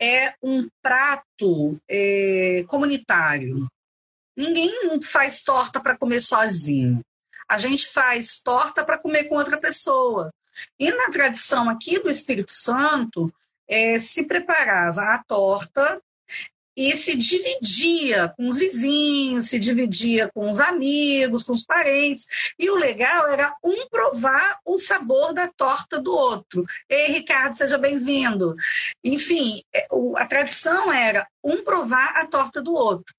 É 0.00 0.34
um 0.42 0.68
prato 0.82 1.80
é, 1.88 2.64
comunitário. 2.68 3.66
Ninguém 4.36 5.00
faz 5.02 5.42
torta 5.42 5.80
para 5.80 5.96
comer 5.96 6.20
sozinho. 6.20 7.00
A 7.48 7.58
gente 7.58 7.88
faz 7.88 8.40
torta 8.40 8.84
para 8.84 8.98
comer 8.98 9.24
com 9.24 9.36
outra 9.36 9.58
pessoa. 9.58 10.30
E 10.78 10.90
na 10.90 11.10
tradição 11.10 11.70
aqui 11.70 11.98
do 11.98 12.10
Espírito 12.10 12.52
Santo, 12.52 13.32
é, 13.66 13.98
se 13.98 14.26
preparava 14.26 15.00
a 15.00 15.24
torta 15.24 16.02
e 16.76 16.96
se 16.96 17.14
dividia 17.14 18.32
com 18.36 18.48
os 18.48 18.56
vizinhos, 18.56 19.48
se 19.48 19.58
dividia 19.58 20.30
com 20.34 20.50
os 20.50 20.58
amigos, 20.58 21.42
com 21.42 21.52
os 21.52 21.64
parentes. 21.64 22.26
E 22.58 22.68
o 22.70 22.76
legal 22.76 23.28
era 23.28 23.54
um 23.62 23.88
provar 23.88 24.58
o 24.64 24.78
sabor 24.78 25.32
da 25.32 25.48
torta 25.48 26.00
do 26.00 26.12
outro. 26.12 26.64
Ei, 26.88 27.12
Ricardo, 27.12 27.56
seja 27.56 27.78
bem-vindo. 27.78 28.54
Enfim, 29.04 29.62
é, 29.74 29.86
a 30.16 30.26
tradição 30.26 30.92
era 30.92 31.26
um 31.42 31.62
provar 31.62 32.16
a 32.16 32.26
torta 32.26 32.60
do 32.60 32.72
outro. 32.72 33.14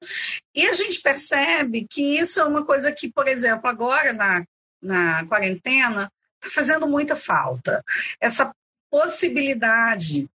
E 0.53 0.66
a 0.68 0.74
gente 0.74 1.01
percebe 1.01 1.88
que 1.89 2.18
isso 2.18 2.39
é 2.39 2.45
uma 2.45 2.66
coisa 2.66 2.91
que, 2.91 3.12
por 3.12 3.28
exemplo, 3.28 3.70
agora 3.70 4.14
na, 4.14 4.43
na 4.82 5.26
quarentena, 5.26 6.12
está 6.41 6.53
fazendo 6.53 6.88
muita 6.88 7.16
falta. 7.16 7.84
Essa 8.20 8.53
possibilidade 8.89 10.28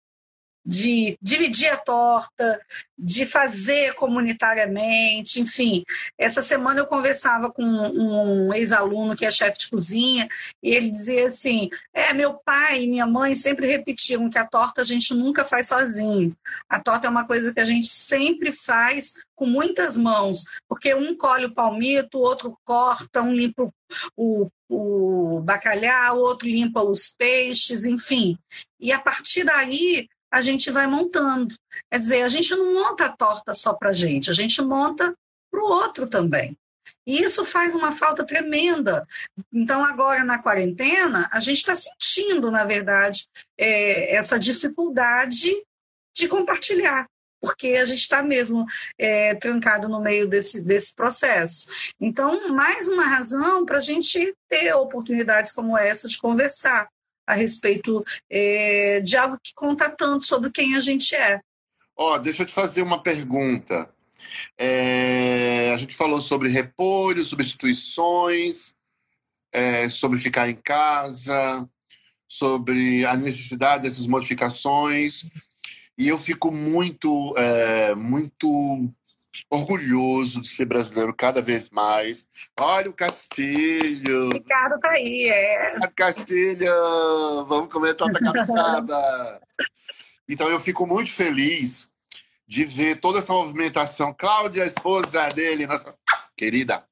de 0.68 1.16
dividir 1.22 1.68
a 1.68 1.78
torta, 1.78 2.60
de 2.98 3.24
fazer 3.24 3.94
comunitariamente, 3.94 5.40
enfim. 5.40 5.82
Essa 6.18 6.42
semana 6.42 6.80
eu 6.80 6.86
conversava 6.86 7.50
com 7.50 7.64
um 7.64 8.52
ex-aluno 8.52 9.16
que 9.16 9.24
é 9.24 9.30
chefe 9.30 9.60
de 9.60 9.70
cozinha, 9.70 10.28
e 10.62 10.74
ele 10.74 10.90
dizia 10.90 11.28
assim: 11.28 11.70
é, 11.94 12.12
meu 12.12 12.34
pai 12.34 12.82
e 12.82 12.86
minha 12.86 13.06
mãe 13.06 13.34
sempre 13.34 13.66
repetiam 13.66 14.28
que 14.28 14.36
a 14.36 14.44
torta 14.44 14.82
a 14.82 14.84
gente 14.84 15.14
nunca 15.14 15.42
faz 15.42 15.68
sozinho. 15.68 16.36
A 16.68 16.78
torta 16.78 17.06
é 17.06 17.10
uma 17.10 17.26
coisa 17.26 17.54
que 17.54 17.60
a 17.60 17.64
gente 17.64 17.88
sempre 17.88 18.52
faz 18.52 19.14
com 19.34 19.46
muitas 19.46 19.96
mãos, 19.96 20.44
porque 20.68 20.94
um 20.94 21.16
colhe 21.16 21.46
o 21.46 21.54
palmito, 21.54 22.18
o 22.18 22.22
outro 22.22 22.58
corta, 22.62 23.22
um 23.22 23.32
limpa 23.32 23.72
o, 24.14 24.50
o 24.68 25.40
bacalhau, 25.40 26.18
o 26.18 26.20
outro 26.20 26.46
limpa 26.46 26.82
os 26.82 27.08
peixes, 27.08 27.86
enfim. 27.86 28.36
E 28.78 28.92
a 28.92 28.98
partir 28.98 29.44
daí 29.44 30.06
a 30.30 30.40
gente 30.40 30.70
vai 30.70 30.86
montando. 30.86 31.54
Quer 31.90 31.98
dizer, 31.98 32.22
a 32.22 32.28
gente 32.28 32.54
não 32.54 32.74
monta 32.74 33.06
a 33.06 33.12
torta 33.16 33.54
só 33.54 33.74
para 33.74 33.90
a 33.90 33.92
gente, 33.92 34.30
a 34.30 34.34
gente 34.34 34.60
monta 34.62 35.14
para 35.50 35.60
o 35.60 35.66
outro 35.66 36.08
também. 36.08 36.56
E 37.06 37.22
isso 37.22 37.44
faz 37.44 37.74
uma 37.74 37.92
falta 37.92 38.24
tremenda. 38.24 39.06
Então, 39.52 39.84
agora 39.84 40.22
na 40.24 40.42
quarentena, 40.42 41.28
a 41.32 41.40
gente 41.40 41.58
está 41.58 41.74
sentindo, 41.74 42.50
na 42.50 42.64
verdade, 42.64 43.26
é, 43.56 44.14
essa 44.14 44.38
dificuldade 44.38 45.50
de 46.14 46.28
compartilhar, 46.28 47.06
porque 47.40 47.68
a 47.68 47.84
gente 47.86 48.00
está 48.00 48.22
mesmo 48.22 48.66
é, 48.98 49.34
trancado 49.36 49.88
no 49.88 50.00
meio 50.00 50.28
desse, 50.28 50.62
desse 50.62 50.94
processo. 50.94 51.70
Então, 51.98 52.48
mais 52.48 52.88
uma 52.88 53.04
razão 53.04 53.64
para 53.64 53.78
a 53.78 53.82
gente 53.82 54.34
ter 54.48 54.74
oportunidades 54.74 55.52
como 55.52 55.78
essa 55.78 56.08
de 56.08 56.18
conversar 56.18 56.88
a 57.28 57.34
respeito 57.34 58.02
é, 58.30 59.00
de 59.00 59.14
algo 59.14 59.38
que 59.38 59.52
conta 59.54 59.90
tanto 59.90 60.24
sobre 60.24 60.50
quem 60.50 60.74
a 60.74 60.80
gente 60.80 61.14
é. 61.14 61.38
Ó, 61.94 62.14
oh, 62.14 62.18
deixa 62.18 62.42
eu 62.42 62.46
te 62.46 62.52
fazer 62.52 62.80
uma 62.80 63.02
pergunta. 63.02 63.92
É, 64.56 65.70
a 65.74 65.76
gente 65.76 65.94
falou 65.94 66.22
sobre 66.22 66.48
repolho, 66.48 67.22
substituições, 67.22 68.74
é, 69.52 69.90
sobre 69.90 70.18
ficar 70.18 70.48
em 70.48 70.56
casa, 70.56 71.68
sobre 72.26 73.04
a 73.04 73.14
necessidade 73.14 73.82
dessas 73.82 74.06
modificações. 74.06 75.26
E 75.98 76.08
eu 76.08 76.16
fico 76.16 76.50
muito, 76.50 77.36
é, 77.36 77.94
muito 77.94 78.90
orgulhoso 79.50 80.40
de 80.40 80.48
ser 80.48 80.64
brasileiro 80.66 81.14
cada 81.14 81.40
vez 81.40 81.70
mais. 81.70 82.26
Olha 82.58 82.90
o 82.90 82.92
Castilho! 82.92 84.28
Ricardo 84.32 84.78
tá 84.80 84.90
aí, 84.90 85.28
é. 85.30 85.78
Castilho! 85.94 87.46
Vamos 87.46 87.72
comer 87.72 87.94
torta 87.94 88.18
capixaba! 88.18 89.40
então 90.28 90.48
eu 90.48 90.60
fico 90.60 90.86
muito 90.86 91.10
feliz 91.12 91.88
de 92.46 92.64
ver 92.64 93.00
toda 93.00 93.18
essa 93.18 93.32
movimentação. 93.32 94.14
Cláudia, 94.16 94.62
a 94.62 94.66
esposa 94.66 95.28
dele, 95.28 95.66
nossa 95.66 95.94
querida, 96.36 96.84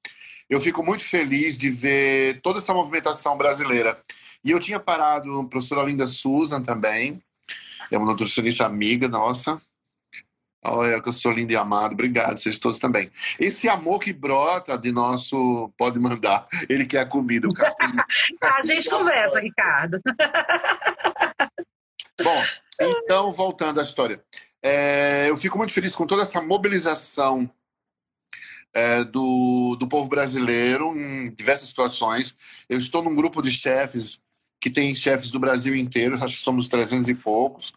eu 0.48 0.60
fico 0.60 0.82
muito 0.82 1.02
feliz 1.02 1.56
de 1.56 1.70
ver 1.70 2.40
toda 2.42 2.58
essa 2.58 2.74
movimentação 2.74 3.36
brasileira. 3.36 4.00
E 4.44 4.50
eu 4.50 4.60
tinha 4.60 4.78
parado, 4.78 5.40
a 5.40 5.44
professora 5.44 5.86
Linda 5.86 6.06
Susan 6.06 6.62
também, 6.62 7.20
é 7.90 7.98
uma 7.98 8.06
nutricionista 8.06 8.64
amiga 8.64 9.08
nossa, 9.08 9.60
Olha, 10.70 11.00
que 11.00 11.08
eu 11.08 11.12
sou 11.12 11.32
lindo 11.32 11.52
e 11.52 11.56
amado. 11.56 11.92
Obrigado, 11.92 12.36
vocês 12.36 12.58
todos 12.58 12.78
também. 12.78 13.10
Esse 13.38 13.68
amor 13.68 14.00
que 14.00 14.12
brota 14.12 14.76
de 14.76 14.92
nosso. 14.92 15.72
Pode 15.76 15.98
mandar. 15.98 16.46
Ele 16.68 16.84
quer 16.86 17.00
a 17.00 17.06
comida, 17.06 17.48
o 17.48 17.54
Castilho. 17.54 17.94
a 18.42 18.62
gente 18.62 18.90
conversa, 18.90 19.40
Ricardo. 19.40 20.00
Bom, 22.22 22.42
então, 22.80 23.30
voltando 23.32 23.78
à 23.78 23.82
história. 23.82 24.22
é, 24.62 25.26
eu 25.28 25.36
fico 25.36 25.58
muito 25.58 25.72
feliz 25.72 25.94
com 25.94 26.06
toda 26.06 26.22
essa 26.22 26.40
mobilização 26.40 27.50
é, 28.76 29.04
do, 29.04 29.76
do 29.78 29.88
povo 29.88 30.08
brasileiro 30.08 30.94
em 30.96 31.30
diversas 31.30 31.68
situações. 31.68 32.36
Eu 32.68 32.78
estou 32.78 33.02
num 33.02 33.14
grupo 33.14 33.40
de 33.40 33.50
chefes 33.50 34.22
que 34.60 34.70
tem 34.70 34.94
chefes 34.94 35.30
do 35.30 35.38
Brasil 35.40 35.74
inteiro, 35.74 36.22
acho 36.22 36.36
que 36.36 36.42
somos 36.42 36.68
300 36.68 37.08
e 37.08 37.14
poucos. 37.14 37.72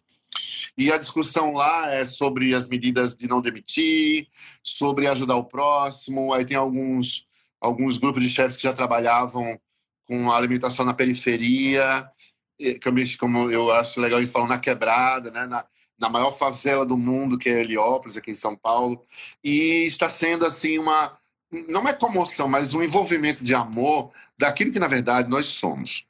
E 0.80 0.94
a 0.94 0.98
discussão 0.98 1.52
lá 1.52 1.94
é 1.94 2.06
sobre 2.06 2.56
as 2.56 2.66
medidas 2.66 3.14
de 3.14 3.28
não 3.28 3.42
demitir, 3.42 4.30
sobre 4.64 5.08
ajudar 5.08 5.36
o 5.36 5.44
próximo. 5.44 6.34
Aí 6.34 6.46
tem 6.46 6.56
alguns, 6.56 7.28
alguns 7.60 7.98
grupos 7.98 8.24
de 8.24 8.30
chefes 8.30 8.56
que 8.56 8.64
já 8.64 8.72
trabalhavam 8.72 9.60
com 10.06 10.32
a 10.32 10.38
alimentação 10.38 10.86
na 10.86 10.94
periferia, 10.94 12.10
como 13.20 13.52
eu 13.52 13.70
acho 13.74 14.00
legal, 14.00 14.20
eles 14.20 14.32
falam 14.32 14.48
na 14.48 14.58
quebrada, 14.58 15.30
né? 15.30 15.46
na, 15.46 15.66
na 16.00 16.08
maior 16.08 16.32
favela 16.32 16.86
do 16.86 16.98
mundo, 16.98 17.38
que 17.38 17.50
é 17.50 17.60
Heliópolis, 17.60 18.16
aqui 18.16 18.32
em 18.32 18.36
São 18.36 18.56
Paulo. 18.56 19.06
E 19.44 19.86
está 19.86 20.08
sendo 20.08 20.46
assim 20.46 20.80
uma. 20.80 21.14
Não 21.68 21.86
é 21.90 21.94
comoção, 21.94 22.48
mas 22.48 22.74
um 22.74 22.82
envolvimento 22.82 23.44
de 23.44 23.54
amor 23.54 24.14
daquilo 24.38 24.72
que, 24.72 24.80
na 24.80 24.88
verdade, 24.88 25.30
nós 25.30 25.48
somos. 25.48 26.06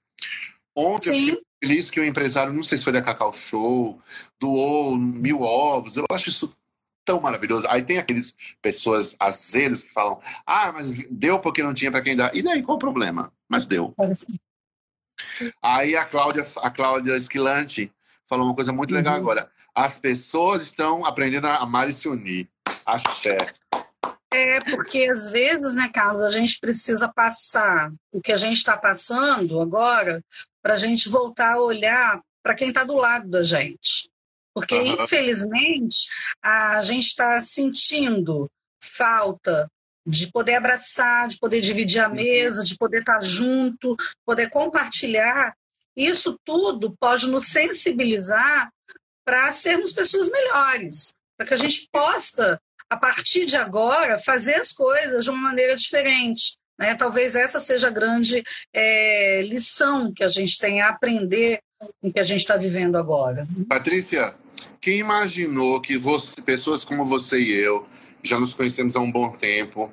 Ontem 0.76 1.00
Sim. 1.00 1.10
eu 1.12 1.26
fiquei 1.26 1.49
feliz 1.60 1.92
que 1.92 2.00
o 2.00 2.06
empresário, 2.06 2.54
não 2.54 2.64
sei 2.64 2.78
se 2.78 2.84
foi 2.84 2.94
da 2.94 3.02
Cacau 3.02 3.34
Show, 3.34 4.02
doou 4.40 4.96
mil 4.96 5.42
ovos. 5.42 5.98
Eu 5.98 6.06
acho 6.12 6.30
isso 6.30 6.56
tão 7.06 7.20
maravilhoso. 7.20 7.68
Aí 7.68 7.84
tem 7.84 7.98
aqueles 7.98 8.36
pessoas 8.62 9.16
azedas 9.20 9.84
que 9.84 9.94
falam: 9.94 10.20
ah, 10.46 10.72
mas 10.72 10.92
deu 11.10 11.40
porque 11.40 11.64
não 11.64 11.74
tinha 11.74 11.92
para 11.92 12.02
quem 12.02 12.16
dar. 12.16 12.36
E 12.36 12.42
daí, 12.42 12.62
qual 12.62 12.78
o 12.78 12.80
problema? 12.80 13.32
Mas 13.48 13.66
deu. 13.66 13.94
Aí 15.62 15.96
a 15.96 16.06
Cláudia, 16.06 16.46
a 16.62 16.70
Cláudia 16.70 17.16
Esquilante 17.16 17.92
falou 18.28 18.46
uma 18.46 18.56
coisa 18.56 18.72
muito 18.72 18.94
legal 18.94 19.16
uhum. 19.16 19.20
agora. 19.20 19.52
As 19.76 20.00
pessoas 20.00 20.62
estão 20.62 21.04
aprendendo 21.04 21.48
a 21.48 21.58
amar 21.58 21.90
e 21.90 21.92
se 21.92 22.08
unir. 22.08 22.48
Axé. 22.86 23.38
É, 24.32 24.60
porque 24.62 25.06
às 25.06 25.32
vezes, 25.32 25.74
né, 25.74 25.90
Carlos, 25.92 26.22
a 26.22 26.30
gente 26.30 26.60
precisa 26.60 27.08
passar 27.08 27.92
o 28.12 28.22
que 28.22 28.32
a 28.32 28.38
gente 28.38 28.58
está 28.58 28.78
passando 28.78 29.60
agora 29.60 30.24
para 30.62 30.74
a 30.74 30.78
gente 30.78 31.10
voltar 31.10 31.54
a 31.54 31.62
olhar 31.62 32.22
para 32.44 32.56
quem 32.56 32.70
está 32.70 32.84
do 32.84 32.96
lado 32.96 33.30
da 33.30 33.44
gente. 33.44 34.10
Porque, 34.54 34.76
uhum. 34.76 35.04
infelizmente, 35.04 36.08
a 36.44 36.82
gente 36.82 37.06
está 37.06 37.42
sentindo 37.42 38.50
falta 38.82 39.70
de 40.06 40.32
poder 40.32 40.56
abraçar, 40.56 41.28
de 41.28 41.38
poder 41.38 41.62
dividir 41.62 42.00
a 42.00 42.08
uhum. 42.08 42.16
mesa, 42.16 42.64
de 42.64 42.76
poder 42.76 43.00
estar 43.00 43.20
tá 43.20 43.26
junto, 43.26 43.96
poder 44.26 44.50
compartilhar. 44.50 45.56
Isso 45.96 46.38
tudo 46.44 46.96
pode 47.00 47.28
nos 47.28 47.46
sensibilizar 47.46 48.72
para 49.24 49.52
sermos 49.52 49.92
pessoas 49.92 50.30
melhores, 50.30 51.14
para 51.38 51.46
que 51.46 51.54
a 51.54 51.58
gente 51.58 51.88
possa, 51.92 52.60
a 52.90 52.98
partir 52.98 53.46
de 53.46 53.56
agora, 53.56 54.18
fazer 54.18 54.56
as 54.56 54.74
coisas 54.74 55.24
de 55.24 55.30
uma 55.30 55.42
maneira 55.42 55.76
diferente. 55.76 56.58
Né? 56.80 56.96
Talvez 56.96 57.36
essa 57.36 57.60
seja 57.60 57.88
a 57.88 57.92
grande 57.92 58.42
é, 58.74 59.42
lição 59.42 60.14
que 60.14 60.24
a 60.24 60.30
gente 60.30 60.58
tem 60.58 60.82
a 60.82 60.90
aprender 60.90 61.60
com 61.78 62.08
o 62.08 62.14
que 62.14 62.20
a 62.20 62.24
gente 62.24 62.40
está 62.40 62.56
vivendo 62.56 62.96
agora. 62.98 63.46
Patrícia, 63.68 64.34
quem 64.80 65.00
imaginou 65.00 65.82
que 65.82 65.98
você, 65.98 66.42
pessoas 66.42 66.86
como 66.86 67.06
você 67.06 67.38
e 67.40 67.52
eu, 67.52 67.86
já 68.24 68.40
nos 68.40 68.54
conhecemos 68.54 68.96
há 68.96 69.02
um 69.02 69.12
bom 69.12 69.32
tempo, 69.32 69.92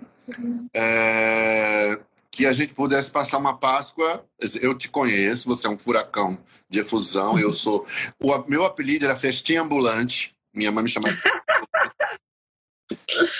é, 0.72 1.98
que 2.30 2.46
a 2.46 2.52
gente 2.52 2.72
pudesse 2.72 3.10
passar 3.10 3.38
uma 3.38 3.56
Páscoa. 3.56 4.24
Eu 4.60 4.76
te 4.76 4.88
conheço, 4.88 5.48
você 5.48 5.66
é 5.66 5.70
um 5.70 5.78
furacão 5.78 6.38
de 6.68 6.78
efusão, 6.80 7.38
eu 7.38 7.52
sou. 7.52 7.86
O 8.20 8.36
meu 8.48 8.64
apelido 8.64 9.04
era 9.04 9.16
Festinha 9.16 9.62
Ambulante, 9.62 10.34
minha 10.54 10.70
mãe 10.70 10.84
me 10.84 10.90
chamava. 10.90 11.16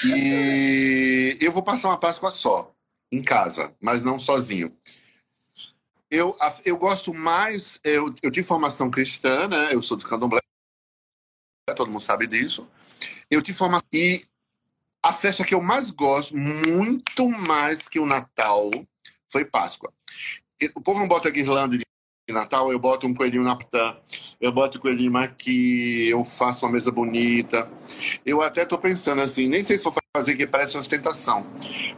e 0.05 1.37
eu 1.41 1.53
vou 1.53 1.63
passar 1.63 1.89
uma 1.89 1.99
Páscoa 1.99 2.31
só 2.31 2.76
em 3.11 3.23
casa, 3.23 3.75
mas 3.81 4.03
não 4.03 4.19
sozinho. 4.19 4.77
Eu, 6.11 6.37
eu 6.65 6.77
gosto 6.77 7.13
mais, 7.13 7.81
eu, 7.83 8.15
eu 8.23 8.31
tive 8.31 8.47
formação 8.47 8.91
cristã, 8.91 9.49
né? 9.49 9.75
Eu 9.75 9.83
sou 9.83 9.97
do 9.97 10.07
candomblé, 10.07 10.41
todo 11.75 11.91
mundo 11.91 12.01
sabe 12.01 12.27
disso. 12.27 12.69
Eu 13.31 13.43
tive 13.43 13.59
formação 13.59 13.89
e 13.93 14.25
a 15.03 15.13
festa 15.13 15.45
que 15.45 15.55
eu 15.55 15.61
mais 15.61 15.91
gosto, 15.91 16.37
muito 16.37 17.29
mais 17.29 17.89
que 17.89 17.99
o 17.99 18.07
Natal, 18.07 18.71
foi 19.29 19.45
Páscoa. 19.45 19.93
O 20.75 20.81
povo 20.81 21.01
não 21.01 21.09
bota 21.09 21.31
guirlanda 21.31 21.77
de 21.77 21.85
Natal, 22.29 22.73
eu 22.73 22.79
boto 22.79 23.07
um 23.07 23.15
coelhinho 23.15 23.45
na 23.45 23.55
ptã, 23.55 23.97
eu 24.41 24.51
boto 24.51 24.79
um 24.79 24.81
coelhinho 24.81 25.17
aqui, 25.17 26.09
eu 26.09 26.25
faço 26.25 26.67
uma 26.67 26.73
mesa 26.73 26.91
bonita. 26.91 27.71
Eu 28.25 28.43
até 28.43 28.63
estou 28.63 28.79
pensando 28.79 29.21
assim, 29.21 29.47
nem 29.49 29.63
sei 29.63 29.79
se 29.79 29.85
vou 29.85 29.95
fazer 30.17 30.37
que 30.37 30.47
parece 30.47 30.77
uma 30.77 30.81
ostentação. 30.81 31.47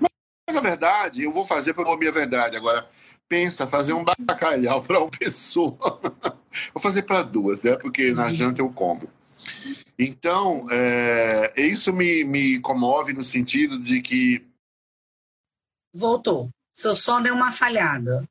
Mas 0.00 0.07
mas 0.48 0.54
na 0.54 0.62
verdade, 0.62 1.24
eu 1.24 1.30
vou 1.30 1.44
fazer 1.44 1.74
para 1.74 1.90
ouvir 1.90 2.08
a 2.08 2.12
verdade. 2.12 2.56
Agora, 2.56 2.88
pensa, 3.28 3.66
fazer 3.66 3.92
um 3.92 4.02
bacalhau 4.02 4.82
para 4.82 4.98
uma 4.98 5.10
pessoa. 5.10 5.76
vou 6.72 6.82
fazer 6.82 7.02
para 7.02 7.22
duas, 7.22 7.62
né? 7.62 7.76
Porque 7.76 8.12
na 8.12 8.24
uhum. 8.24 8.30
janta 8.30 8.62
eu 8.62 8.72
como. 8.72 9.10
Então, 9.98 10.66
é, 10.70 11.52
isso 11.60 11.92
me, 11.92 12.24
me 12.24 12.58
comove 12.60 13.12
no 13.12 13.22
sentido 13.22 13.78
de 13.78 14.00
que. 14.00 14.42
Voltou. 15.92 16.48
Seu 16.72 16.94
som 16.94 17.20
deu 17.20 17.34
uma 17.34 17.52
falhada. 17.52 18.26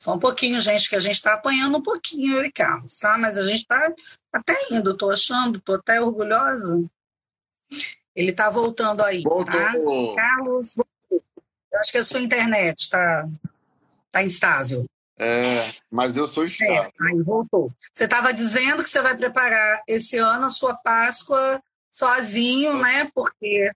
Só 0.00 0.14
um 0.14 0.18
pouquinho, 0.20 0.60
gente, 0.60 0.88
que 0.88 0.94
a 0.94 1.00
gente 1.00 1.16
está 1.16 1.34
apanhando 1.34 1.78
um 1.78 1.82
pouquinho, 1.82 2.36
eu 2.36 2.44
e 2.44 2.52
Carlos, 2.52 2.96
tá? 3.00 3.18
Mas 3.18 3.36
a 3.36 3.42
gente 3.42 3.62
está 3.62 3.92
até 4.32 4.54
indo, 4.70 4.96
tô 4.96 5.10
achando, 5.10 5.60
tô 5.60 5.74
até 5.74 6.00
orgulhosa. 6.00 6.88
Ele 8.14 8.30
está 8.30 8.48
voltando 8.48 9.02
aí? 9.02 9.22
Voltou. 9.22 9.44
tá? 9.44 10.22
Carlos, 10.22 10.74
eu 11.72 11.80
acho 11.80 11.92
que 11.92 11.98
a 11.98 12.04
sua 12.04 12.20
internet 12.20 12.78
está 12.78 13.28
tá 14.10 14.22
instável. 14.22 14.86
É, 15.18 15.64
mas 15.90 16.16
eu 16.16 16.28
sou 16.28 16.44
estável. 16.44 16.92
É, 17.00 17.08
aí 17.08 17.22
voltou. 17.22 17.72
Você 17.92 18.04
estava 18.04 18.32
dizendo 18.32 18.84
que 18.84 18.90
você 18.90 19.02
vai 19.02 19.16
preparar 19.16 19.82
esse 19.86 20.16
ano 20.16 20.46
a 20.46 20.50
sua 20.50 20.74
Páscoa 20.74 21.60
sozinho, 21.90 22.78
né? 22.78 23.10
Porque 23.12 23.68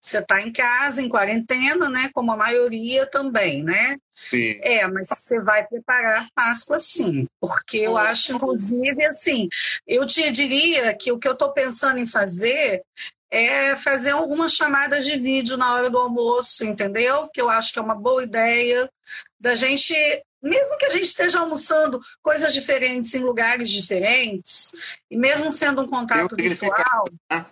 você 0.00 0.18
está 0.18 0.40
em 0.40 0.50
casa, 0.52 1.02
em 1.02 1.08
quarentena, 1.08 1.90
né? 1.90 2.08
Como 2.14 2.32
a 2.32 2.36
maioria 2.36 3.04
também, 3.06 3.62
né? 3.62 3.96
Sim. 4.10 4.58
É, 4.62 4.86
mas 4.86 5.08
você 5.08 5.40
vai 5.42 5.66
preparar 5.66 6.28
Páscoa 6.34 6.78
sim, 6.78 7.26
porque 7.40 7.78
eu 7.78 7.98
acho, 7.98 8.32
inclusive, 8.32 9.04
assim, 9.04 9.48
eu 9.86 10.06
te 10.06 10.30
diria 10.30 10.94
que 10.94 11.12
o 11.12 11.18
que 11.18 11.28
eu 11.28 11.32
estou 11.32 11.52
pensando 11.52 11.98
em 11.98 12.06
fazer 12.06 12.82
é 13.30 13.76
fazer 13.76 14.10
algumas 14.10 14.52
chamadas 14.52 15.04
de 15.04 15.18
vídeo 15.18 15.56
na 15.56 15.74
hora 15.74 15.90
do 15.90 15.98
almoço, 15.98 16.64
entendeu? 16.64 17.28
Que 17.28 17.40
eu 17.40 17.48
acho 17.48 17.72
que 17.72 17.78
é 17.78 17.82
uma 17.82 17.94
boa 17.94 18.22
ideia 18.22 18.90
da 19.38 19.54
gente, 19.54 19.94
mesmo 20.42 20.76
que 20.78 20.86
a 20.86 20.90
gente 20.90 21.04
esteja 21.04 21.40
almoçando 21.40 22.00
coisas 22.22 22.52
diferentes 22.52 23.12
em 23.14 23.20
lugares 23.20 23.70
diferentes, 23.70 24.72
e 25.10 25.16
mesmo 25.16 25.52
sendo 25.52 25.82
um 25.82 25.88
contato 25.88 26.34
virtual. 26.34 27.04
Né? 27.30 27.46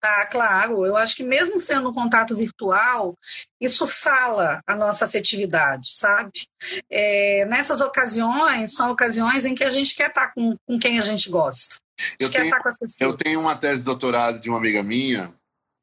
Tá, 0.00 0.26
claro. 0.26 0.86
Eu 0.86 0.96
acho 0.96 1.16
que 1.16 1.24
mesmo 1.24 1.58
sendo 1.58 1.90
um 1.90 1.94
contato 1.94 2.34
virtual, 2.34 3.18
isso 3.60 3.86
fala 3.86 4.62
a 4.66 4.74
nossa 4.74 5.04
afetividade, 5.04 5.90
sabe? 5.90 6.30
É, 6.88 7.44
nessas 7.46 7.80
ocasiões, 7.80 8.74
são 8.74 8.90
ocasiões 8.90 9.44
em 9.44 9.54
que 9.54 9.64
a 9.64 9.70
gente 9.70 9.94
quer 9.94 10.08
estar 10.08 10.32
com, 10.32 10.56
com 10.66 10.78
quem 10.78 10.98
a 10.98 11.02
gente 11.02 11.28
gosta. 11.28 11.76
Eu 12.20 12.30
tenho, 12.30 12.54
eu 13.00 13.16
tenho 13.16 13.40
uma 13.40 13.56
tese 13.56 13.80
de 13.80 13.86
doutorado 13.86 14.40
de 14.40 14.50
uma 14.50 14.58
amiga 14.58 14.82
minha, 14.82 15.34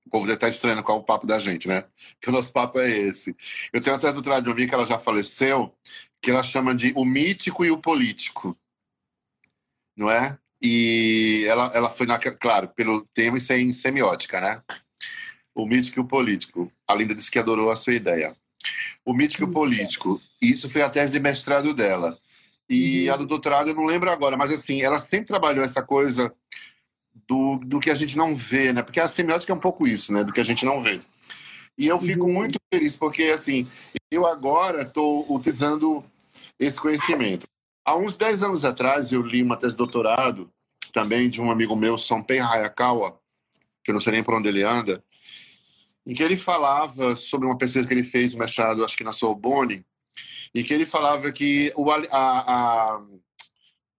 o 0.06 0.10
povo 0.10 0.26
deve 0.26 0.36
estar 0.36 0.50
estranhando 0.50 0.84
qual 0.84 0.98
é 0.98 1.02
o 1.02 1.04
papo 1.04 1.26
da 1.26 1.40
gente, 1.40 1.68
né? 1.68 1.86
Que 2.22 2.30
o 2.30 2.32
nosso 2.32 2.52
papo 2.52 2.80
é 2.80 2.90
esse. 2.90 3.36
Eu 3.72 3.82
tenho 3.82 3.96
uma 3.96 4.00
tese 4.00 4.12
de 4.12 4.16
doutorado 4.16 4.44
de 4.44 4.50
uma 4.50 4.56
amiga 4.56 4.70
que 4.70 4.76
ela 4.76 4.86
já 4.86 5.00
faleceu, 5.00 5.74
que 6.22 6.30
ela 6.30 6.44
chama 6.44 6.76
de 6.76 6.94
O 6.96 7.04
Mítico 7.04 7.66
e 7.66 7.72
o 7.72 7.78
Político. 7.78 8.58
Não 9.96 10.10
é? 10.10 10.38
E 10.62 11.44
ela, 11.46 11.70
ela 11.74 11.90
foi, 11.90 12.08
na, 12.08 12.18
claro, 12.18 12.70
pelo 12.70 13.06
tema 13.14 13.38
e 13.38 13.42
sem 13.42 13.74
semiótica, 13.74 14.40
né? 14.40 14.62
O 15.54 15.66
mítico 15.66 16.00
e 16.00 16.02
o 16.02 16.08
político. 16.08 16.72
A 16.88 16.96
Linda 16.96 17.14
disse 17.14 17.30
que 17.30 17.38
adorou 17.38 17.70
a 17.70 17.76
sua 17.76 17.94
ideia. 17.94 18.36
O 19.06 19.14
mítico 19.14 19.44
e 19.44 19.46
o 19.46 19.52
político. 19.52 20.22
Isso 20.42 20.70
foi 20.70 20.82
a 20.82 20.90
tese 20.90 21.14
de 21.14 21.20
mestrado 21.20 21.74
dela. 21.74 22.18
E 22.70 23.08
uhum. 23.08 23.14
a 23.14 23.18
do 23.18 23.26
doutorado 23.26 23.70
eu 23.70 23.76
não 23.76 23.86
lembro 23.86 24.10
agora, 24.10 24.38
mas 24.38 24.52
assim, 24.52 24.82
ela 24.82 25.00
sempre 25.00 25.28
trabalhou 25.28 25.64
essa 25.64 25.82
coisa 25.82 26.34
do, 27.28 27.58
do 27.58 27.80
que 27.80 27.90
a 27.90 27.96
gente 27.96 28.18
não 28.18 28.36
vê, 28.36 28.74
né? 28.74 28.82
Porque 28.82 29.00
a 29.00 29.08
semiótica 29.08 29.52
é 29.52 29.56
um 29.56 29.60
pouco 29.60 29.88
isso, 29.88 30.14
né? 30.14 30.24
Do 30.24 30.34
que 30.34 30.40
a 30.40 30.46
gente 30.46 30.66
não 30.66 30.80
vê. 30.80 31.02
E 31.78 31.88
eu 31.88 32.00
fico 32.00 32.26
uhum. 32.26 32.34
muito 32.34 32.60
feliz, 32.72 32.96
porque 32.96 33.24
assim, 33.24 33.68
eu 34.12 34.26
agora 34.26 34.84
estou 34.84 35.26
utilizando 35.34 36.04
esse 36.60 36.80
conhecimento. 36.80 37.48
Há 37.86 37.96
uns 37.96 38.16
10 38.16 38.44
anos 38.44 38.66
atrás, 38.66 39.12
eu 39.12 39.22
li 39.22 39.42
uma 39.42 39.58
tese 39.58 39.74
de 39.74 39.78
doutorado 39.78 40.50
também 40.94 41.30
de 41.30 41.42
um 41.42 41.52
amigo 41.52 41.76
meu, 41.76 41.98
Sonpei 41.98 42.40
Hayakawa, 42.40 43.20
que 43.84 43.92
eu 43.92 43.94
não 43.94 44.00
sei 44.00 44.14
nem 44.14 44.24
por 44.24 44.36
onde 44.36 44.48
ele 44.48 44.64
anda, 44.64 45.04
em 46.06 46.14
que 46.14 46.22
ele 46.22 46.38
falava 46.38 47.16
sobre 47.16 47.48
uma 47.48 47.58
pesquisa 47.58 47.88
que 47.88 47.94
ele 47.94 48.04
fez 48.04 48.34
no 48.34 48.40
mestrado, 48.40 48.86
acho 48.86 48.96
que 48.96 49.04
na 49.04 49.12
Sorbonne, 49.12 49.86
e 50.54 50.64
que 50.64 50.74
ele 50.74 50.86
falava 50.86 51.32
que 51.32 51.74
o, 51.76 51.90
a, 51.90 51.98
a, 52.12 53.02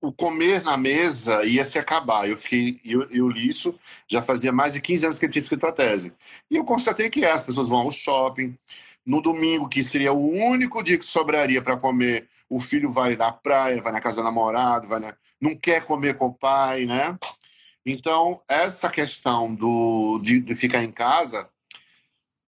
o 0.01 0.13
comer 0.13 0.63
na 0.63 0.77
mesa 0.77 1.45
ia 1.45 1.65
se 1.65 1.79
acabar. 1.79 2.29
Eu 2.29 2.37
fiquei, 2.37 2.79
eu, 2.85 3.09
eu, 3.11 3.29
li 3.29 3.49
isso, 3.49 3.79
já 4.09 4.23
fazia 4.23 4.53
mais 4.53 4.75
de 4.75 4.81
15 4.81 5.07
anos 5.07 5.19
que 5.19 5.25
eu 5.25 5.31
tinha 5.31 5.41
escrito 5.41 5.67
a 5.67 5.73
tese. 5.73 6.15
E 6.51 6.57
eu 6.57 6.65
constatei 6.65 7.11
que 7.11 7.25
é, 7.25 7.33
as 7.33 7.43
pessoas 7.43 7.69
vão 7.69 7.81
ao 7.81 7.91
shopping, 7.91 8.57
no 9.05 9.21
domingo, 9.21 9.69
que 9.69 9.83
seria 9.83 10.13
o 10.13 10.31
único 10.31 10.83
dia 10.83 10.99
que 10.99 11.05
sobraria 11.05 11.61
para 11.61 11.77
comer, 11.77 12.29
o 12.49 12.61
filho 12.61 12.89
vai 12.89 13.17
na 13.17 13.33
praia, 13.33 13.81
vai 13.83 13.93
na 13.93 14.01
casa 14.01 14.17
do 14.17 14.25
namorado, 14.25 14.89
vai 14.89 15.01
na... 15.01 15.15
não 15.41 15.55
quer 15.57 15.85
comer 15.85 16.17
com 16.17 16.27
o 16.27 16.35
pai, 16.35 16.87
né? 16.87 17.19
Então, 17.85 18.41
essa 18.49 18.89
questão 18.89 19.55
do, 19.55 20.19
de, 20.23 20.41
de 20.41 20.55
ficar 20.55 20.83
em 20.83 20.91
casa, 20.91 21.49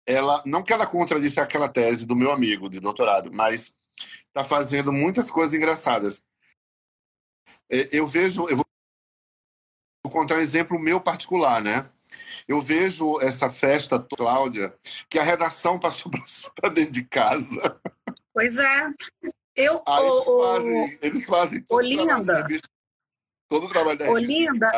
ela 0.07 0.43
não 0.47 0.63
que 0.63 0.73
ela 0.73 0.87
contradisse 0.87 1.41
aquela 1.41 1.69
tese 1.69 2.07
do 2.07 2.15
meu 2.15 2.31
amigo 2.31 2.69
de 2.69 2.79
doutorado, 2.79 3.33
mas 3.33 3.77
está 4.35 4.43
fazendo 4.43 4.93
muitas 4.93 5.31
coisas 5.31 5.55
engraçadas. 5.55 6.25
É, 7.71 7.97
eu 7.97 8.05
vejo, 8.05 8.49
eu 8.49 8.57
vou 8.57 8.67
contar 10.11 10.37
um 10.37 10.41
exemplo 10.41 10.79
meu 10.79 11.01
particular, 11.01 11.63
né? 11.63 11.89
Eu 12.47 12.61
vejo 12.61 13.21
essa 13.21 13.49
festa, 13.49 13.99
Cláudia, 13.99 14.77
que 15.09 15.19
a 15.19 15.23
redação 15.23 15.79
passou 15.79 16.11
para 16.55 16.69
dentro 16.69 16.93
de 16.93 17.05
casa. 17.05 17.81
Pois 18.33 18.59
é. 18.59 18.93
Eu, 19.57 19.81
Aí 19.87 20.03
o, 20.03 20.09
eles, 20.11 20.45
fazem, 20.45 20.99
eles 21.01 21.27
fazem 21.27 21.67
Olinda, 21.69 22.47
todo 23.49 23.67
o 23.67 23.69
trabalho 23.69 23.97
da 23.97 24.11
Olinda, 24.11 24.69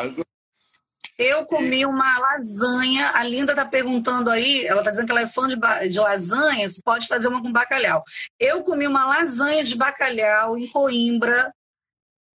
eu 1.17 1.45
comi 1.45 1.85
uma 1.85 2.19
lasanha. 2.19 3.11
A 3.15 3.23
Linda 3.23 3.53
está 3.53 3.65
perguntando 3.65 4.29
aí, 4.29 4.65
ela 4.65 4.81
está 4.81 4.91
dizendo 4.91 5.05
que 5.05 5.11
ela 5.11 5.21
é 5.21 5.27
fã 5.27 5.47
de, 5.47 5.55
de 5.89 5.99
lasanhas, 5.99 6.81
pode 6.83 7.07
fazer 7.07 7.27
uma 7.27 7.41
com 7.41 7.51
bacalhau. 7.51 8.03
Eu 8.39 8.63
comi 8.63 8.87
uma 8.87 9.05
lasanha 9.05 9.63
de 9.63 9.75
bacalhau 9.75 10.57
em 10.57 10.71
Coimbra, 10.71 11.53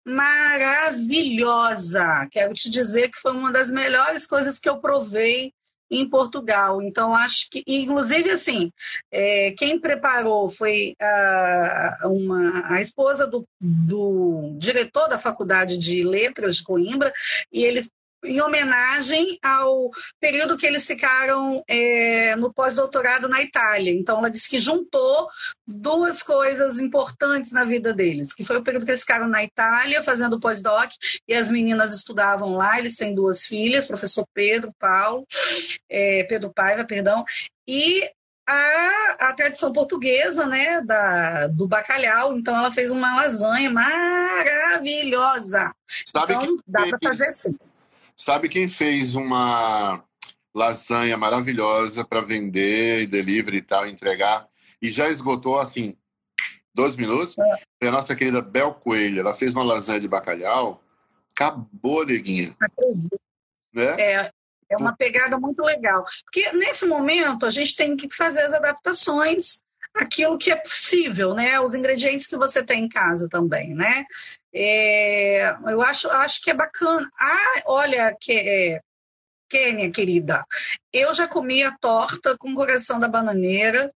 maravilhosa. 0.06 2.28
Quero 2.32 2.54
te 2.54 2.70
dizer 2.70 3.10
que 3.10 3.20
foi 3.20 3.34
uma 3.34 3.52
das 3.52 3.70
melhores 3.70 4.26
coisas 4.26 4.58
que 4.58 4.70
eu 4.70 4.80
provei 4.80 5.52
em 5.90 6.10
Portugal. 6.10 6.82
Então, 6.82 7.16
acho 7.16 7.50
que, 7.50 7.64
inclusive, 7.68 8.32
assim, 8.32 8.72
é, 9.12 9.52
quem 9.52 9.80
preparou 9.80 10.50
foi 10.50 10.96
a, 11.02 12.00
uma, 12.06 12.74
a 12.74 12.82
esposa 12.82 13.26
do, 13.26 13.48
do 13.60 14.56
diretor 14.58 15.08
da 15.08 15.18
Faculdade 15.18 15.78
de 15.78 16.04
Letras 16.04 16.58
de 16.58 16.64
Coimbra, 16.64 17.12
e 17.52 17.64
eles 17.64 17.90
em 18.28 18.42
homenagem 18.42 19.40
ao 19.42 19.90
período 20.20 20.58
que 20.58 20.66
eles 20.66 20.86
ficaram 20.86 21.64
é, 21.68 22.36
no 22.36 22.54
pós-doutorado 22.54 23.28
na 23.28 23.42
Itália. 23.42 23.94
Então, 23.94 24.20
ela 24.20 24.30
disse 24.30 24.50
que 24.50 24.60
juntou 24.60 25.28
duas 25.66 26.22
coisas 26.22 26.80
importantes 26.80 27.52
na 27.52 27.64
vida 27.66 27.94
deles, 27.94 28.34
que 28.34 28.44
foi 28.44 28.58
o 28.58 28.64
período 28.64 28.86
que 28.86 28.92
eles 28.92 29.02
ficaram 29.02 29.28
na 29.28 29.44
Itália 29.44 30.04
fazendo 30.04 30.40
pós-doc 30.40 30.92
e 31.28 31.34
as 31.34 31.50
meninas 31.50 31.94
estudavam 31.94 32.54
lá. 32.54 32.78
Eles 32.80 32.96
têm 32.96 33.16
duas 33.16 33.46
filhas, 33.46 33.86
professor 33.86 34.26
Pedro 34.34 34.74
Paulo, 34.80 35.26
é, 35.90 36.24
Pedro 36.24 36.52
Paiva, 36.54 36.84
perdão, 36.86 37.24
e 37.68 38.10
a, 38.48 39.28
a, 39.28 39.34
tradição 39.34 39.74
portuguesa, 39.74 40.46
né, 40.46 40.80
da, 40.82 41.48
do 41.48 41.68
bacalhau. 41.68 42.38
Então, 42.38 42.56
ela 42.56 42.72
fez 42.72 42.90
uma 42.92 43.18
lasanha 43.18 43.70
maravilhosa. 43.70 44.96
Sabe 45.86 46.34
então, 46.34 46.56
dá 46.66 46.88
para 46.88 46.98
fazer 47.04 47.30
sim. 47.32 47.54
Sabe 48.20 48.50
quem 48.50 48.68
fez 48.68 49.14
uma 49.14 50.04
lasanha 50.56 51.16
maravilhosa 51.16 52.04
para 52.04 52.22
vender 52.22 53.04
e 53.04 53.08
delivery 53.08 53.58
e 53.58 53.62
tal, 53.62 53.88
entregar, 53.88 54.48
e 54.82 54.90
já 54.90 55.08
esgotou 55.08 55.60
assim, 55.60 55.96
dois 56.74 56.96
minutos? 56.96 57.38
É. 57.38 57.62
Foi 57.80 57.90
a 57.90 57.92
nossa 57.92 58.16
querida 58.16 58.42
Bel 58.42 58.74
Coelho. 58.74 59.20
Ela 59.20 59.36
fez 59.36 59.54
uma 59.54 59.64
lasanha 59.64 60.00
de 60.00 60.08
bacalhau, 60.08 60.84
acabou, 61.32 62.06
neguinha. 62.06 62.58
Né? 63.72 63.96
É, 64.00 64.32
é 64.72 64.78
uma 64.78 64.96
pegada 64.96 65.40
muito 65.40 65.62
legal. 65.62 66.04
Porque 66.24 66.52
nesse 66.54 66.88
momento 66.88 67.46
a 67.46 67.52
gente 67.52 67.76
tem 67.76 67.96
que 67.96 68.14
fazer 68.14 68.42
as 68.42 68.54
adaptações 68.54 69.62
aquilo 70.00 70.38
que 70.38 70.52
é 70.52 70.56
possível, 70.56 71.34
né? 71.34 71.60
Os 71.60 71.74
ingredientes 71.74 72.28
que 72.28 72.38
você 72.38 72.64
tem 72.64 72.86
em 72.86 72.90
casa 72.90 73.28
também, 73.30 73.74
né? 73.74 74.06
É, 74.54 75.56
eu 75.68 75.82
acho, 75.82 76.10
acho 76.10 76.42
que 76.42 76.50
é 76.50 76.54
bacana. 76.54 77.08
Ah, 77.20 77.62
olha, 77.66 78.16
que, 78.20 78.32
é, 78.32 78.82
Kênia, 79.50 79.92
querida, 79.92 80.46
eu 80.92 81.14
já 81.14 81.28
comi 81.28 81.64
a 81.64 81.72
torta 81.78 82.38
com 82.38 82.54
coração 82.56 83.00
da 83.00 83.08
bananeira 83.08 83.92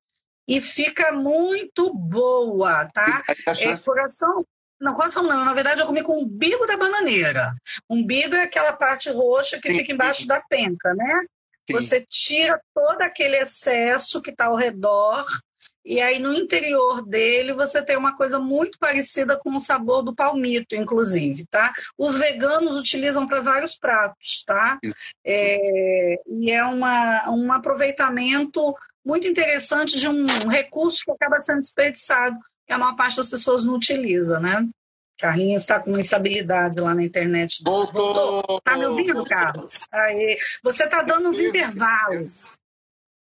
e 0.47 0.59
fica 0.61 1.11
muito 1.11 1.93
boa, 1.93 2.85
tá? 2.93 3.23
É, 3.59 3.77
coração, 3.77 4.45
não, 4.79 4.95
coração 4.95 5.23
não, 5.23 5.45
na 5.45 5.53
verdade 5.53 5.81
eu 5.81 5.87
comi 5.87 6.01
com 6.01 6.13
o 6.13 6.23
umbigo 6.23 6.65
da 6.65 6.77
bananeira. 6.77 7.53
Umbigo 7.89 8.35
é 8.35 8.43
aquela 8.43 8.73
parte 8.73 9.09
roxa 9.09 9.59
que 9.59 9.73
fica 9.73 9.91
embaixo 9.91 10.25
da 10.25 10.41
penca, 10.41 10.93
né? 10.93 11.25
Sim. 11.69 11.73
Você 11.73 12.05
tira 12.07 12.59
todo 12.73 13.01
aquele 13.01 13.37
excesso 13.37 14.21
que 14.21 14.31
está 14.31 14.45
ao 14.45 14.55
redor 14.55 15.25
e 15.83 15.99
aí 15.99 16.19
no 16.19 16.33
interior 16.33 17.05
dele 17.05 17.53
você 17.53 17.81
tem 17.81 17.97
uma 17.97 18.15
coisa 18.15 18.39
muito 18.39 18.77
parecida 18.77 19.37
com 19.37 19.55
o 19.55 19.59
sabor 19.59 20.03
do 20.03 20.15
palmito, 20.15 20.75
inclusive, 20.75 21.45
tá? 21.47 21.73
Os 21.97 22.17
veganos 22.17 22.77
utilizam 22.77 23.27
para 23.27 23.41
vários 23.41 23.75
pratos, 23.75 24.43
tá? 24.45 24.79
É, 25.25 26.15
e 26.27 26.51
é 26.51 26.63
uma, 26.63 27.29
um 27.29 27.51
aproveitamento 27.51 28.75
muito 29.03 29.27
interessante 29.27 29.97
de 29.97 30.07
um 30.07 30.47
recurso 30.47 31.03
que 31.03 31.11
acaba 31.11 31.37
sendo 31.37 31.59
desperdiçado, 31.59 32.37
que 32.67 32.73
a 32.73 32.77
maior 32.77 32.95
parte 32.95 33.17
das 33.17 33.29
pessoas 33.29 33.65
não 33.65 33.75
utiliza, 33.75 34.39
né? 34.39 34.67
Carlinhos 35.19 35.61
está 35.61 35.79
com 35.79 35.91
uma 35.91 35.99
instabilidade 35.99 36.79
lá 36.79 36.95
na 36.95 37.03
internet. 37.03 37.61
Voltou! 37.63 38.13
Voltou. 38.13 38.61
Tá 38.61 38.75
me 38.75 38.87
ouvindo, 38.87 39.23
Carlos? 39.23 39.85
Aí, 39.91 40.37
você 40.63 40.85
está 40.85 41.03
dando 41.03 41.29
uns 41.29 41.39
intervalos. 41.39 42.57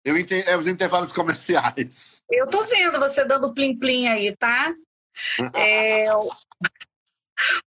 Eu 0.04 0.18
entendi, 0.18 0.46
é 0.46 0.56
os 0.56 0.66
intervalos 0.66 1.12
comerciais. 1.12 2.22
Eu 2.30 2.46
tô 2.46 2.62
vendo 2.64 2.98
você 2.98 3.24
dando 3.24 3.54
plim-plim 3.54 4.06
aí, 4.08 4.36
tá? 4.36 4.74
É, 5.54 6.14
o, 6.14 6.30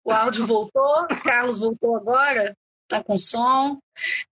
o 0.05 0.11
áudio 0.11 0.45
voltou, 0.45 1.07
Carlos 1.23 1.59
voltou 1.59 1.95
agora, 1.95 2.55
tá 2.87 3.03
com 3.03 3.17
som. 3.17 3.79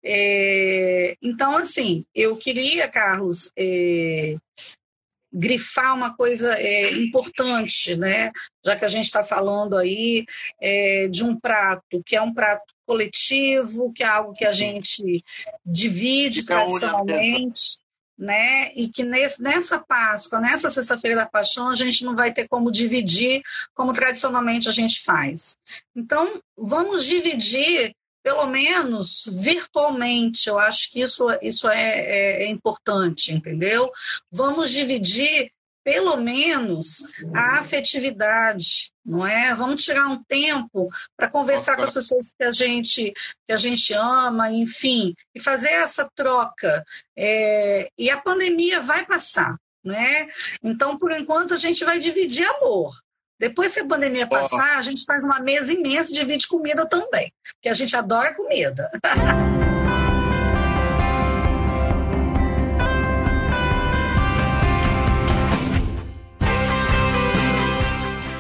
É, 0.04 1.16
então, 1.22 1.58
assim, 1.58 2.06
eu 2.14 2.36
queria, 2.36 2.90
Carlos, 2.90 3.50
é, 3.58 4.36
grifar 5.32 5.96
uma 5.96 6.14
coisa 6.14 6.60
é, 6.60 6.92
importante, 6.92 7.96
né? 7.96 8.32
Já 8.66 8.76
que 8.76 8.84
a 8.84 8.90
gente 8.90 9.06
está 9.06 9.24
falando 9.24 9.78
aí 9.78 10.26
é, 10.60 11.08
de 11.08 11.24
um 11.24 11.40
prato 11.40 12.04
que 12.06 12.18
é 12.18 12.22
um 12.22 12.34
prato 12.34 12.74
coletivo, 12.86 13.94
que 13.94 14.04
é 14.04 14.08
algo 14.08 14.34
que 14.34 14.46
a 14.46 14.52
gente 14.52 15.24
divide 15.66 16.42
então, 16.42 16.58
tradicionalmente 16.58 17.82
né? 18.24 18.72
E 18.74 18.88
que 18.88 19.04
nesse, 19.04 19.42
nessa 19.42 19.78
Páscoa, 19.78 20.40
nessa 20.40 20.72
Sexta-feira 20.72 21.18
da 21.18 21.26
Paixão, 21.26 21.70
a 21.70 21.76
gente 21.76 22.06
não 22.06 22.16
vai 22.16 22.34
ter 22.34 22.48
como 22.48 22.72
dividir 22.72 23.44
como 23.74 23.92
tradicionalmente 23.92 24.70
a 24.70 24.72
gente 24.72 25.02
faz. 25.02 25.56
Então, 25.96 26.42
vamos 26.58 27.06
dividir, 27.06 27.94
pelo 28.24 28.48
menos 28.48 29.26
virtualmente. 29.42 30.48
Eu 30.48 30.58
acho 30.58 30.90
que 30.92 31.02
isso, 31.02 31.28
isso 31.42 31.68
é, 31.68 32.00
é, 32.00 32.44
é 32.44 32.48
importante, 32.48 33.34
entendeu? 33.34 33.92
Vamos 34.32 34.72
dividir 34.72 35.52
pelo 35.84 36.16
menos 36.16 37.04
a 37.36 37.60
afetividade, 37.60 38.93
não 39.06 39.26
é? 39.26 39.54
Vamos 39.54 39.84
tirar 39.84 40.08
um 40.08 40.24
tempo 40.24 40.90
para 41.18 41.30
conversar 41.30 41.76
com 41.76 41.84
as 41.84 41.92
pessoas 41.92 42.34
que 42.38 42.44
a 42.44 42.52
gente 42.52 43.14
que 43.48 43.54
a 43.54 43.58
gente 43.58 43.94
ama, 43.94 44.52
enfim, 44.52 45.14
e 45.36 45.40
fazer 45.40 45.70
essa 45.70 46.10
troca. 46.16 46.84
É, 47.18 47.90
e 47.98 48.10
a 48.10 48.18
pandemia 48.18 48.80
vai 48.80 49.06
passar, 49.06 49.56
né? 49.84 50.28
Então, 50.64 50.98
por 50.98 51.12
enquanto, 51.12 51.54
a 51.54 51.58
gente 51.58 51.84
vai 51.84 52.00
dividir 52.00 52.46
amor. 52.46 52.96
Depois 53.40 53.74
que 53.74 53.82
a 53.82 53.88
pandemia 53.88 54.26
passar, 54.26 54.78
a 54.78 54.82
gente 54.82 55.04
faz 55.06 55.24
uma 55.26 55.40
mesa 55.40 55.74
imensa 55.74 56.12
e 56.12 56.16
divide 56.16 56.48
comida 56.48 56.88
também, 56.88 57.32
porque 57.56 57.68
a 57.68 57.74
gente 57.74 57.96
adora 57.96 58.34
comida. 58.36 58.90